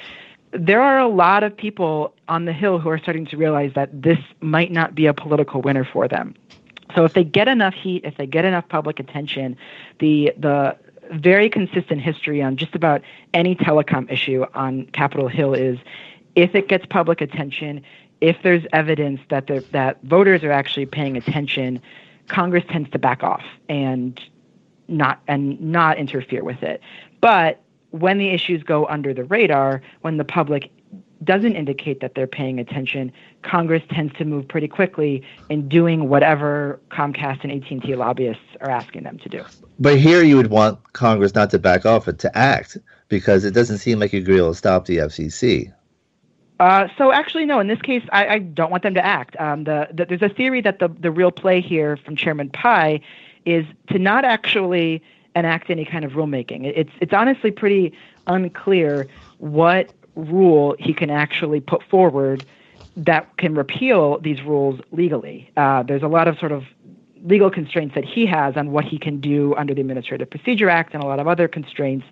there 0.52 0.80
are 0.80 0.98
a 0.98 1.08
lot 1.08 1.42
of 1.42 1.56
people 1.56 2.14
on 2.28 2.44
the 2.44 2.52
Hill 2.52 2.78
who 2.78 2.88
are 2.88 2.98
starting 2.98 3.26
to 3.26 3.36
realize 3.36 3.72
that 3.74 3.90
this 4.02 4.18
might 4.40 4.70
not 4.70 4.94
be 4.94 5.06
a 5.06 5.14
political 5.14 5.60
winner 5.60 5.84
for 5.84 6.06
them. 6.06 6.34
So 6.94 7.04
if 7.04 7.12
they 7.14 7.24
get 7.24 7.48
enough 7.48 7.74
heat, 7.74 8.04
if 8.04 8.16
they 8.16 8.26
get 8.26 8.44
enough 8.44 8.68
public 8.68 9.00
attention, 9.00 9.56
the 9.98 10.32
the 10.38 10.76
very 11.12 11.50
consistent 11.50 12.00
history 12.00 12.40
on 12.42 12.56
just 12.56 12.74
about 12.74 13.02
any 13.34 13.54
telecom 13.54 14.10
issue 14.10 14.44
on 14.54 14.86
Capitol 14.86 15.28
Hill 15.28 15.54
is 15.54 15.78
if 16.34 16.54
it 16.54 16.68
gets 16.68 16.86
public 16.86 17.20
attention, 17.20 17.82
if 18.24 18.38
there's 18.42 18.64
evidence 18.72 19.20
that 19.28 19.46
that 19.72 20.02
voters 20.02 20.42
are 20.42 20.50
actually 20.50 20.86
paying 20.86 21.14
attention, 21.14 21.78
Congress 22.28 22.64
tends 22.70 22.88
to 22.90 22.98
back 22.98 23.22
off 23.22 23.44
and 23.68 24.18
not 24.88 25.20
and 25.28 25.60
not 25.60 25.98
interfere 25.98 26.42
with 26.42 26.62
it. 26.62 26.80
But 27.20 27.60
when 27.90 28.16
the 28.16 28.30
issues 28.30 28.62
go 28.62 28.86
under 28.86 29.12
the 29.12 29.24
radar, 29.24 29.82
when 30.00 30.16
the 30.16 30.24
public 30.24 30.70
doesn't 31.22 31.54
indicate 31.54 32.00
that 32.00 32.14
they're 32.14 32.26
paying 32.26 32.58
attention, 32.58 33.12
Congress 33.42 33.82
tends 33.90 34.14
to 34.14 34.24
move 34.24 34.48
pretty 34.48 34.68
quickly 34.68 35.22
in 35.50 35.68
doing 35.68 36.08
whatever 36.08 36.80
Comcast 36.90 37.44
and 37.44 37.52
AT&T 37.52 37.94
lobbyists 37.94 38.42
are 38.62 38.70
asking 38.70 39.02
them 39.02 39.18
to 39.18 39.28
do. 39.28 39.44
But 39.78 39.98
here 39.98 40.22
you 40.22 40.38
would 40.38 40.50
want 40.50 40.78
Congress 40.94 41.34
not 41.34 41.50
to 41.50 41.58
back 41.58 41.84
off, 41.84 42.06
but 42.06 42.18
to 42.20 42.36
act, 42.36 42.78
because 43.08 43.44
it 43.44 43.52
doesn't 43.52 43.78
seem 43.78 44.00
like 44.00 44.14
you're 44.14 44.22
going 44.22 44.38
to 44.38 44.54
stop 44.54 44.86
the 44.86 44.98
FCC. 44.98 45.72
Uh, 46.60 46.88
so 46.96 47.12
actually, 47.12 47.44
no. 47.44 47.58
In 47.58 47.66
this 47.66 47.82
case, 47.82 48.02
I, 48.12 48.26
I 48.26 48.38
don't 48.38 48.70
want 48.70 48.82
them 48.82 48.94
to 48.94 49.04
act. 49.04 49.36
Um, 49.40 49.64
the, 49.64 49.88
the, 49.92 50.04
there's 50.06 50.22
a 50.22 50.28
theory 50.28 50.60
that 50.60 50.78
the 50.78 50.88
the 50.88 51.10
real 51.10 51.32
play 51.32 51.60
here 51.60 51.96
from 51.96 52.16
Chairman 52.16 52.50
Pai 52.50 53.00
is 53.44 53.66
to 53.90 53.98
not 53.98 54.24
actually 54.24 55.02
enact 55.34 55.68
any 55.68 55.84
kind 55.84 56.04
of 56.04 56.12
rulemaking. 56.12 56.64
It's 56.64 56.92
it's 57.00 57.12
honestly 57.12 57.50
pretty 57.50 57.92
unclear 58.26 59.08
what 59.38 59.92
rule 60.14 60.76
he 60.78 60.94
can 60.94 61.10
actually 61.10 61.60
put 61.60 61.82
forward 61.82 62.44
that 62.96 63.36
can 63.36 63.54
repeal 63.54 64.18
these 64.20 64.42
rules 64.42 64.80
legally. 64.92 65.50
Uh, 65.56 65.82
there's 65.82 66.02
a 66.02 66.08
lot 66.08 66.28
of 66.28 66.38
sort 66.38 66.52
of 66.52 66.64
legal 67.24 67.50
constraints 67.50 67.94
that 67.94 68.04
he 68.04 68.26
has 68.26 68.56
on 68.56 68.70
what 68.70 68.84
he 68.84 68.98
can 68.98 69.18
do 69.20 69.54
under 69.56 69.74
the 69.74 69.80
Administrative 69.80 70.30
Procedure 70.30 70.70
Act 70.70 70.94
and 70.94 71.02
a 71.02 71.06
lot 71.06 71.18
of 71.18 71.26
other 71.26 71.48
constraints. 71.48 72.06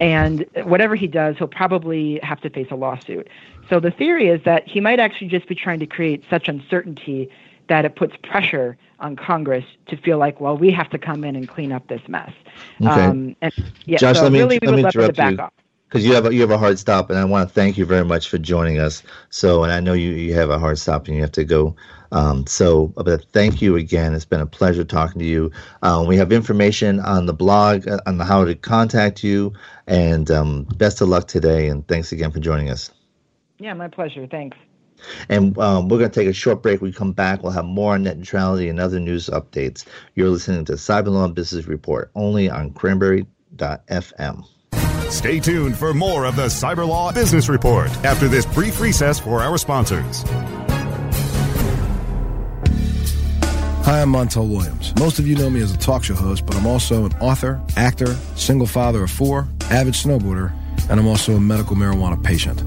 And 0.00 0.46
whatever 0.64 0.96
he 0.96 1.06
does, 1.06 1.36
he'll 1.36 1.46
probably 1.46 2.18
have 2.22 2.40
to 2.40 2.50
face 2.50 2.68
a 2.70 2.74
lawsuit. 2.74 3.28
So 3.68 3.80
the 3.80 3.90
theory 3.90 4.28
is 4.28 4.42
that 4.44 4.66
he 4.66 4.80
might 4.80 4.98
actually 4.98 5.28
just 5.28 5.46
be 5.46 5.54
trying 5.54 5.78
to 5.80 5.86
create 5.86 6.24
such 6.30 6.48
uncertainty 6.48 7.28
that 7.68 7.84
it 7.84 7.94
puts 7.94 8.14
pressure 8.24 8.76
on 8.98 9.14
Congress 9.14 9.64
to 9.86 9.96
feel 9.96 10.18
like, 10.18 10.40
well, 10.40 10.56
we 10.56 10.70
have 10.72 10.90
to 10.90 10.98
come 10.98 11.22
in 11.22 11.36
and 11.36 11.48
clean 11.48 11.70
up 11.70 11.86
this 11.88 12.02
mess. 12.08 12.32
Okay. 12.80 12.90
Um, 12.90 13.36
and 13.40 13.52
yeah, 13.84 13.98
Josh, 13.98 14.16
so 14.16 14.24
let 14.24 14.32
me, 14.32 14.40
really 14.40 14.58
let 14.62 14.62
me 14.62 14.68
we 14.68 14.74
would 14.76 14.82
love 14.82 14.94
interrupt 14.94 15.14
to 15.16 15.22
back 15.22 15.30
you. 15.32 15.59
Because 15.90 16.06
you 16.06 16.14
have 16.14 16.26
a, 16.26 16.32
you 16.32 16.40
have 16.40 16.52
a 16.52 16.58
hard 16.58 16.78
stop, 16.78 17.10
and 17.10 17.18
I 17.18 17.24
want 17.24 17.48
to 17.48 17.52
thank 17.52 17.76
you 17.76 17.84
very 17.84 18.04
much 18.04 18.28
for 18.28 18.38
joining 18.38 18.78
us. 18.78 19.02
So, 19.30 19.64
and 19.64 19.72
I 19.72 19.80
know 19.80 19.92
you 19.92 20.10
you 20.10 20.34
have 20.34 20.48
a 20.48 20.58
hard 20.58 20.78
stop 20.78 21.08
and 21.08 21.16
you 21.16 21.22
have 21.22 21.32
to 21.32 21.44
go. 21.44 21.74
Um, 22.12 22.46
so, 22.46 22.88
but 22.88 23.24
thank 23.32 23.60
you 23.60 23.74
again. 23.76 24.14
It's 24.14 24.24
been 24.24 24.40
a 24.40 24.46
pleasure 24.46 24.84
talking 24.84 25.18
to 25.18 25.24
you. 25.24 25.50
Um, 25.82 26.06
we 26.06 26.16
have 26.16 26.32
information 26.32 27.00
on 27.00 27.26
the 27.26 27.32
blog 27.32 27.88
uh, 27.88 27.98
on 28.06 28.20
how 28.20 28.44
to 28.44 28.54
contact 28.54 29.24
you, 29.24 29.52
and 29.88 30.30
um, 30.30 30.64
best 30.76 31.00
of 31.00 31.08
luck 31.08 31.26
today. 31.26 31.66
And 31.66 31.86
thanks 31.88 32.12
again 32.12 32.30
for 32.30 32.38
joining 32.38 32.70
us. 32.70 32.92
Yeah, 33.58 33.74
my 33.74 33.88
pleasure. 33.88 34.28
Thanks. 34.28 34.56
And 35.28 35.58
um, 35.58 35.88
we're 35.88 35.98
going 35.98 36.10
to 36.10 36.20
take 36.20 36.28
a 36.28 36.32
short 36.32 36.62
break. 36.62 36.80
We 36.80 36.92
come 36.92 37.12
back. 37.12 37.42
We'll 37.42 37.52
have 37.52 37.64
more 37.64 37.94
on 37.94 38.04
net 38.04 38.18
neutrality 38.18 38.68
and 38.68 38.78
other 38.78 39.00
news 39.00 39.28
updates. 39.28 39.86
You're 40.14 40.28
listening 40.28 40.66
to 40.66 40.74
Cyber 40.74 41.08
Law 41.08 41.26
Business 41.28 41.66
Report 41.66 42.10
only 42.14 42.48
on 42.50 42.70
Cranberry.fm. 42.72 44.44
Stay 45.10 45.40
tuned 45.40 45.76
for 45.76 45.92
more 45.92 46.24
of 46.24 46.36
the 46.36 46.46
Cyber 46.46 46.86
Law 46.86 47.10
Business 47.10 47.48
Report 47.48 47.90
after 48.04 48.28
this 48.28 48.46
brief 48.46 48.80
recess 48.80 49.18
for 49.18 49.40
our 49.40 49.58
sponsors. 49.58 50.22
Hi, 53.82 54.02
I'm 54.02 54.12
Montel 54.12 54.48
Williams. 54.48 54.94
Most 55.00 55.18
of 55.18 55.26
you 55.26 55.34
know 55.34 55.50
me 55.50 55.60
as 55.62 55.74
a 55.74 55.76
talk 55.78 56.04
show 56.04 56.14
host, 56.14 56.46
but 56.46 56.54
I'm 56.54 56.66
also 56.66 57.06
an 57.06 57.12
author, 57.14 57.60
actor, 57.76 58.14
single 58.36 58.68
father 58.68 59.02
of 59.02 59.10
four, 59.10 59.48
avid 59.64 59.94
snowboarder, 59.94 60.52
and 60.88 61.00
I'm 61.00 61.08
also 61.08 61.34
a 61.34 61.40
medical 61.40 61.74
marijuana 61.74 62.22
patient. 62.22 62.62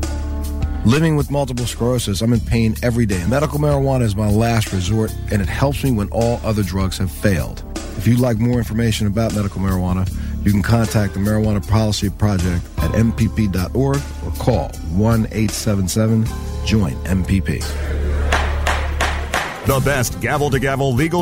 Living 0.85 1.15
with 1.15 1.31
multiple 1.31 1.65
sclerosis, 1.65 2.21
I'm 2.21 2.33
in 2.33 2.41
pain 2.41 2.75
every 2.83 3.05
day. 3.05 3.25
Medical 3.25 3.57
marijuana 3.57 4.01
is 4.01 4.17
my 4.17 4.29
last 4.29 4.73
resort, 4.73 5.15
and 5.31 5.41
it 5.41 5.47
helps 5.47 5.81
me 5.81 5.91
when 5.91 6.09
all 6.09 6.41
other 6.43 6.61
drugs 6.61 6.97
have 6.97 7.09
failed. 7.09 7.63
If 7.97 8.07
you'd 8.07 8.19
like 8.19 8.37
more 8.37 8.57
information 8.57 9.07
about 9.07 9.35
medical 9.35 9.61
marijuana, 9.61 10.11
you 10.43 10.51
can 10.51 10.61
contact 10.61 11.13
the 11.13 11.19
Marijuana 11.19 11.65
Policy 11.67 12.09
Project 12.09 12.65
at 12.79 12.91
MPP.org 12.91 14.01
or 14.25 14.31
call 14.43 14.69
1 14.97 15.27
877 15.31 16.25
JOIN 16.65 16.93
MPP. 17.05 17.59
The 19.65 19.81
best 19.85 20.19
gavel 20.19 20.49
to 20.49 20.59
gavel 20.59 20.93
legal. 20.93 21.21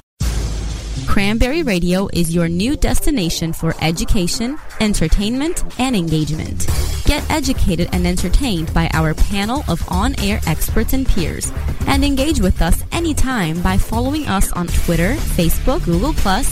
Cranberry 1.08 1.62
Radio 1.62 2.08
is 2.14 2.34
your 2.34 2.48
new 2.48 2.76
destination 2.76 3.54
for 3.54 3.76
education, 3.82 4.58
entertainment, 4.82 5.64
and 5.80 5.96
engagement. 5.96 6.68
Get 7.06 7.30
educated 7.30 7.90
and 7.94 8.06
entertained 8.06 8.74
by 8.74 8.90
our 8.94 9.14
panel 9.14 9.64
of 9.68 9.88
on 9.90 10.20
air 10.20 10.40
experts 10.48 10.94
and 10.94 11.08
peers. 11.08 11.52
And 11.88 12.04
engage 12.04 12.42
with 12.42 12.62
us 12.62 12.84
anytime 12.92 13.62
by 13.62 13.78
following 13.78 14.28
us 14.28 14.52
on 14.54 14.68
Twitter, 14.68 15.14
Facebook, 15.14 15.86
Google, 15.86 16.12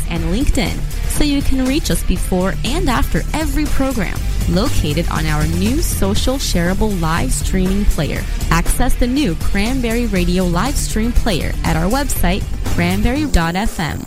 and 0.10 0.24
LinkedIn 0.26 0.80
so 1.10 1.24
you 1.24 1.42
can 1.42 1.66
reach 1.66 1.90
us 1.92 2.04
before 2.04 2.54
and 2.64 2.90
after 2.90 3.22
every 3.34 3.66
program. 3.66 4.18
Located 4.50 5.10
on 5.10 5.26
our 5.26 5.46
new 5.48 5.82
social 5.82 6.36
shareable 6.36 7.00
live 7.02 7.32
streaming 7.32 7.86
player. 7.86 8.22
Access 8.52 8.96
the 8.96 9.08
new 9.08 9.36
Cranberry 9.36 10.06
Radio 10.08 10.46
live 10.46 10.76
stream 10.76 11.12
player 11.12 11.52
at 11.64 11.76
our 11.76 11.90
website, 11.90 12.44
cranberry.fm. 12.74 14.06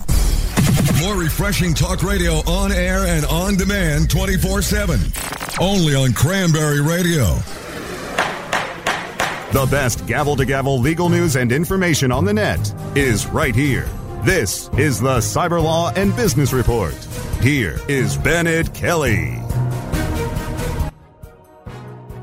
More 1.00 1.16
refreshing 1.16 1.74
talk 1.74 2.02
radio 2.02 2.34
on 2.46 2.72
air 2.72 3.06
and 3.06 3.24
on 3.26 3.56
demand 3.56 4.10
24 4.10 4.62
7. 4.62 5.00
Only 5.60 5.94
on 5.94 6.12
Cranberry 6.12 6.80
Radio. 6.80 7.34
The 9.52 9.66
best 9.70 10.06
gavel 10.06 10.34
to 10.36 10.46
gavel 10.46 10.78
legal 10.78 11.08
news 11.10 11.36
and 11.36 11.52
information 11.52 12.10
on 12.10 12.24
the 12.24 12.32
net 12.32 12.72
is 12.96 13.26
right 13.26 13.54
here. 13.54 13.86
This 14.24 14.70
is 14.78 15.00
the 15.00 15.18
Cyber 15.18 15.62
Law 15.62 15.92
and 15.94 16.14
Business 16.16 16.52
Report. 16.52 16.94
Here 17.42 17.78
is 17.88 18.16
Bennet 18.16 18.72
Kelley. 18.72 19.32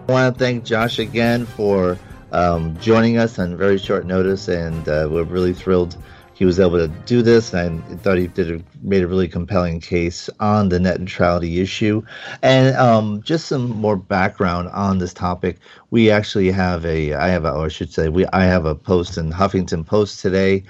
I 0.08 0.12
want 0.12 0.34
to 0.34 0.40
thank 0.40 0.64
Josh 0.64 0.98
again 0.98 1.46
for 1.46 2.00
um, 2.32 2.76
joining 2.80 3.18
us 3.18 3.38
on 3.38 3.58
very 3.58 3.78
short 3.78 4.06
notice, 4.06 4.48
and 4.48 4.88
uh, 4.90 5.08
we're 5.12 5.24
really 5.24 5.54
thrilled 5.54 5.98
he 6.40 6.46
was 6.46 6.58
able 6.58 6.78
to 6.78 6.88
do 7.06 7.22
this. 7.22 7.54
And 7.54 7.84
I 7.92 7.98
thought 7.98 8.18
he 8.18 8.28
did 8.28 8.50
a, 8.50 8.64
made 8.82 9.04
a 9.04 9.08
really 9.08 9.28
compelling 9.28 9.82
case 9.82 10.30
on 10.40 10.70
the 10.70 10.80
net 10.80 11.02
neutrality 11.02 11.60
issue. 11.60 12.02
And 12.42 12.78
um, 12.78 13.22
just 13.24 13.48
some 13.48 13.70
more 13.72 13.98
background 13.98 14.70
on 14.70 15.00
this 15.00 15.14
topic. 15.14 15.58
We 15.92 16.10
actually 16.10 16.50
have 16.52 16.86
a, 16.86 17.14
I 17.14 17.28
have 17.28 17.44
a, 17.44 17.52
or 17.52 17.66
I 17.66 17.68
should 17.68 17.92
say, 17.92 18.08
we 18.08 18.26
I 18.28 18.46
have 18.46 18.66
a 18.66 18.74
post 18.74 19.18
in 19.18 19.34
Huffington 19.34 19.86
Post 19.86 20.22
today 20.22 20.64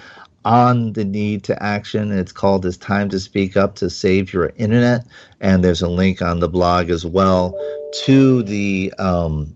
on 0.44 0.94
the 0.94 1.06
need 1.06 1.44
to 1.44 1.62
action. 1.62 2.12
It's 2.12 2.32
called 2.32 2.66
"It's 2.66 2.78
Time 2.78 3.10
to 3.10 3.20
Speak 3.20 3.56
Up 3.56 3.76
to 3.76 3.92
Save 3.92 4.34
Your 4.34 4.52
Internet," 4.56 5.06
and 5.40 5.64
there's 5.64 5.84
a 5.84 5.90
link 5.90 6.24
on 6.24 6.40
the 6.40 6.50
blog 6.50 6.90
as 6.90 7.06
well 7.06 7.54
to 8.06 8.42
the 8.42 8.92
um, 8.98 9.56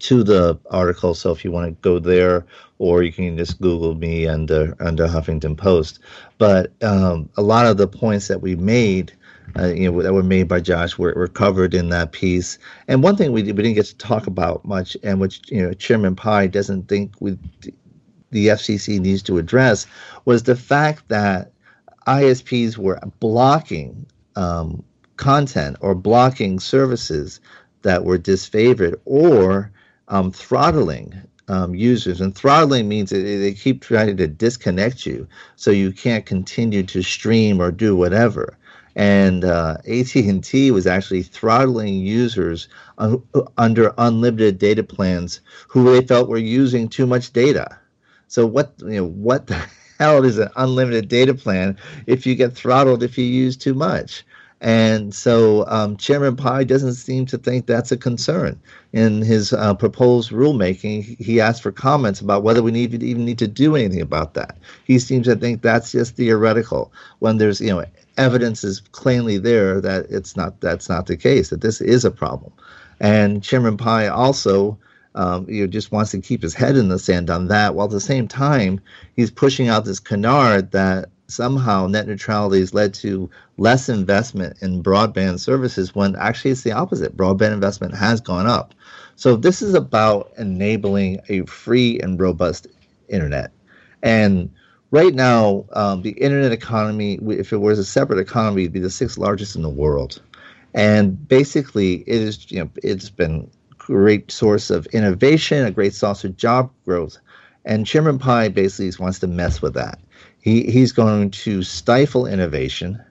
to 0.00 0.22
the 0.22 0.58
article. 0.70 1.14
So 1.14 1.30
if 1.30 1.44
you 1.44 1.52
want 1.52 1.66
to 1.66 1.82
go 1.82 1.98
there, 1.98 2.46
or 2.78 3.02
you 3.02 3.12
can 3.12 3.36
just 3.36 3.60
Google 3.60 3.94
me 3.94 4.26
under 4.26 4.74
under 4.80 5.06
Huffington 5.06 5.56
Post. 5.56 6.00
But 6.38 6.72
um, 6.82 7.28
a 7.36 7.42
lot 7.42 7.66
of 7.66 7.76
the 7.76 7.88
points 7.88 8.28
that 8.28 8.40
we 8.40 8.56
made. 8.56 9.12
Uh, 9.58 9.66
you 9.66 9.90
know 9.90 10.00
that 10.00 10.14
were 10.14 10.22
made 10.22 10.46
by 10.46 10.60
Josh 10.60 10.96
were, 10.96 11.12
were 11.14 11.26
covered 11.26 11.74
in 11.74 11.88
that 11.88 12.12
piece. 12.12 12.56
And 12.86 13.02
one 13.02 13.16
thing 13.16 13.32
we, 13.32 13.42
we 13.42 13.52
didn't 13.52 13.74
get 13.74 13.86
to 13.86 13.96
talk 13.96 14.28
about 14.28 14.64
much, 14.64 14.96
and 15.02 15.20
which 15.20 15.40
you 15.50 15.60
know 15.60 15.72
Chairman 15.74 16.14
Pai 16.14 16.46
doesn't 16.46 16.86
think 16.86 17.14
we 17.18 17.36
the 18.30 18.46
FCC 18.46 19.00
needs 19.00 19.22
to 19.24 19.38
address, 19.38 19.88
was 20.24 20.44
the 20.44 20.54
fact 20.54 21.08
that 21.08 21.50
ISPs 22.06 22.78
were 22.78 23.00
blocking 23.18 24.06
um, 24.36 24.84
content 25.16 25.76
or 25.80 25.94
blocking 25.94 26.60
services 26.60 27.40
that 27.82 28.04
were 28.04 28.18
disfavored 28.18 28.94
or 29.04 29.70
um, 30.10 30.30
throttling 30.30 31.14
um, 31.48 31.74
users. 31.74 32.20
And 32.20 32.34
throttling 32.34 32.88
means 32.88 33.10
they 33.10 33.54
keep 33.54 33.82
trying 33.82 34.16
to 34.18 34.26
disconnect 34.26 35.06
you 35.06 35.26
so 35.56 35.70
you 35.70 35.92
can't 35.92 36.26
continue 36.26 36.82
to 36.84 37.02
stream 37.02 37.60
or 37.60 37.72
do 37.72 37.96
whatever. 37.96 38.56
And 38.96 39.44
uh, 39.44 39.78
AT&T 39.86 40.70
was 40.72 40.86
actually 40.86 41.22
throttling 41.22 41.94
users 41.94 42.68
un- 42.98 43.22
under 43.56 43.94
unlimited 43.98 44.58
data 44.58 44.82
plans 44.82 45.40
who 45.68 45.84
they 45.84 46.06
felt 46.06 46.28
were 46.28 46.38
using 46.38 46.88
too 46.88 47.06
much 47.06 47.32
data. 47.32 47.78
So 48.28 48.46
what 48.46 48.74
you 48.80 48.96
know 49.00 49.06
what 49.06 49.46
the 49.46 49.54
hell 49.98 50.24
is 50.24 50.38
an 50.38 50.50
unlimited 50.56 51.08
data 51.08 51.34
plan 51.34 51.78
if 52.06 52.26
you 52.26 52.34
get 52.34 52.54
throttled 52.54 53.02
if 53.02 53.16
you 53.16 53.24
use 53.24 53.56
too 53.56 53.74
much? 53.74 54.24
And 54.60 55.14
so 55.14 55.64
um, 55.68 55.96
Chairman 55.96 56.36
Pai 56.36 56.66
doesn't 56.66 56.94
seem 56.94 57.24
to 57.26 57.38
think 57.38 57.64
that's 57.66 57.92
a 57.92 57.96
concern. 57.96 58.60
In 58.92 59.22
his 59.22 59.54
uh, 59.54 59.74
proposed 59.74 60.32
rulemaking, 60.32 61.18
he 61.18 61.40
asked 61.40 61.62
for 61.62 61.72
comments 61.72 62.20
about 62.20 62.42
whether 62.42 62.62
we 62.62 62.70
need 62.70 62.90
to 62.90 63.04
even 63.04 63.24
need 63.24 63.38
to 63.38 63.48
do 63.48 63.74
anything 63.74 64.02
about 64.02 64.34
that. 64.34 64.58
He 64.84 64.98
seems 64.98 65.26
to 65.26 65.36
think 65.36 65.62
that's 65.62 65.92
just 65.92 66.16
theoretical 66.16 66.92
when 67.20 67.38
there's 67.38 67.60
you 67.60 67.68
know 67.68 67.84
evidence 68.18 68.62
is 68.62 68.80
plainly 68.92 69.38
there 69.38 69.80
that 69.80 70.06
it's 70.10 70.36
not 70.36 70.60
that's 70.60 70.88
not 70.90 71.06
the 71.06 71.16
case 71.16 71.48
that 71.48 71.62
this 71.62 71.80
is 71.80 72.04
a 72.04 72.10
problem. 72.10 72.52
And 73.00 73.42
Chairman 73.42 73.78
Pai 73.78 74.08
also 74.08 74.78
um, 75.14 75.48
you 75.48 75.62
know, 75.62 75.66
just 75.66 75.90
wants 75.90 76.10
to 76.12 76.20
keep 76.20 76.42
his 76.42 76.54
head 76.54 76.76
in 76.76 76.88
the 76.88 76.98
sand 76.98 77.30
on 77.30 77.48
that, 77.48 77.74
while 77.74 77.86
at 77.86 77.92
the 77.92 78.00
same 78.00 78.28
time 78.28 78.80
he's 79.16 79.30
pushing 79.30 79.68
out 79.68 79.84
this 79.84 80.00
canard 80.00 80.70
that 80.72 81.08
somehow 81.30 81.86
net 81.86 82.06
neutrality 82.06 82.60
has 82.60 82.74
led 82.74 82.94
to 82.94 83.30
less 83.58 83.88
investment 83.88 84.56
in 84.62 84.82
broadband 84.82 85.40
services 85.40 85.94
when 85.94 86.16
actually 86.16 86.50
it's 86.50 86.62
the 86.62 86.72
opposite. 86.72 87.16
Broadband 87.16 87.52
investment 87.52 87.94
has 87.94 88.20
gone 88.20 88.46
up. 88.46 88.74
So 89.16 89.36
this 89.36 89.62
is 89.62 89.74
about 89.74 90.32
enabling 90.38 91.20
a 91.28 91.44
free 91.46 92.00
and 92.00 92.18
robust 92.18 92.66
internet. 93.08 93.52
And 94.02 94.50
right 94.90 95.14
now, 95.14 95.66
um, 95.72 96.02
the 96.02 96.12
internet 96.12 96.52
economy, 96.52 97.18
if 97.28 97.52
it 97.52 97.58
was 97.58 97.78
a 97.78 97.84
separate 97.84 98.18
economy, 98.18 98.62
would 98.62 98.72
be 98.72 98.80
the 98.80 98.90
sixth 98.90 99.18
largest 99.18 99.56
in 99.56 99.62
the 99.62 99.68
world. 99.68 100.22
And 100.74 101.28
basically, 101.28 101.96
it 102.06 102.22
is 102.22 102.50
you 102.50 102.60
know 102.60 102.70
it's 102.82 103.10
been 103.10 103.50
a 103.72 103.74
great 103.74 104.30
source 104.30 104.70
of 104.70 104.86
innovation, 104.86 105.66
a 105.66 105.70
great 105.70 105.94
source 105.94 106.24
of 106.24 106.36
job 106.36 106.70
growth. 106.84 107.18
And 107.64 107.86
Chairman 107.86 108.18
Pai 108.18 108.48
basically 108.48 108.90
wants 109.02 109.18
to 109.18 109.26
mess 109.26 109.60
with 109.60 109.74
that. 109.74 109.98
He 110.40 110.70
he's 110.70 110.92
going 110.92 111.30
to 111.30 111.62
stifle 111.62 112.26
innovation, 112.26 113.02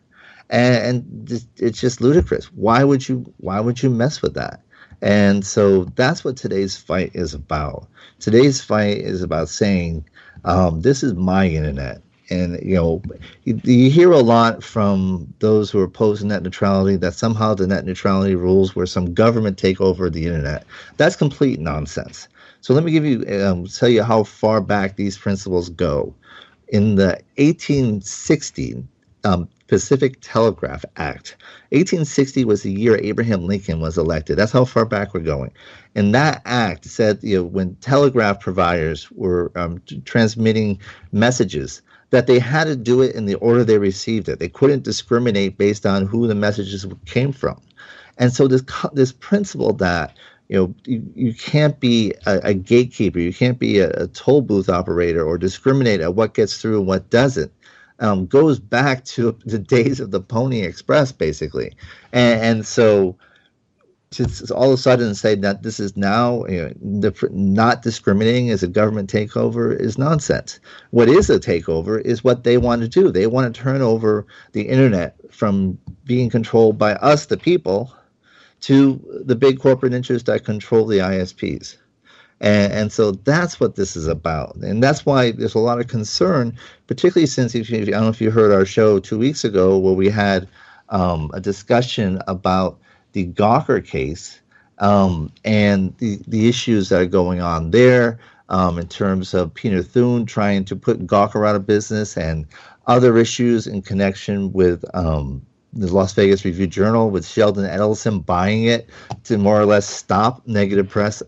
and, 0.49 0.75
and 0.85 1.43
it's 1.57 1.79
just 1.79 2.01
ludicrous. 2.01 2.45
Why 2.53 2.83
would 2.83 3.07
you 3.07 3.31
Why 3.37 3.59
would 3.59 3.81
you 3.81 3.89
mess 3.89 4.21
with 4.21 4.33
that? 4.35 4.61
And 5.01 5.45
so 5.45 5.85
that's 5.95 6.23
what 6.25 6.35
today's 6.35 6.75
fight 6.75 7.11
is 7.13 7.33
about. 7.33 7.87
Today's 8.19 8.61
fight 8.61 8.97
is 8.97 9.23
about 9.23 9.49
saying, 9.49 10.05
um, 10.43 10.81
"This 10.81 11.03
is 11.03 11.13
my 11.13 11.47
internet." 11.47 12.01
And 12.31 12.59
you 12.61 12.75
know, 12.75 13.01
you, 13.43 13.89
hear 13.89 14.11
a 14.11 14.19
lot 14.19 14.63
from 14.63 15.33
those 15.39 15.71
who 15.71 15.79
are 15.79 15.85
opposing 15.85 16.27
net 16.27 16.43
neutrality 16.43 16.95
that 16.97 17.15
somehow 17.15 17.55
the 17.55 17.65
net 17.65 17.85
neutrality 17.85 18.35
rules 18.35 18.75
were 18.75 18.85
some 18.85 19.13
government 19.13 19.57
take 19.57 19.81
over 19.81 20.09
the 20.09 20.25
internet. 20.25 20.63
That's 20.97 21.15
complete 21.15 21.59
nonsense. 21.59 22.27
So 22.61 22.73
let 22.73 22.83
me 22.83 22.91
give 22.91 23.05
you 23.05 23.25
um, 23.43 23.65
tell 23.65 23.89
you 23.89 24.03
how 24.03 24.23
far 24.23 24.61
back 24.61 24.95
these 24.95 25.17
principles 25.17 25.69
go. 25.69 26.13
In 26.69 26.95
the 26.95 27.21
1860 27.37 28.83
um, 29.23 29.49
Pacific 29.67 30.17
Telegraph 30.21 30.85
Act, 30.97 31.35
1860 31.69 32.45
was 32.45 32.63
the 32.63 32.71
year 32.71 32.99
Abraham 33.01 33.45
Lincoln 33.45 33.81
was 33.81 33.97
elected. 33.97 34.37
That's 34.37 34.51
how 34.51 34.65
far 34.65 34.85
back 34.85 35.13
we're 35.13 35.21
going. 35.21 35.51
And 35.95 36.13
that 36.15 36.41
act 36.45 36.85
said, 36.85 37.19
you 37.21 37.37
know, 37.37 37.43
when 37.43 37.75
telegraph 37.75 38.39
providers 38.39 39.11
were 39.11 39.51
um, 39.55 39.81
transmitting 40.05 40.79
messages, 41.11 41.81
that 42.11 42.27
they 42.27 42.39
had 42.39 42.65
to 42.65 42.75
do 42.75 43.01
it 43.01 43.15
in 43.15 43.25
the 43.25 43.35
order 43.35 43.63
they 43.63 43.77
received 43.77 44.29
it. 44.29 44.39
They 44.39 44.49
couldn't 44.49 44.83
discriminate 44.83 45.57
based 45.57 45.85
on 45.85 46.05
who 46.05 46.27
the 46.27 46.35
messages 46.35 46.85
came 47.05 47.31
from. 47.31 47.61
And 48.17 48.33
so 48.33 48.47
this 48.47 48.63
this 48.93 49.13
principle 49.13 49.73
that 49.73 50.17
you 50.49 50.57
know 50.57 50.75
you, 50.85 51.03
you 51.15 51.33
can't 51.33 51.79
be 51.79 52.13
a, 52.25 52.39
a 52.43 52.53
gatekeeper, 52.53 53.19
you 53.19 53.33
can't 53.33 53.59
be 53.59 53.79
a, 53.79 53.89
a, 53.91 54.07
toll 54.07 54.41
booth 54.41 54.67
operator 54.67 55.23
or 55.23 55.37
discriminate 55.37 56.01
at 56.01 56.15
what 56.15 56.33
gets 56.33 56.59
through 56.59 56.79
and 56.79 56.87
what 56.87 57.09
doesn't. 57.09 57.51
Um, 58.01 58.27
goes 58.27 58.59
back 58.59 59.05
to 59.05 59.37
the 59.45 59.59
days 59.59 59.99
of 59.99 60.11
the 60.11 60.21
Pony 60.21 60.61
Express, 60.61 61.11
basically, 61.11 61.75
and, 62.11 62.41
and 62.41 62.65
so 62.65 63.15
to 64.11 64.53
all 64.55 64.69
of 64.69 64.73
a 64.73 64.77
sudden 64.77 65.13
say 65.13 65.35
that 65.35 65.61
this 65.61 65.79
is 65.79 65.95
now 65.95 66.43
you 66.45 66.63
know, 66.63 66.99
the, 66.99 67.29
not 67.31 67.83
discriminating 67.83 68.49
as 68.49 68.63
a 68.63 68.67
government 68.67 69.11
takeover 69.11 69.79
is 69.79 69.97
nonsense. 69.99 70.59
What 70.89 71.09
is 71.09 71.29
a 71.29 71.39
takeover 71.39 72.01
is 72.01 72.23
what 72.23 72.43
they 72.43 72.57
want 72.57 72.81
to 72.81 72.87
do. 72.87 73.11
They 73.11 73.27
want 73.27 73.53
to 73.53 73.61
turn 73.61 73.81
over 73.81 74.25
the 74.53 74.63
internet 74.63 75.15
from 75.31 75.77
being 76.05 76.29
controlled 76.29 76.77
by 76.77 76.93
us, 76.95 77.27
the 77.27 77.37
people, 77.37 77.93
to 78.61 79.23
the 79.25 79.35
big 79.35 79.59
corporate 79.59 79.93
interests 79.93 80.25
that 80.27 80.45
control 80.45 80.85
the 80.85 80.99
ISPs. 80.99 81.77
And, 82.41 82.71
and, 82.71 82.91
so 82.91 83.11
that's 83.11 83.59
what 83.59 83.75
this 83.75 83.97
is 83.97 84.07
about. 84.07 84.55
And 84.57 84.81
that's 84.81 85.05
why 85.05 85.31
there's 85.31 85.55
a 85.55 85.59
lot 85.59 85.81
of 85.81 85.87
concern, 85.87 86.57
particularly 86.87 87.27
since, 87.27 87.53
if 87.53 87.69
you, 87.69 87.81
I 87.81 87.85
don't 87.85 88.03
know 88.03 88.09
if 88.09 88.21
you 88.21 88.31
heard 88.31 88.53
our 88.53 88.65
show 88.65 88.99
two 88.99 89.17
weeks 89.19 89.43
ago 89.43 89.77
where 89.77 89.93
we 89.93 90.09
had 90.09 90.47
um, 90.87 91.31
a 91.33 91.41
discussion 91.41 92.21
about 92.27 92.79
the 93.11 93.27
Gawker 93.27 93.85
case 93.85 94.39
um, 94.77 95.31
and 95.43 95.95
the, 95.97 96.19
the 96.27 96.47
issues 96.47 96.89
that 96.89 97.01
are 97.01 97.05
going 97.05 97.41
on 97.41 97.71
there 97.71 98.19
um, 98.49 98.77
in 98.79 98.87
terms 98.87 99.33
of 99.33 99.53
Peter 99.53 99.83
Thune 99.83 100.25
trying 100.25 100.65
to 100.65 100.75
put 100.75 101.05
Gawker 101.05 101.47
out 101.47 101.55
of 101.55 101.67
business 101.67 102.17
and 102.17 102.45
other 102.87 103.17
issues 103.17 103.67
in 103.67 103.81
connection 103.81 104.51
with 104.51 104.83
um, 104.93 105.45
the 105.73 105.93
Las 105.93 106.13
Vegas 106.13 106.45
Review 106.45 106.67
Journal 106.67 107.09
with 107.09 107.27
Sheldon 107.27 107.65
Adelson 107.65 108.25
buying 108.25 108.63
it 108.63 108.89
to 109.25 109.37
more 109.37 109.59
or 109.59 109.65
less 109.65 109.87
stop 109.87 110.45
negative 110.47 110.89
press 110.89 111.21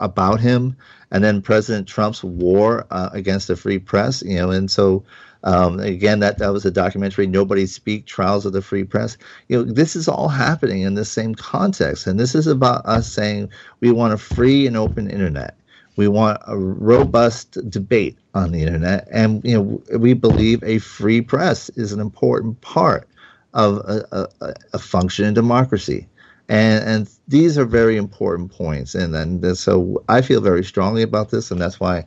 about 0.00 0.40
him, 0.40 0.76
and 1.10 1.24
then 1.24 1.42
President 1.42 1.88
Trump's 1.88 2.22
war 2.22 2.86
uh, 2.90 3.10
against 3.12 3.48
the 3.48 3.56
free 3.56 3.78
press. 3.78 4.22
You 4.22 4.36
know, 4.36 4.50
and 4.50 4.70
so 4.70 5.04
um, 5.44 5.78
again, 5.80 6.20
that, 6.20 6.38
that 6.38 6.52
was 6.52 6.64
a 6.64 6.70
documentary, 6.70 7.26
Nobody 7.26 7.66
Speak, 7.66 8.06
Trials 8.06 8.44
of 8.44 8.52
the 8.52 8.62
Free 8.62 8.84
Press. 8.84 9.16
You 9.48 9.58
know, 9.58 9.72
this 9.72 9.94
is 9.94 10.08
all 10.08 10.28
happening 10.28 10.82
in 10.82 10.94
the 10.94 11.04
same 11.04 11.34
context. 11.34 12.06
And 12.06 12.18
this 12.18 12.34
is 12.34 12.46
about 12.46 12.84
us 12.86 13.10
saying 13.10 13.50
we 13.80 13.90
want 13.92 14.14
a 14.14 14.18
free 14.18 14.66
and 14.66 14.76
open 14.76 15.08
internet. 15.08 15.56
We 15.96 16.08
want 16.08 16.40
a 16.46 16.56
robust 16.56 17.58
debate 17.70 18.18
on 18.34 18.52
the 18.52 18.62
internet. 18.62 19.08
And, 19.10 19.44
you 19.44 19.54
know, 19.54 19.98
we 19.98 20.14
believe 20.14 20.62
a 20.62 20.78
free 20.78 21.20
press 21.20 21.70
is 21.70 21.92
an 21.92 22.00
important 22.00 22.60
part 22.60 23.08
of 23.54 23.78
a, 23.78 24.28
a, 24.40 24.54
a 24.72 24.78
functioning 24.78 25.34
democracy. 25.34 26.06
And, 26.48 26.84
and 26.84 27.10
these 27.28 27.58
are 27.58 27.66
very 27.66 27.96
important 27.96 28.50
points. 28.50 28.94
And 28.94 29.14
then 29.14 29.54
so 29.54 30.02
I 30.08 30.22
feel 30.22 30.40
very 30.40 30.64
strongly 30.64 31.02
about 31.02 31.30
this, 31.30 31.50
and 31.50 31.60
that's 31.60 31.78
why 31.78 32.04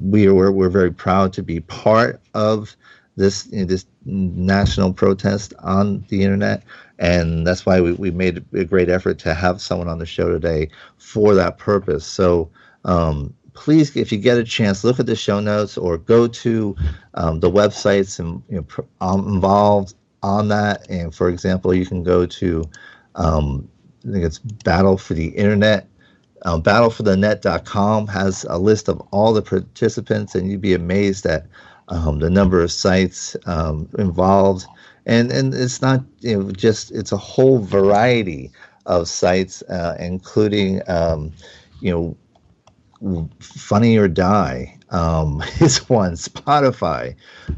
we 0.00 0.26
are 0.26 0.50
we're 0.50 0.70
very 0.70 0.92
proud 0.92 1.32
to 1.34 1.42
be 1.42 1.60
part 1.60 2.20
of 2.34 2.74
this 3.16 3.46
you 3.50 3.60
know, 3.60 3.64
this 3.64 3.86
national 4.04 4.92
protest 4.92 5.52
on 5.60 6.04
the 6.08 6.22
internet, 6.22 6.62
and 6.98 7.46
that's 7.46 7.66
why 7.66 7.80
we, 7.80 7.92
we 7.92 8.10
made 8.10 8.44
a 8.54 8.64
great 8.64 8.88
effort 8.88 9.18
to 9.20 9.34
have 9.34 9.60
someone 9.60 9.88
on 9.88 9.98
the 9.98 10.06
show 10.06 10.30
today 10.30 10.68
for 10.98 11.34
that 11.34 11.58
purpose. 11.58 12.06
So. 12.06 12.50
Um, 12.84 13.34
please, 13.52 13.96
if 13.96 14.12
you 14.12 14.18
get 14.18 14.38
a 14.38 14.44
chance, 14.44 14.84
look 14.84 15.00
at 15.00 15.06
the 15.06 15.16
show 15.16 15.40
notes 15.40 15.76
or 15.76 15.96
go 15.96 16.28
to 16.28 16.76
um, 17.14 17.40
the 17.40 17.50
websites 17.50 18.20
and 18.20 18.42
you 18.48 18.58
know, 18.58 18.84
um, 19.00 19.26
involved 19.26 19.94
on 20.26 20.48
that. 20.48 20.88
And 20.90 21.14
for 21.14 21.28
example, 21.28 21.72
you 21.72 21.86
can 21.86 22.02
go 22.02 22.26
to 22.26 22.64
um, 23.14 23.68
I 24.06 24.12
think 24.12 24.24
it's 24.24 24.38
Battle 24.38 24.98
for 24.98 25.14
the 25.14 25.28
Internet 25.28 25.88
um, 26.46 26.62
battleforthenet.com 26.62 28.06
has 28.08 28.44
a 28.48 28.58
list 28.58 28.88
of 28.88 29.00
all 29.10 29.32
the 29.32 29.42
participants, 29.42 30.34
and 30.34 30.50
you'd 30.50 30.60
be 30.60 30.74
amazed 30.74 31.26
at 31.26 31.46
um, 31.88 32.18
the 32.18 32.30
number 32.30 32.62
of 32.62 32.70
sites 32.70 33.36
um, 33.46 33.88
involved. 33.98 34.66
And 35.06 35.30
and 35.32 35.54
it's 35.54 35.80
not 35.82 36.04
you 36.20 36.38
know 36.38 36.50
just 36.52 36.90
it's 36.92 37.12
a 37.12 37.16
whole 37.16 37.58
variety 37.58 38.50
of 38.86 39.08
sites, 39.08 39.62
uh, 39.62 39.96
including 39.98 40.82
um, 40.88 41.32
you 41.80 41.92
know 41.92 42.16
Funny 43.40 43.96
or 43.98 44.08
Die 44.08 44.78
um, 44.90 45.42
is 45.60 45.88
one. 45.88 46.12
Spotify. 46.12 47.14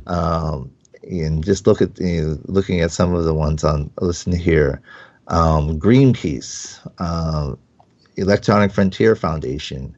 Um, 0.06 0.70
and 1.08 1.44
just 1.44 1.66
look 1.66 1.80
at 1.80 1.98
you 1.98 2.22
know, 2.22 2.38
looking 2.44 2.80
at 2.80 2.90
some 2.90 3.14
of 3.14 3.24
the 3.24 3.34
ones 3.34 3.64
on 3.64 3.90
listen 4.00 4.32
here. 4.32 4.80
Um, 5.28 5.78
Greenpeace, 5.78 6.80
uh, 6.98 7.54
Electronic 8.16 8.72
Frontier 8.72 9.14
Foundation, 9.14 9.94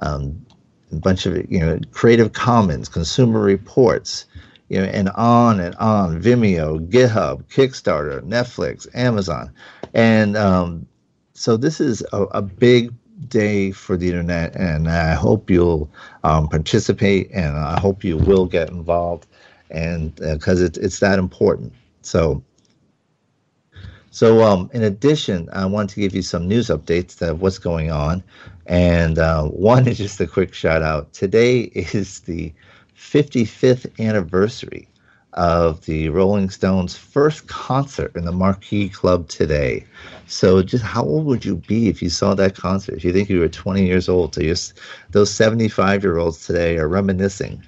um, 0.00 0.44
a 0.92 0.96
bunch 0.96 1.26
of 1.26 1.50
you 1.50 1.60
know 1.60 1.78
Creative 1.92 2.32
Commons, 2.32 2.88
Consumer 2.88 3.40
Reports, 3.40 4.26
you 4.68 4.78
know, 4.78 4.84
and 4.84 5.08
on 5.10 5.60
and 5.60 5.74
on. 5.76 6.20
Vimeo, 6.20 6.86
GitHub, 6.88 7.44
Kickstarter, 7.44 8.20
Netflix, 8.22 8.86
Amazon, 8.94 9.52
and 9.94 10.36
um, 10.36 10.86
so 11.34 11.56
this 11.56 11.80
is 11.80 12.04
a, 12.12 12.22
a, 12.24 12.42
big 12.42 12.92
day 13.28 13.72
for 13.72 13.96
the 13.96 14.08
internet, 14.08 14.54
and 14.56 14.88
I 14.88 15.14
hope 15.14 15.50
you'll 15.50 15.90
um, 16.22 16.48
participate, 16.48 17.30
and 17.32 17.56
I 17.56 17.80
hope 17.80 18.04
you 18.04 18.16
will 18.16 18.46
get 18.46 18.70
involved, 18.70 19.26
and 19.74 20.14
because 20.16 20.62
uh, 20.62 20.66
it's 20.66 20.78
it's 20.78 21.00
that 21.00 21.18
important. 21.18 21.72
So. 22.02 22.42
So, 24.10 24.44
um, 24.44 24.70
in 24.72 24.84
addition, 24.84 25.48
I 25.52 25.66
want 25.66 25.90
to 25.90 25.98
give 25.98 26.14
you 26.14 26.22
some 26.22 26.46
news 26.46 26.68
updates 26.68 27.20
of 27.20 27.42
what's 27.42 27.58
going 27.58 27.90
on. 27.90 28.22
And 28.66 29.18
uh, 29.18 29.46
one 29.46 29.88
is 29.88 29.98
just 29.98 30.20
a 30.20 30.26
quick 30.28 30.54
shout 30.54 30.82
out. 30.82 31.12
Today 31.12 31.62
is 31.62 32.20
the 32.20 32.52
55th 32.96 33.90
anniversary 33.98 34.88
of 35.32 35.84
the 35.84 36.10
Rolling 36.10 36.48
Stones' 36.48 36.96
first 36.96 37.48
concert 37.48 38.14
in 38.14 38.24
the 38.24 38.32
Marquee 38.32 38.88
Club 38.88 39.28
today. 39.28 39.84
So, 40.26 40.62
just 40.62 40.84
how 40.84 41.02
old 41.02 41.26
would 41.26 41.44
you 41.44 41.56
be 41.56 41.88
if 41.88 42.00
you 42.00 42.08
saw 42.08 42.34
that 42.34 42.54
concert? 42.54 42.94
If 42.94 43.04
you 43.04 43.12
think 43.12 43.28
you 43.28 43.40
were 43.40 43.48
20 43.48 43.84
years 43.84 44.08
old, 44.08 44.34
so 44.36 44.74
those 45.10 45.30
75 45.34 46.04
year 46.04 46.18
olds 46.18 46.46
today 46.46 46.78
are 46.78 46.88
reminiscing 46.88 47.62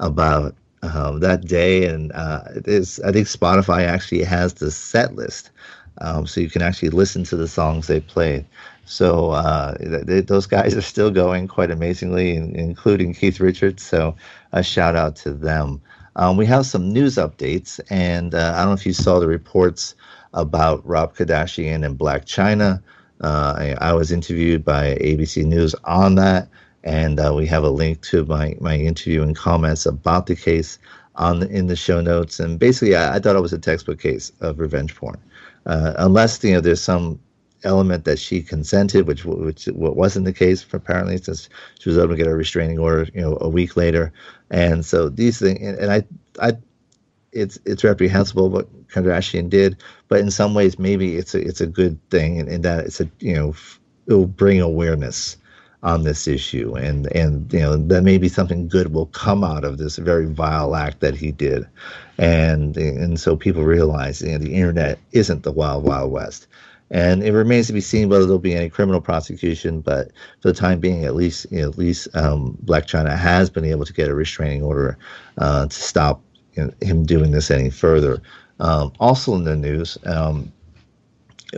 about 0.00 0.54
um, 0.82 1.20
that 1.20 1.46
day. 1.46 1.86
And 1.86 2.12
uh, 2.12 2.42
I 2.46 2.60
think 2.60 3.26
Spotify 3.26 3.86
actually 3.86 4.24
has 4.24 4.54
the 4.54 4.70
set 4.70 5.14
list. 5.14 5.50
Um, 5.98 6.26
so 6.26 6.40
you 6.40 6.48
can 6.48 6.62
actually 6.62 6.90
listen 6.90 7.24
to 7.24 7.36
the 7.36 7.48
songs 7.48 7.86
they 7.86 8.00
played. 8.00 8.46
So 8.86 9.30
uh, 9.30 9.76
they, 9.78 10.20
those 10.20 10.46
guys 10.46 10.74
are 10.74 10.82
still 10.82 11.10
going 11.10 11.46
quite 11.46 11.70
amazingly, 11.70 12.34
including 12.36 13.14
Keith 13.14 13.38
Richards. 13.38 13.84
So 13.84 14.16
a 14.52 14.62
shout 14.62 14.96
out 14.96 15.16
to 15.16 15.32
them. 15.32 15.80
Um, 16.16 16.36
we 16.36 16.46
have 16.46 16.66
some 16.66 16.92
news 16.92 17.14
updates, 17.14 17.78
and 17.88 18.34
uh, 18.34 18.52
I 18.54 18.60
don't 18.60 18.70
know 18.70 18.72
if 18.74 18.84
you 18.84 18.92
saw 18.92 19.20
the 19.20 19.28
reports 19.28 19.94
about 20.34 20.84
Rob 20.86 21.14
Kardashian 21.14 21.84
and 21.84 21.98
Blac 21.98 22.24
Chyna. 22.24 22.82
Uh, 23.20 23.54
I, 23.56 23.90
I, 23.90 23.92
was 23.92 24.10
interviewed 24.10 24.64
by 24.64 24.96
ABC 24.96 25.44
News 25.44 25.74
on 25.84 26.14
that, 26.14 26.48
and 26.84 27.20
uh, 27.20 27.32
we 27.34 27.46
have 27.46 27.64
a 27.64 27.70
link 27.70 28.02
to 28.02 28.24
my, 28.24 28.56
my 28.60 28.76
interview 28.76 29.22
and 29.22 29.36
comments 29.36 29.86
about 29.86 30.26
the 30.26 30.36
case 30.36 30.78
on 31.16 31.40
the, 31.40 31.48
in 31.48 31.66
the 31.66 31.76
show 31.76 32.00
notes. 32.00 32.40
And 32.40 32.58
basically, 32.58 32.96
I, 32.96 33.16
I, 33.16 33.18
thought 33.18 33.36
it 33.36 33.42
was 33.42 33.52
a 33.52 33.58
textbook 33.58 34.00
case 34.00 34.32
of 34.40 34.58
revenge 34.58 34.94
porn, 34.94 35.18
uh, 35.66 35.94
unless 35.98 36.42
you 36.42 36.52
know 36.52 36.60
there's 36.60 36.82
some 36.82 37.20
element 37.62 38.04
that 38.06 38.18
she 38.18 38.42
consented, 38.42 39.06
which 39.06 39.24
which 39.24 39.68
wasn't 39.68 40.24
the 40.24 40.32
case 40.32 40.64
apparently, 40.72 41.18
since 41.18 41.48
she 41.78 41.90
was 41.90 41.98
able 41.98 42.08
to 42.08 42.16
get 42.16 42.26
a 42.26 42.34
restraining 42.34 42.78
order, 42.78 43.08
you 43.14 43.20
know, 43.20 43.36
a 43.40 43.48
week 43.48 43.76
later. 43.76 44.12
And 44.50 44.84
so 44.84 45.08
these 45.08 45.38
things, 45.38 45.60
and, 45.60 45.78
and 45.78 45.92
I, 45.92 46.04
I, 46.40 46.56
it's 47.32 47.58
it's 47.64 47.84
reprehensible 47.84 48.48
what 48.48 48.88
Kardashian 48.88 49.50
did, 49.50 49.82
but 50.08 50.20
in 50.20 50.30
some 50.30 50.54
ways 50.54 50.78
maybe 50.78 51.16
it's 51.16 51.34
a 51.34 51.40
it's 51.40 51.60
a 51.60 51.66
good 51.66 51.98
thing 52.10 52.36
in, 52.36 52.48
in 52.48 52.62
that 52.62 52.86
it's 52.86 53.00
a 53.00 53.10
you 53.20 53.34
know 53.34 53.54
it 54.06 54.14
will 54.14 54.26
bring 54.26 54.60
awareness 54.60 55.36
on 55.82 56.02
this 56.02 56.28
issue 56.28 56.74
and 56.76 57.10
and 57.16 57.50
you 57.52 57.60
know 57.60 57.76
that 57.76 58.02
maybe 58.02 58.28
something 58.28 58.68
good 58.68 58.92
will 58.92 59.06
come 59.06 59.42
out 59.42 59.64
of 59.64 59.78
this 59.78 59.96
very 59.96 60.26
vile 60.26 60.76
act 60.76 61.00
that 61.00 61.14
he 61.14 61.32
did 61.32 61.66
and 62.18 62.76
and 62.76 63.18
so 63.18 63.34
people 63.34 63.62
realize 63.62 64.20
you 64.20 64.32
know 64.32 64.38
the 64.38 64.54
internet 64.54 64.98
isn't 65.12 65.42
the 65.42 65.52
wild 65.52 65.82
wild 65.84 66.12
west 66.12 66.46
and 66.90 67.22
it 67.22 67.32
remains 67.32 67.68
to 67.68 67.72
be 67.72 67.80
seen 67.80 68.08
whether 68.08 68.24
there'll 68.24 68.38
be 68.38 68.54
any 68.54 68.68
criminal 68.68 69.00
prosecution. 69.00 69.80
But 69.80 70.08
for 70.40 70.48
the 70.48 70.54
time 70.54 70.80
being, 70.80 71.04
at 71.04 71.14
least 71.14 71.46
you 71.50 71.62
know, 71.62 71.68
at 71.68 71.78
least 71.78 72.08
um, 72.16 72.58
Blac 72.64 72.86
Chyna 72.86 73.16
has 73.16 73.48
been 73.48 73.64
able 73.64 73.84
to 73.84 73.92
get 73.92 74.08
a 74.08 74.14
restraining 74.14 74.62
order 74.62 74.98
uh, 75.38 75.66
to 75.66 75.74
stop 75.74 76.20
you 76.54 76.64
know, 76.64 76.72
him 76.80 77.04
doing 77.04 77.30
this 77.30 77.50
any 77.50 77.70
further. 77.70 78.20
Um, 78.58 78.92
also 78.98 79.34
in 79.36 79.44
the 79.44 79.56
news. 79.56 79.96
Um, 80.04 80.52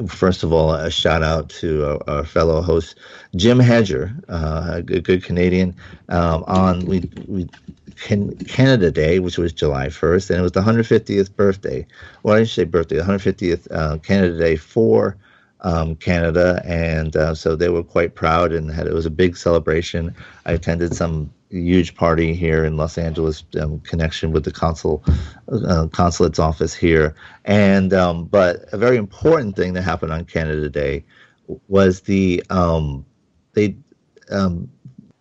first 0.08 0.42
of 0.42 0.52
all, 0.52 0.74
a 0.74 0.90
shout 0.90 1.22
out 1.22 1.48
to 1.50 1.86
our, 1.86 2.18
our 2.18 2.24
fellow 2.24 2.62
host 2.62 2.98
Jim 3.36 3.58
Hedger, 3.58 4.14
uh, 4.28 4.70
a 4.74 4.82
good, 4.82 5.04
good 5.04 5.24
Canadian, 5.24 5.74
um, 6.08 6.44
on 6.46 6.86
we 6.86 7.08
we 7.26 7.48
Canada 7.96 8.90
Day, 8.90 9.18
which 9.18 9.38
was 9.38 9.52
July 9.52 9.86
1st, 9.86 10.30
and 10.30 10.38
it 10.38 10.42
was 10.42 10.52
the 10.52 10.60
150th 10.60 11.34
birthday. 11.36 11.86
Well, 12.22 12.34
I 12.34 12.38
didn't 12.38 12.50
say 12.50 12.64
birthday, 12.64 12.96
the 12.96 13.02
150th 13.02 13.68
uh, 13.70 13.98
Canada 13.98 14.38
Day 14.38 14.56
for 14.56 15.16
um, 15.60 15.94
Canada, 15.96 16.62
and 16.64 17.14
uh, 17.16 17.34
so 17.34 17.54
they 17.54 17.68
were 17.68 17.82
quite 17.82 18.14
proud 18.14 18.52
and 18.52 18.70
had 18.70 18.86
it 18.86 18.94
was 18.94 19.06
a 19.06 19.10
big 19.10 19.36
celebration. 19.36 20.14
I 20.46 20.52
attended 20.52 20.94
some 20.94 21.32
huge 21.52 21.94
party 21.94 22.34
here 22.34 22.64
in 22.64 22.76
Los 22.76 22.98
Angeles, 22.98 23.44
um, 23.60 23.80
connection 23.80 24.32
with 24.32 24.44
the 24.44 24.50
consul 24.50 25.04
uh, 25.48 25.86
consulate's 25.92 26.38
office 26.38 26.74
here, 26.74 27.14
and 27.44 27.92
um, 27.92 28.24
but 28.24 28.64
a 28.72 28.78
very 28.78 28.96
important 28.96 29.54
thing 29.56 29.74
that 29.74 29.82
happened 29.82 30.12
on 30.12 30.24
Canada 30.24 30.68
Day 30.68 31.04
was 31.68 32.00
the 32.00 32.42
um, 32.50 33.04
they 33.52 33.76
um, 34.30 34.68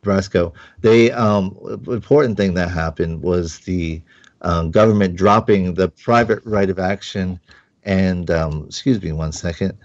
Brasco. 0.02 0.54
The 0.82 1.12
um, 1.12 1.56
important 1.88 2.38
thing 2.38 2.54
that 2.56 2.70
happened 2.70 3.22
was 3.22 3.60
the 3.60 4.02
um, 4.42 4.72
government 4.72 5.16
dropping 5.16 5.74
the 5.74 5.90
private 5.90 6.44
right 6.46 6.70
of 6.70 6.80
action. 6.80 7.40
And 7.84 8.30
um, 8.30 8.66
excuse 8.68 9.02
me 9.02 9.12
one 9.12 9.32
second. 9.32 9.78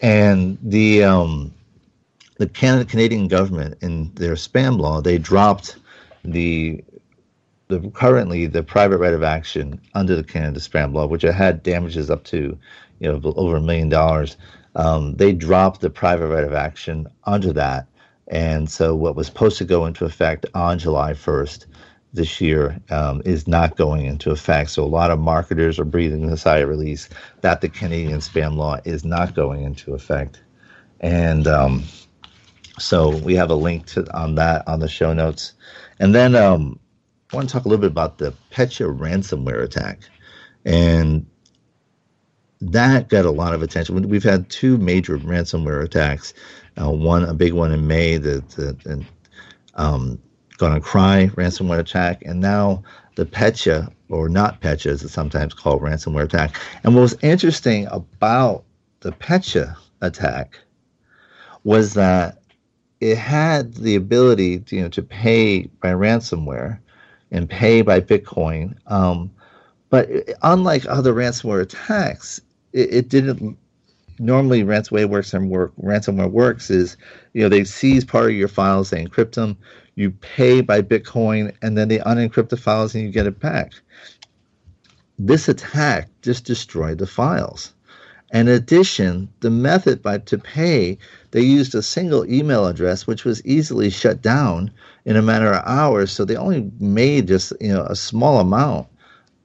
And 0.00 0.58
the 0.62 1.04
um, 1.04 1.54
the 2.38 2.48
Canadian 2.48 3.28
government 3.28 3.78
in 3.82 4.12
their 4.14 4.34
spam 4.34 4.78
law, 4.78 5.00
they 5.00 5.18
dropped 5.18 5.76
the 6.24 6.84
the 7.68 7.80
currently 7.90 8.46
the 8.46 8.62
private 8.62 8.98
right 8.98 9.14
of 9.14 9.24
action 9.24 9.80
under 9.94 10.14
the 10.14 10.22
Canada 10.22 10.60
spam 10.60 10.94
law, 10.94 11.06
which 11.06 11.22
had 11.22 11.62
damages 11.62 12.10
up 12.10 12.24
to 12.24 12.58
you 13.00 13.12
know 13.12 13.20
over 13.36 13.56
a 13.56 13.60
million 13.60 13.88
dollars 13.88 14.36
um, 14.76 15.14
they 15.16 15.32
dropped 15.32 15.80
the 15.80 15.90
private 15.90 16.28
right 16.28 16.44
of 16.44 16.52
action 16.52 17.08
under 17.24 17.52
that. 17.54 17.86
And 18.28 18.70
so 18.70 18.94
what 18.94 19.16
was 19.16 19.26
supposed 19.26 19.58
to 19.58 19.64
go 19.64 19.86
into 19.86 20.04
effect 20.04 20.46
on 20.54 20.78
July 20.78 21.12
1st 21.12 21.66
this 22.12 22.40
year 22.40 22.78
um, 22.90 23.22
is 23.24 23.48
not 23.48 23.76
going 23.76 24.04
into 24.04 24.30
effect. 24.30 24.70
So 24.70 24.84
a 24.84 24.86
lot 24.86 25.10
of 25.10 25.18
marketers 25.18 25.78
are 25.78 25.84
breathing 25.84 26.30
a 26.30 26.36
sigh 26.36 26.58
of 26.58 26.68
release 26.68 27.08
that 27.40 27.60
the 27.60 27.68
Canadian 27.68 28.20
spam 28.20 28.56
law 28.56 28.78
is 28.84 29.04
not 29.04 29.34
going 29.34 29.64
into 29.64 29.94
effect. 29.94 30.42
And 31.00 31.46
um, 31.46 31.84
so 32.78 33.16
we 33.18 33.34
have 33.34 33.50
a 33.50 33.54
link 33.54 33.86
to 33.86 34.06
on 34.16 34.34
that 34.36 34.66
on 34.68 34.80
the 34.80 34.88
show 34.88 35.12
notes. 35.12 35.54
And 35.98 36.14
then 36.14 36.34
um, 36.34 36.78
I 37.32 37.36
want 37.36 37.48
to 37.48 37.52
talk 37.52 37.64
a 37.64 37.68
little 37.68 37.80
bit 37.80 37.90
about 37.90 38.18
the 38.18 38.34
Petya 38.50 38.86
ransomware 38.86 39.62
attack. 39.62 40.00
And 40.64 41.26
that 42.60 43.08
got 43.08 43.24
a 43.24 43.30
lot 43.30 43.54
of 43.54 43.62
attention. 43.62 44.08
We've 44.08 44.22
had 44.22 44.48
two 44.50 44.78
major 44.78 45.18
ransomware 45.18 45.82
attacks. 45.84 46.34
Uh, 46.80 46.90
one, 46.90 47.24
a 47.24 47.34
big 47.34 47.52
one 47.52 47.72
in 47.72 47.86
May, 47.86 48.16
the, 48.18 48.44
the, 48.54 49.04
um, 49.74 50.20
WannaCry 50.58 51.30
ransomware 51.32 51.78
attack, 51.78 52.22
and 52.24 52.40
now 52.40 52.82
the 53.16 53.26
Petya, 53.26 53.90
or 54.08 54.28
not 54.28 54.60
Petya, 54.60 54.92
as 54.92 55.02
it's 55.02 55.12
sometimes 55.12 55.54
called, 55.54 55.82
ransomware 55.82 56.24
attack. 56.24 56.56
And 56.84 56.94
what 56.94 57.02
was 57.02 57.16
interesting 57.22 57.86
about 57.90 58.64
the 59.00 59.12
Petya 59.12 59.76
attack 60.00 60.58
was 61.64 61.94
that 61.94 62.35
it 63.00 63.18
had 63.18 63.74
the 63.74 63.94
ability, 63.94 64.60
to, 64.60 64.76
you 64.76 64.82
know, 64.82 64.88
to 64.88 65.02
pay 65.02 65.62
by 65.80 65.90
ransomware 65.90 66.78
and 67.30 67.48
pay 67.48 67.82
by 67.82 68.00
Bitcoin. 68.00 68.76
Um, 68.86 69.30
but 69.90 70.08
unlike 70.42 70.86
other 70.86 71.12
ransomware 71.12 71.62
attacks, 71.62 72.40
it, 72.72 72.92
it 72.92 73.08
didn't 73.08 73.58
normally 74.18 74.62
ransomware 74.62 75.08
works 75.08 75.34
and 75.34 75.50
work 75.50 75.72
ransomware 75.82 76.30
works 76.30 76.70
is 76.70 76.96
you 77.34 77.42
know 77.42 77.48
they 77.48 77.64
seize 77.64 78.04
part 78.04 78.30
of 78.30 78.36
your 78.36 78.48
files 78.48 78.90
they 78.90 79.04
encrypt 79.04 79.32
them 79.32 79.56
you 79.94 80.10
pay 80.10 80.60
by 80.60 80.80
bitcoin 80.80 81.54
and 81.62 81.76
then 81.76 81.88
they 81.88 81.98
unencrypt 81.98 82.48
the 82.48 82.56
files 82.56 82.94
and 82.94 83.04
you 83.04 83.10
get 83.10 83.26
it 83.26 83.38
back 83.40 83.72
this 85.18 85.48
attack 85.48 86.08
just 86.22 86.44
destroyed 86.44 86.98
the 86.98 87.06
files 87.06 87.74
in 88.32 88.48
addition 88.48 89.28
the 89.40 89.50
method 89.50 90.02
by 90.02 90.18
to 90.18 90.38
pay 90.38 90.98
they 91.30 91.40
used 91.40 91.74
a 91.74 91.82
single 91.82 92.24
email 92.30 92.66
address 92.66 93.06
which 93.06 93.24
was 93.24 93.44
easily 93.46 93.90
shut 93.90 94.20
down 94.20 94.70
in 95.04 95.16
a 95.16 95.22
matter 95.22 95.52
of 95.52 95.62
hours 95.66 96.10
so 96.10 96.24
they 96.24 96.36
only 96.36 96.70
made 96.80 97.28
just 97.28 97.52
you 97.60 97.72
know 97.72 97.84
a 97.84 97.96
small 97.96 98.40
amount 98.40 98.86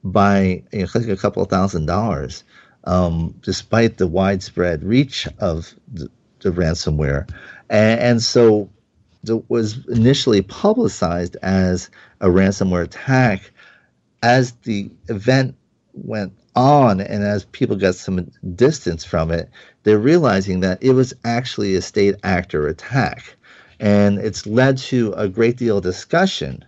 by 0.04 0.64
you 0.72 0.88
know, 0.96 1.14
a 1.14 1.18
couple 1.18 1.44
of 1.44 1.50
thousand 1.50 1.86
dollars 1.86 2.44
um, 2.86 3.36
despite 3.42 3.98
the 3.98 4.08
widespread 4.08 4.84
reach 4.84 5.28
of 5.40 5.74
the, 5.94 6.10
the 6.40 6.50
ransomware, 6.50 7.30
and, 7.70 8.00
and 8.00 8.24
so 8.24 8.70
it 9.28 9.44
was 9.50 9.86
initially 9.88 10.42
publicized 10.42 11.38
as 11.44 11.90
a 12.22 12.28
ransomware 12.28 12.84
attack. 12.84 13.52
As 14.24 14.52
the 14.64 14.90
event 15.10 15.56
went 15.94 16.34
on 16.56 17.02
and 17.02 17.24
as 17.24 17.46
people 17.46 17.76
got 17.76 17.96
some 17.96 18.30
distance 18.56 19.04
from 19.04 19.32
it, 19.32 19.50
they're 19.84 20.00
realizing 20.00 20.60
that 20.62 20.82
it 20.84 20.92
was 20.92 21.14
actually 21.24 21.76
a 21.76 21.82
state 21.82 22.16
actor 22.24 22.68
attack. 22.68 23.36
And 23.80 24.20
it's 24.20 24.46
led 24.46 24.78
to 24.80 25.14
a 25.14 25.28
great 25.28 25.58
deal 25.58 25.78
of 25.78 25.84
discussion 25.84 26.64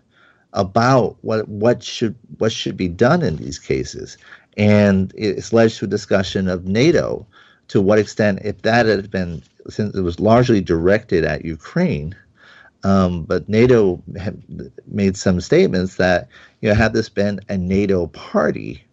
about 0.53 1.17
what 1.21 1.47
what 1.47 1.83
should 1.83 2.15
what 2.37 2.51
should 2.51 2.77
be 2.77 2.87
done 2.87 3.21
in 3.21 3.37
these 3.37 3.59
cases. 3.59 4.17
And 4.57 5.11
it's 5.15 5.53
led 5.53 5.71
to 5.71 5.85
a 5.85 5.87
discussion 5.87 6.47
of 6.47 6.67
NATO 6.67 7.25
to 7.69 7.81
what 7.81 7.99
extent, 7.99 8.39
if 8.43 8.61
that 8.63 8.85
had 8.85 9.09
been, 9.09 9.41
since 9.69 9.95
it 9.95 10.01
was 10.01 10.19
largely 10.19 10.61
directed 10.61 11.23
at 11.23 11.45
Ukraine, 11.45 12.15
um, 12.83 13.23
but 13.23 13.47
NATO 13.47 14.01
made 14.87 15.15
some 15.15 15.39
statements 15.39 15.95
that, 15.95 16.27
you 16.61 16.69
know, 16.69 16.75
had 16.75 16.93
this 16.93 17.09
been 17.09 17.39
a 17.49 17.57
NATO 17.57 18.07
party, 18.07 18.83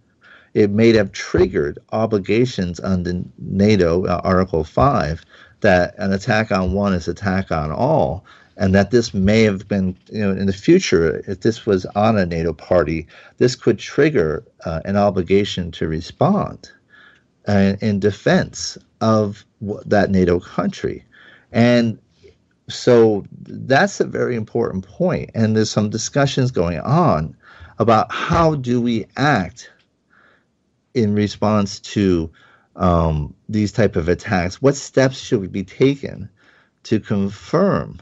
it 0.54 0.70
may 0.70 0.92
have 0.94 1.12
triggered 1.12 1.78
obligations 1.92 2.80
under 2.80 3.22
NATO 3.38 4.06
uh, 4.06 4.20
Article 4.24 4.64
5 4.64 5.24
that 5.60 5.94
an 5.98 6.12
attack 6.12 6.50
on 6.50 6.72
one 6.72 6.92
is 6.94 7.06
attack 7.06 7.52
on 7.52 7.70
all, 7.70 8.24
and 8.56 8.74
that 8.74 8.90
this 8.90 9.14
may 9.14 9.42
have 9.42 9.68
been, 9.68 9.96
you 10.10 10.20
know, 10.20 10.30
in 10.30 10.46
the 10.46 10.52
future, 10.52 11.22
if 11.26 11.40
this 11.40 11.66
was 11.66 11.86
on 11.94 12.18
a 12.18 12.26
NATO 12.26 12.52
party, 12.52 13.06
this 13.38 13.54
could 13.54 13.78
trigger 13.78 14.44
uh, 14.64 14.80
an 14.84 14.96
obligation 14.96 15.70
to 15.72 15.86
respond 15.86 16.70
uh, 17.46 17.74
in 17.80 18.00
defense 18.00 18.76
of 19.00 19.44
that 19.86 20.10
NATO 20.10 20.40
country. 20.40 21.04
And 21.52 21.98
so 22.68 23.24
that's 23.42 24.00
a 24.00 24.04
very 24.04 24.36
important 24.36 24.86
point. 24.86 25.30
And 25.34 25.56
there's 25.56 25.70
some 25.70 25.90
discussions 25.90 26.50
going 26.50 26.80
on 26.80 27.36
about 27.78 28.12
how 28.12 28.56
do 28.56 28.80
we 28.80 29.06
act 29.16 29.70
in 30.94 31.14
response 31.14 31.80
to 31.80 32.30
um, 32.76 33.34
these 33.48 33.72
type 33.72 33.96
of 33.96 34.08
attacks? 34.08 34.60
What 34.62 34.76
steps 34.76 35.18
should 35.18 35.50
be 35.52 35.64
taken 35.64 36.28
to 36.84 37.00
confirm 37.00 38.00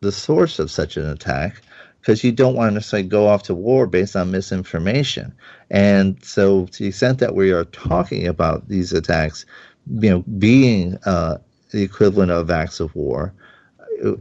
the 0.00 0.12
source 0.12 0.58
of 0.58 0.70
such 0.70 0.96
an 0.96 1.08
attack? 1.08 1.62
Because 2.00 2.24
you 2.24 2.32
don't 2.32 2.56
want 2.56 2.70
to 2.70 2.74
necessarily 2.74 3.08
go 3.08 3.28
off 3.28 3.44
to 3.44 3.54
war 3.54 3.86
based 3.86 4.16
on 4.16 4.32
misinformation. 4.32 5.32
And 5.70 6.22
so, 6.24 6.66
to 6.66 6.78
the 6.82 6.88
extent 6.88 7.20
that 7.20 7.36
we 7.36 7.52
are 7.52 7.64
talking 7.66 8.26
about 8.26 8.68
these 8.68 8.92
attacks, 8.92 9.46
you 9.86 10.10
know, 10.10 10.24
being 10.38 10.98
uh, 11.06 11.38
the 11.70 11.82
equivalent 11.82 12.32
of 12.32 12.50
acts 12.50 12.80
of 12.80 12.94
war, 12.96 13.32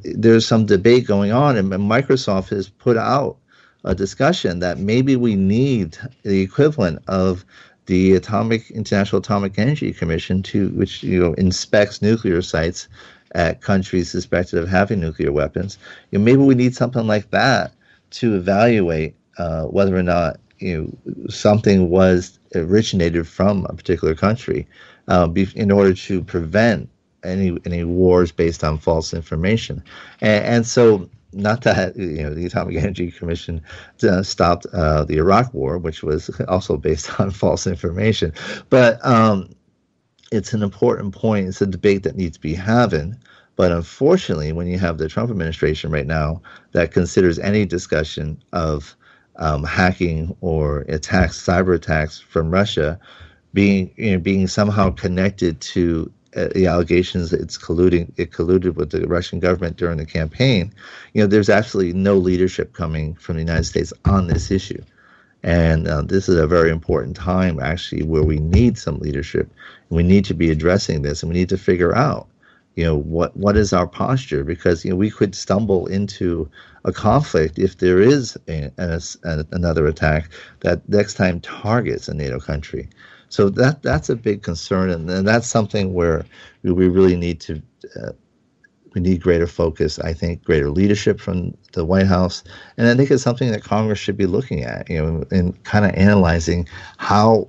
there's 0.03 0.45
some 0.45 0.65
debate 0.65 1.07
going 1.07 1.31
on, 1.31 1.57
and 1.57 1.71
Microsoft 1.71 2.49
has 2.49 2.69
put 2.69 2.97
out 2.97 3.37
a 3.83 3.95
discussion 3.95 4.59
that 4.59 4.77
maybe 4.77 5.15
we 5.15 5.35
need 5.35 5.97
the 6.23 6.41
equivalent 6.41 6.99
of 7.07 7.45
the 7.85 8.13
Atomic 8.13 8.69
International 8.71 9.19
Atomic 9.19 9.57
Energy 9.57 9.93
Commission, 9.93 10.43
to 10.43 10.69
which 10.69 11.03
you 11.03 11.19
know 11.19 11.33
inspects 11.33 12.01
nuclear 12.01 12.41
sites 12.41 12.87
at 13.33 13.61
countries 13.61 14.09
suspected 14.09 14.59
of 14.59 14.67
having 14.67 14.99
nuclear 14.99 15.31
weapons. 15.31 15.77
You 16.11 16.19
know, 16.19 16.25
maybe 16.25 16.41
we 16.41 16.55
need 16.55 16.75
something 16.75 17.07
like 17.07 17.31
that 17.31 17.73
to 18.11 18.35
evaluate 18.35 19.15
uh, 19.37 19.63
whether 19.63 19.95
or 19.95 20.03
not 20.03 20.39
you 20.59 20.81
know 20.81 21.29
something 21.29 21.89
was 21.89 22.39
originated 22.55 23.27
from 23.27 23.65
a 23.69 23.73
particular 23.73 24.15
country 24.15 24.67
uh, 25.07 25.27
in 25.55 25.71
order 25.71 25.93
to 25.93 26.23
prevent 26.23 26.89
any 27.23 27.57
any 27.65 27.83
wars 27.83 28.31
based 28.31 28.63
on 28.63 28.77
false 28.77 29.13
information, 29.13 29.83
and, 30.21 30.45
and 30.45 30.67
so 30.67 31.09
not 31.33 31.61
that 31.61 31.95
you 31.95 32.23
know 32.23 32.33
the 32.33 32.45
Atomic 32.45 32.75
Energy 32.77 33.11
Commission 33.11 33.61
uh, 34.03 34.23
stopped 34.23 34.65
uh, 34.73 35.03
the 35.05 35.17
Iraq 35.17 35.53
War, 35.53 35.77
which 35.77 36.03
was 36.03 36.29
also 36.47 36.77
based 36.77 37.19
on 37.19 37.31
false 37.31 37.67
information, 37.67 38.33
but 38.69 39.03
um, 39.05 39.49
it's 40.31 40.53
an 40.53 40.63
important 40.63 41.13
point. 41.13 41.47
It's 41.47 41.61
a 41.61 41.67
debate 41.67 42.03
that 42.03 42.15
needs 42.15 42.37
to 42.37 42.41
be 42.41 42.53
having. 42.53 43.17
But 43.57 43.71
unfortunately, 43.71 44.53
when 44.53 44.67
you 44.67 44.79
have 44.79 44.97
the 44.97 45.09
Trump 45.09 45.29
administration 45.29 45.91
right 45.91 46.07
now 46.07 46.41
that 46.71 46.91
considers 46.91 47.37
any 47.37 47.65
discussion 47.65 48.41
of 48.53 48.95
um, 49.35 49.63
hacking 49.63 50.35
or 50.41 50.79
attacks, 50.87 51.41
cyber 51.41 51.75
attacks 51.75 52.19
from 52.19 52.49
Russia, 52.49 52.99
being 53.53 53.93
you 53.97 54.13
know, 54.13 54.19
being 54.19 54.47
somehow 54.47 54.91
connected 54.91 55.59
to 55.61 56.11
the 56.31 56.65
allegations 56.65 57.31
that 57.31 57.41
it's 57.41 57.57
colluding 57.57 58.11
it 58.17 58.31
colluded 58.31 58.75
with 58.75 58.91
the 58.91 59.07
Russian 59.07 59.39
government 59.39 59.77
during 59.77 59.97
the 59.97 60.05
campaign, 60.05 60.73
you 61.13 61.21
know, 61.21 61.27
there's 61.27 61.49
absolutely 61.49 61.93
no 61.93 62.15
leadership 62.15 62.73
coming 62.73 63.15
from 63.15 63.35
the 63.35 63.41
United 63.41 63.65
States 63.65 63.93
on 64.05 64.27
this 64.27 64.51
issue. 64.51 64.81
And 65.43 65.87
uh, 65.87 66.03
this 66.03 66.29
is 66.29 66.37
a 66.37 66.47
very 66.47 66.69
important 66.69 67.15
time, 67.15 67.59
actually, 67.59 68.03
where 68.03 68.23
we 68.23 68.39
need 68.39 68.77
some 68.77 68.99
leadership. 68.99 69.49
We 69.89 70.03
need 70.03 70.23
to 70.25 70.33
be 70.33 70.51
addressing 70.51 71.01
this, 71.01 71.23
and 71.23 71.31
we 71.31 71.39
need 71.39 71.49
to 71.49 71.57
figure 71.57 71.95
out, 71.95 72.27
you 72.75 72.83
know, 72.83 72.95
what 72.95 73.35
what 73.35 73.57
is 73.57 73.73
our 73.73 73.87
posture? 73.87 74.43
Because 74.43 74.85
you 74.85 74.91
know, 74.91 74.97
we 74.97 75.09
could 75.09 75.35
stumble 75.35 75.87
into 75.87 76.49
a 76.85 76.93
conflict 76.93 77.59
if 77.59 77.79
there 77.79 77.99
is 77.99 78.37
a, 78.47 78.71
a, 78.77 79.01
a, 79.23 79.45
another 79.51 79.87
attack 79.87 80.29
that 80.61 80.87
next 80.87 81.15
time 81.15 81.39
targets 81.41 82.07
a 82.07 82.13
NATO 82.13 82.39
country. 82.39 82.87
So 83.31 83.49
that 83.51 83.81
that's 83.81 84.09
a 84.09 84.15
big 84.17 84.43
concern, 84.43 84.89
and, 84.89 85.09
and 85.09 85.25
that's 85.25 85.47
something 85.47 85.93
where 85.93 86.25
we 86.63 86.73
we 86.73 86.89
really 86.89 87.15
need 87.15 87.39
to 87.41 87.61
uh, 87.95 88.11
we 88.93 88.99
need 88.99 89.21
greater 89.21 89.47
focus. 89.47 89.99
I 89.99 90.13
think 90.13 90.43
greater 90.43 90.69
leadership 90.69 91.21
from 91.21 91.55
the 91.71 91.85
White 91.85 92.07
House, 92.07 92.43
and 92.75 92.89
I 92.89 92.95
think 92.95 93.09
it's 93.09 93.23
something 93.23 93.49
that 93.53 93.63
Congress 93.63 93.99
should 93.99 94.17
be 94.17 94.25
looking 94.25 94.63
at, 94.63 94.89
you 94.89 95.01
know, 95.01 95.23
and 95.31 95.63
kind 95.63 95.85
of 95.85 95.91
analyzing 95.91 96.67
how 96.97 97.47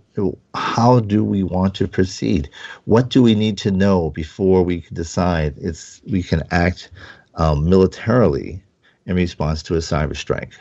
how 0.55 1.01
do 1.01 1.25
we 1.25 1.43
want 1.43 1.75
to 1.75 1.89
proceed? 1.89 2.49
What 2.85 3.09
do 3.09 3.21
we 3.21 3.35
need 3.35 3.59
to 3.59 3.73
know 3.73 4.11
before 4.11 4.63
we 4.63 4.87
decide 4.93 5.55
it's 5.59 6.01
we 6.09 6.23
can 6.23 6.45
act 6.53 6.93
um, 7.35 7.69
militarily 7.69 8.63
in 9.07 9.17
response 9.17 9.65
to 9.65 9.75
a 9.75 9.79
cyber 9.79 10.17
strike? 10.17 10.53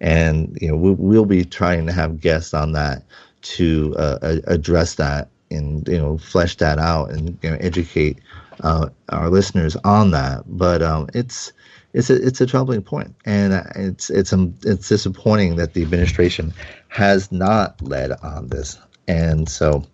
And 0.00 0.56
you 0.60 0.68
know, 0.68 0.76
we, 0.76 0.92
we'll 0.92 1.24
be 1.24 1.44
trying 1.44 1.84
to 1.86 1.92
have 1.92 2.20
guests 2.20 2.54
on 2.54 2.70
that 2.72 3.02
to 3.42 3.94
uh, 3.98 4.38
address 4.46 4.94
that 4.96 5.28
and 5.50 5.86
you 5.86 5.98
know 5.98 6.18
flesh 6.18 6.56
that 6.56 6.78
out 6.78 7.10
and 7.10 7.38
you 7.42 7.50
know, 7.50 7.56
educate 7.60 8.18
uh, 8.60 8.88
our 9.10 9.30
listeners 9.30 9.76
on 9.84 10.10
that. 10.12 10.42
But 10.46 10.82
um, 10.82 11.08
it's 11.14 11.52
it's 11.92 12.10
a 12.10 12.26
it's 12.26 12.40
a 12.40 12.46
troubling 12.46 12.82
point, 12.82 13.14
and 13.24 13.52
it's 13.76 14.10
it's 14.10 14.32
um, 14.32 14.54
it's 14.64 14.88
disappointing 14.88 15.56
that 15.56 15.74
the 15.74 15.82
administration 15.82 16.52
has 16.88 17.30
not 17.30 17.80
led 17.82 18.12
on 18.22 18.48
this. 18.48 18.78
And 19.08 19.48
so, 19.48 19.84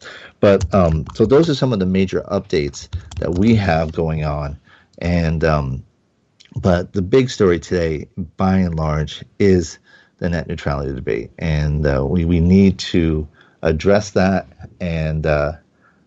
but 0.41 0.73
um, 0.75 1.07
so 1.15 1.25
those 1.25 1.49
are 1.49 1.55
some 1.55 1.73
of 1.73 1.79
the 1.79 1.87
major 1.87 2.21
updates 2.31 2.89
that 3.19 3.39
we 3.39 3.55
have 3.57 3.93
going 3.93 4.25
on, 4.25 4.59
and 4.99 5.43
um, 5.45 5.85
but 6.57 6.93
the 6.93 7.03
big 7.03 7.31
story 7.31 7.59
today, 7.59 8.07
by 8.37 8.59
and 8.59 8.75
large, 8.77 9.25
is 9.39 9.79
the 10.19 10.29
net 10.29 10.47
neutrality 10.47 10.95
debate, 10.95 11.31
and 11.39 11.87
uh, 11.87 12.05
we 12.05 12.25
we 12.25 12.39
need 12.39 12.79
to 12.79 13.27
address 13.63 14.11
that. 14.13 14.47
And 14.81 15.27
uh, 15.27 15.53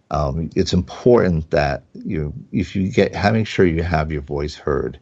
um, 0.09 0.49
it's 0.55 0.73
important 0.73 1.49
that 1.51 1.83
you 1.93 2.33
if 2.51 2.75
you 2.75 2.89
get 2.91 3.15
having 3.15 3.45
sure 3.45 3.65
you 3.65 3.83
have 3.83 4.11
your 4.11 4.21
voice 4.21 4.55
heard. 4.55 4.99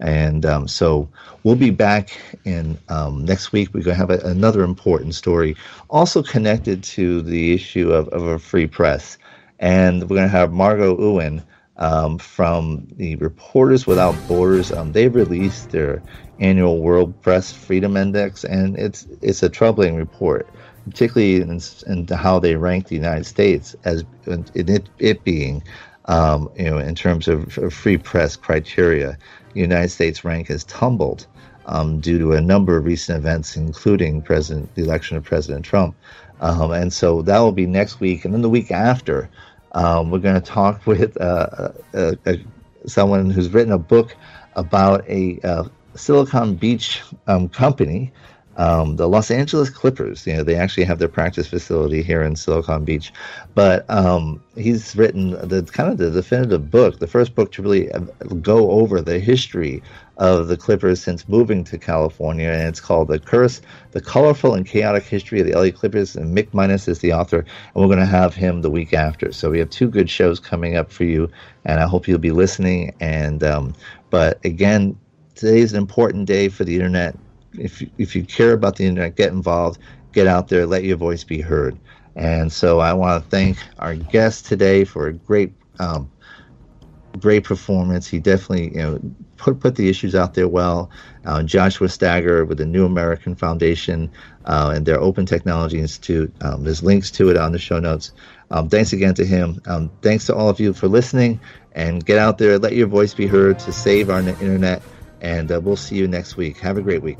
And 0.00 0.46
um, 0.46 0.66
so 0.66 1.10
we'll 1.42 1.56
be 1.56 1.70
back 1.70 2.18
in 2.44 2.78
um, 2.88 3.24
next 3.26 3.52
week. 3.52 3.74
We're 3.74 3.82
going 3.82 3.98
to 3.98 4.06
have 4.06 4.10
a, 4.10 4.26
another 4.26 4.62
important 4.62 5.14
story 5.14 5.56
also 5.90 6.22
connected 6.22 6.82
to 6.84 7.20
the 7.20 7.52
issue 7.52 7.92
of, 7.92 8.08
of 8.08 8.22
a 8.22 8.38
free 8.38 8.66
press. 8.66 9.18
And 9.58 10.02
we're 10.02 10.16
going 10.16 10.22
to 10.22 10.28
have 10.28 10.52
Margaux 10.52 10.96
Ewen 10.98 11.42
um, 11.76 12.16
from 12.18 12.86
the 12.96 13.16
reporters 13.16 13.86
without 13.86 14.14
borders. 14.26 14.72
Um, 14.72 14.92
they've 14.92 15.14
released 15.14 15.70
their 15.70 16.02
annual 16.40 16.80
world 16.80 17.20
press 17.20 17.52
freedom 17.52 17.96
index 17.96 18.44
and 18.44 18.76
it's 18.78 19.06
it's 19.20 19.42
a 19.42 19.48
troubling 19.48 19.94
report 19.96 20.48
particularly 20.84 21.36
in, 21.36 21.60
in 21.86 22.06
how 22.08 22.38
they 22.38 22.56
rank 22.56 22.88
the 22.88 22.94
United 22.96 23.24
States 23.26 23.74
as 23.84 24.04
in 24.26 24.44
it, 24.54 24.88
it 24.98 25.24
being, 25.24 25.62
um, 26.06 26.50
you 26.56 26.64
know, 26.64 26.78
in 26.78 26.94
terms 26.94 27.28
of, 27.28 27.52
free 27.72 27.98
press 27.98 28.36
criteria, 28.36 29.18
the 29.52 29.60
United 29.60 29.90
States 29.90 30.24
rank 30.24 30.48
has 30.48 30.64
tumbled 30.64 31.26
um, 31.66 32.00
due 32.00 32.18
to 32.18 32.32
a 32.32 32.40
number 32.40 32.76
of 32.76 32.84
recent 32.84 33.18
events, 33.18 33.56
including 33.56 34.22
President 34.22 34.74
the 34.74 34.82
election 34.82 35.16
of 35.16 35.24
President 35.24 35.64
Trump. 35.64 35.94
Um, 36.40 36.72
and 36.72 36.92
so 36.92 37.22
that 37.22 37.38
will 37.38 37.52
be 37.52 37.66
next 37.66 38.00
week, 38.00 38.24
and 38.24 38.32
then 38.32 38.42
the 38.42 38.48
week 38.48 38.70
after, 38.70 39.28
um, 39.72 40.10
we're 40.10 40.18
going 40.18 40.40
to 40.40 40.40
talk 40.40 40.86
with 40.86 41.20
uh, 41.20 41.72
uh, 41.94 42.14
uh, 42.26 42.34
someone 42.86 43.30
who's 43.30 43.50
written 43.50 43.72
a 43.72 43.78
book 43.78 44.16
about 44.56 45.08
a 45.08 45.38
uh, 45.44 45.64
Silicon 45.94 46.54
Beach 46.54 47.02
um, 47.26 47.48
company 47.48 48.12
um, 48.60 48.96
the 48.96 49.08
Los 49.08 49.30
Angeles 49.30 49.70
Clippers. 49.70 50.26
You 50.26 50.36
know, 50.36 50.44
they 50.44 50.54
actually 50.54 50.84
have 50.84 50.98
their 50.98 51.08
practice 51.08 51.46
facility 51.46 52.02
here 52.02 52.22
in 52.22 52.36
Silicon 52.36 52.84
Beach. 52.84 53.10
But 53.54 53.88
um, 53.88 54.42
he's 54.54 54.94
written 54.94 55.30
the 55.30 55.62
kind 55.72 55.90
of 55.90 55.96
the 55.96 56.10
definitive 56.10 56.70
book, 56.70 56.98
the 56.98 57.06
first 57.06 57.34
book 57.34 57.52
to 57.52 57.62
really 57.62 57.90
go 58.42 58.70
over 58.70 59.00
the 59.00 59.18
history 59.18 59.82
of 60.18 60.48
the 60.48 60.58
Clippers 60.58 61.02
since 61.02 61.26
moving 61.26 61.64
to 61.64 61.78
California, 61.78 62.50
and 62.50 62.68
it's 62.68 62.80
called 62.80 63.08
"The 63.08 63.18
Curse: 63.18 63.62
The 63.92 64.02
Colorful 64.02 64.52
and 64.52 64.66
Chaotic 64.66 65.04
History 65.04 65.40
of 65.40 65.46
the 65.46 65.54
LA 65.54 65.70
Clippers." 65.70 66.14
And 66.14 66.36
Mick 66.36 66.52
Minus 66.52 66.86
is 66.86 66.98
the 66.98 67.14
author, 67.14 67.38
and 67.38 67.74
we're 67.74 67.86
going 67.86 67.98
to 67.98 68.04
have 68.04 68.34
him 68.34 68.60
the 68.60 68.70
week 68.70 68.92
after. 68.92 69.32
So 69.32 69.48
we 69.48 69.58
have 69.60 69.70
two 69.70 69.88
good 69.88 70.10
shows 70.10 70.38
coming 70.38 70.76
up 70.76 70.92
for 70.92 71.04
you, 71.04 71.30
and 71.64 71.80
I 71.80 71.86
hope 71.86 72.06
you'll 72.06 72.18
be 72.18 72.30
listening. 72.30 72.94
And 73.00 73.42
um, 73.42 73.74
but 74.10 74.38
again, 74.44 74.98
today 75.34 75.60
is 75.60 75.72
an 75.72 75.78
important 75.78 76.26
day 76.26 76.50
for 76.50 76.64
the 76.64 76.74
internet. 76.74 77.16
If 77.58 77.82
if 77.98 78.14
you 78.14 78.24
care 78.24 78.52
about 78.52 78.76
the 78.76 78.86
internet, 78.86 79.16
get 79.16 79.32
involved, 79.32 79.80
get 80.12 80.26
out 80.26 80.48
there, 80.48 80.66
let 80.66 80.84
your 80.84 80.96
voice 80.96 81.24
be 81.24 81.40
heard. 81.40 81.78
And 82.16 82.52
so 82.52 82.80
I 82.80 82.92
want 82.92 83.22
to 83.22 83.30
thank 83.30 83.58
our 83.78 83.94
guest 83.94 84.46
today 84.46 84.84
for 84.84 85.06
a 85.08 85.12
great 85.12 85.52
um, 85.78 86.10
great 87.18 87.44
performance. 87.44 88.06
He 88.06 88.18
definitely, 88.18 88.74
you 88.74 88.82
know, 88.82 89.00
put 89.36 89.60
put 89.60 89.76
the 89.76 89.88
issues 89.88 90.14
out 90.14 90.34
there 90.34 90.48
well. 90.48 90.90
Uh, 91.24 91.42
Joshua 91.42 91.88
Stager 91.88 92.44
with 92.44 92.58
the 92.58 92.66
New 92.66 92.84
American 92.84 93.34
Foundation 93.34 94.10
uh, 94.44 94.72
and 94.74 94.86
their 94.86 95.00
Open 95.00 95.26
Technology 95.26 95.78
Institute. 95.78 96.32
Um, 96.42 96.64
there's 96.64 96.82
links 96.82 97.10
to 97.12 97.30
it 97.30 97.36
on 97.36 97.52
the 97.52 97.58
show 97.58 97.78
notes. 97.78 98.12
Um, 98.50 98.68
thanks 98.68 98.92
again 98.92 99.14
to 99.14 99.24
him. 99.24 99.60
Um, 99.66 99.90
thanks 100.02 100.26
to 100.26 100.34
all 100.34 100.48
of 100.48 100.60
you 100.60 100.72
for 100.72 100.88
listening. 100.88 101.40
And 101.72 102.04
get 102.04 102.18
out 102.18 102.38
there, 102.38 102.58
let 102.58 102.74
your 102.74 102.88
voice 102.88 103.14
be 103.14 103.26
heard 103.26 103.58
to 103.60 103.72
save 103.72 104.10
our 104.10 104.20
internet. 104.20 104.82
And 105.20 105.52
uh, 105.52 105.60
we'll 105.60 105.76
see 105.76 105.96
you 105.96 106.08
next 106.08 106.36
week. 106.36 106.58
Have 106.58 106.78
a 106.78 106.82
great 106.82 107.02
week. 107.02 107.18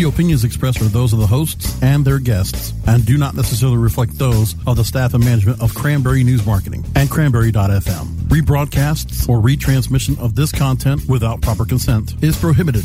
The 0.00 0.08
opinions 0.08 0.44
expressed 0.44 0.80
are 0.80 0.86
those 0.86 1.12
of 1.12 1.18
the 1.18 1.26
hosts 1.26 1.78
and 1.82 2.06
their 2.06 2.18
guests 2.18 2.72
and 2.86 3.04
do 3.04 3.18
not 3.18 3.34
necessarily 3.34 3.76
reflect 3.76 4.16
those 4.16 4.54
of 4.66 4.76
the 4.76 4.84
staff 4.84 5.12
and 5.12 5.22
management 5.22 5.60
of 5.60 5.74
Cranberry 5.74 6.24
News 6.24 6.46
Marketing 6.46 6.82
and 6.96 7.10
Cranberry.fm. 7.10 8.06
Rebroadcasts 8.28 9.28
or 9.28 9.42
retransmission 9.42 10.18
of 10.18 10.34
this 10.34 10.52
content 10.52 11.06
without 11.06 11.42
proper 11.42 11.66
consent 11.66 12.14
is 12.24 12.34
prohibited. 12.38 12.84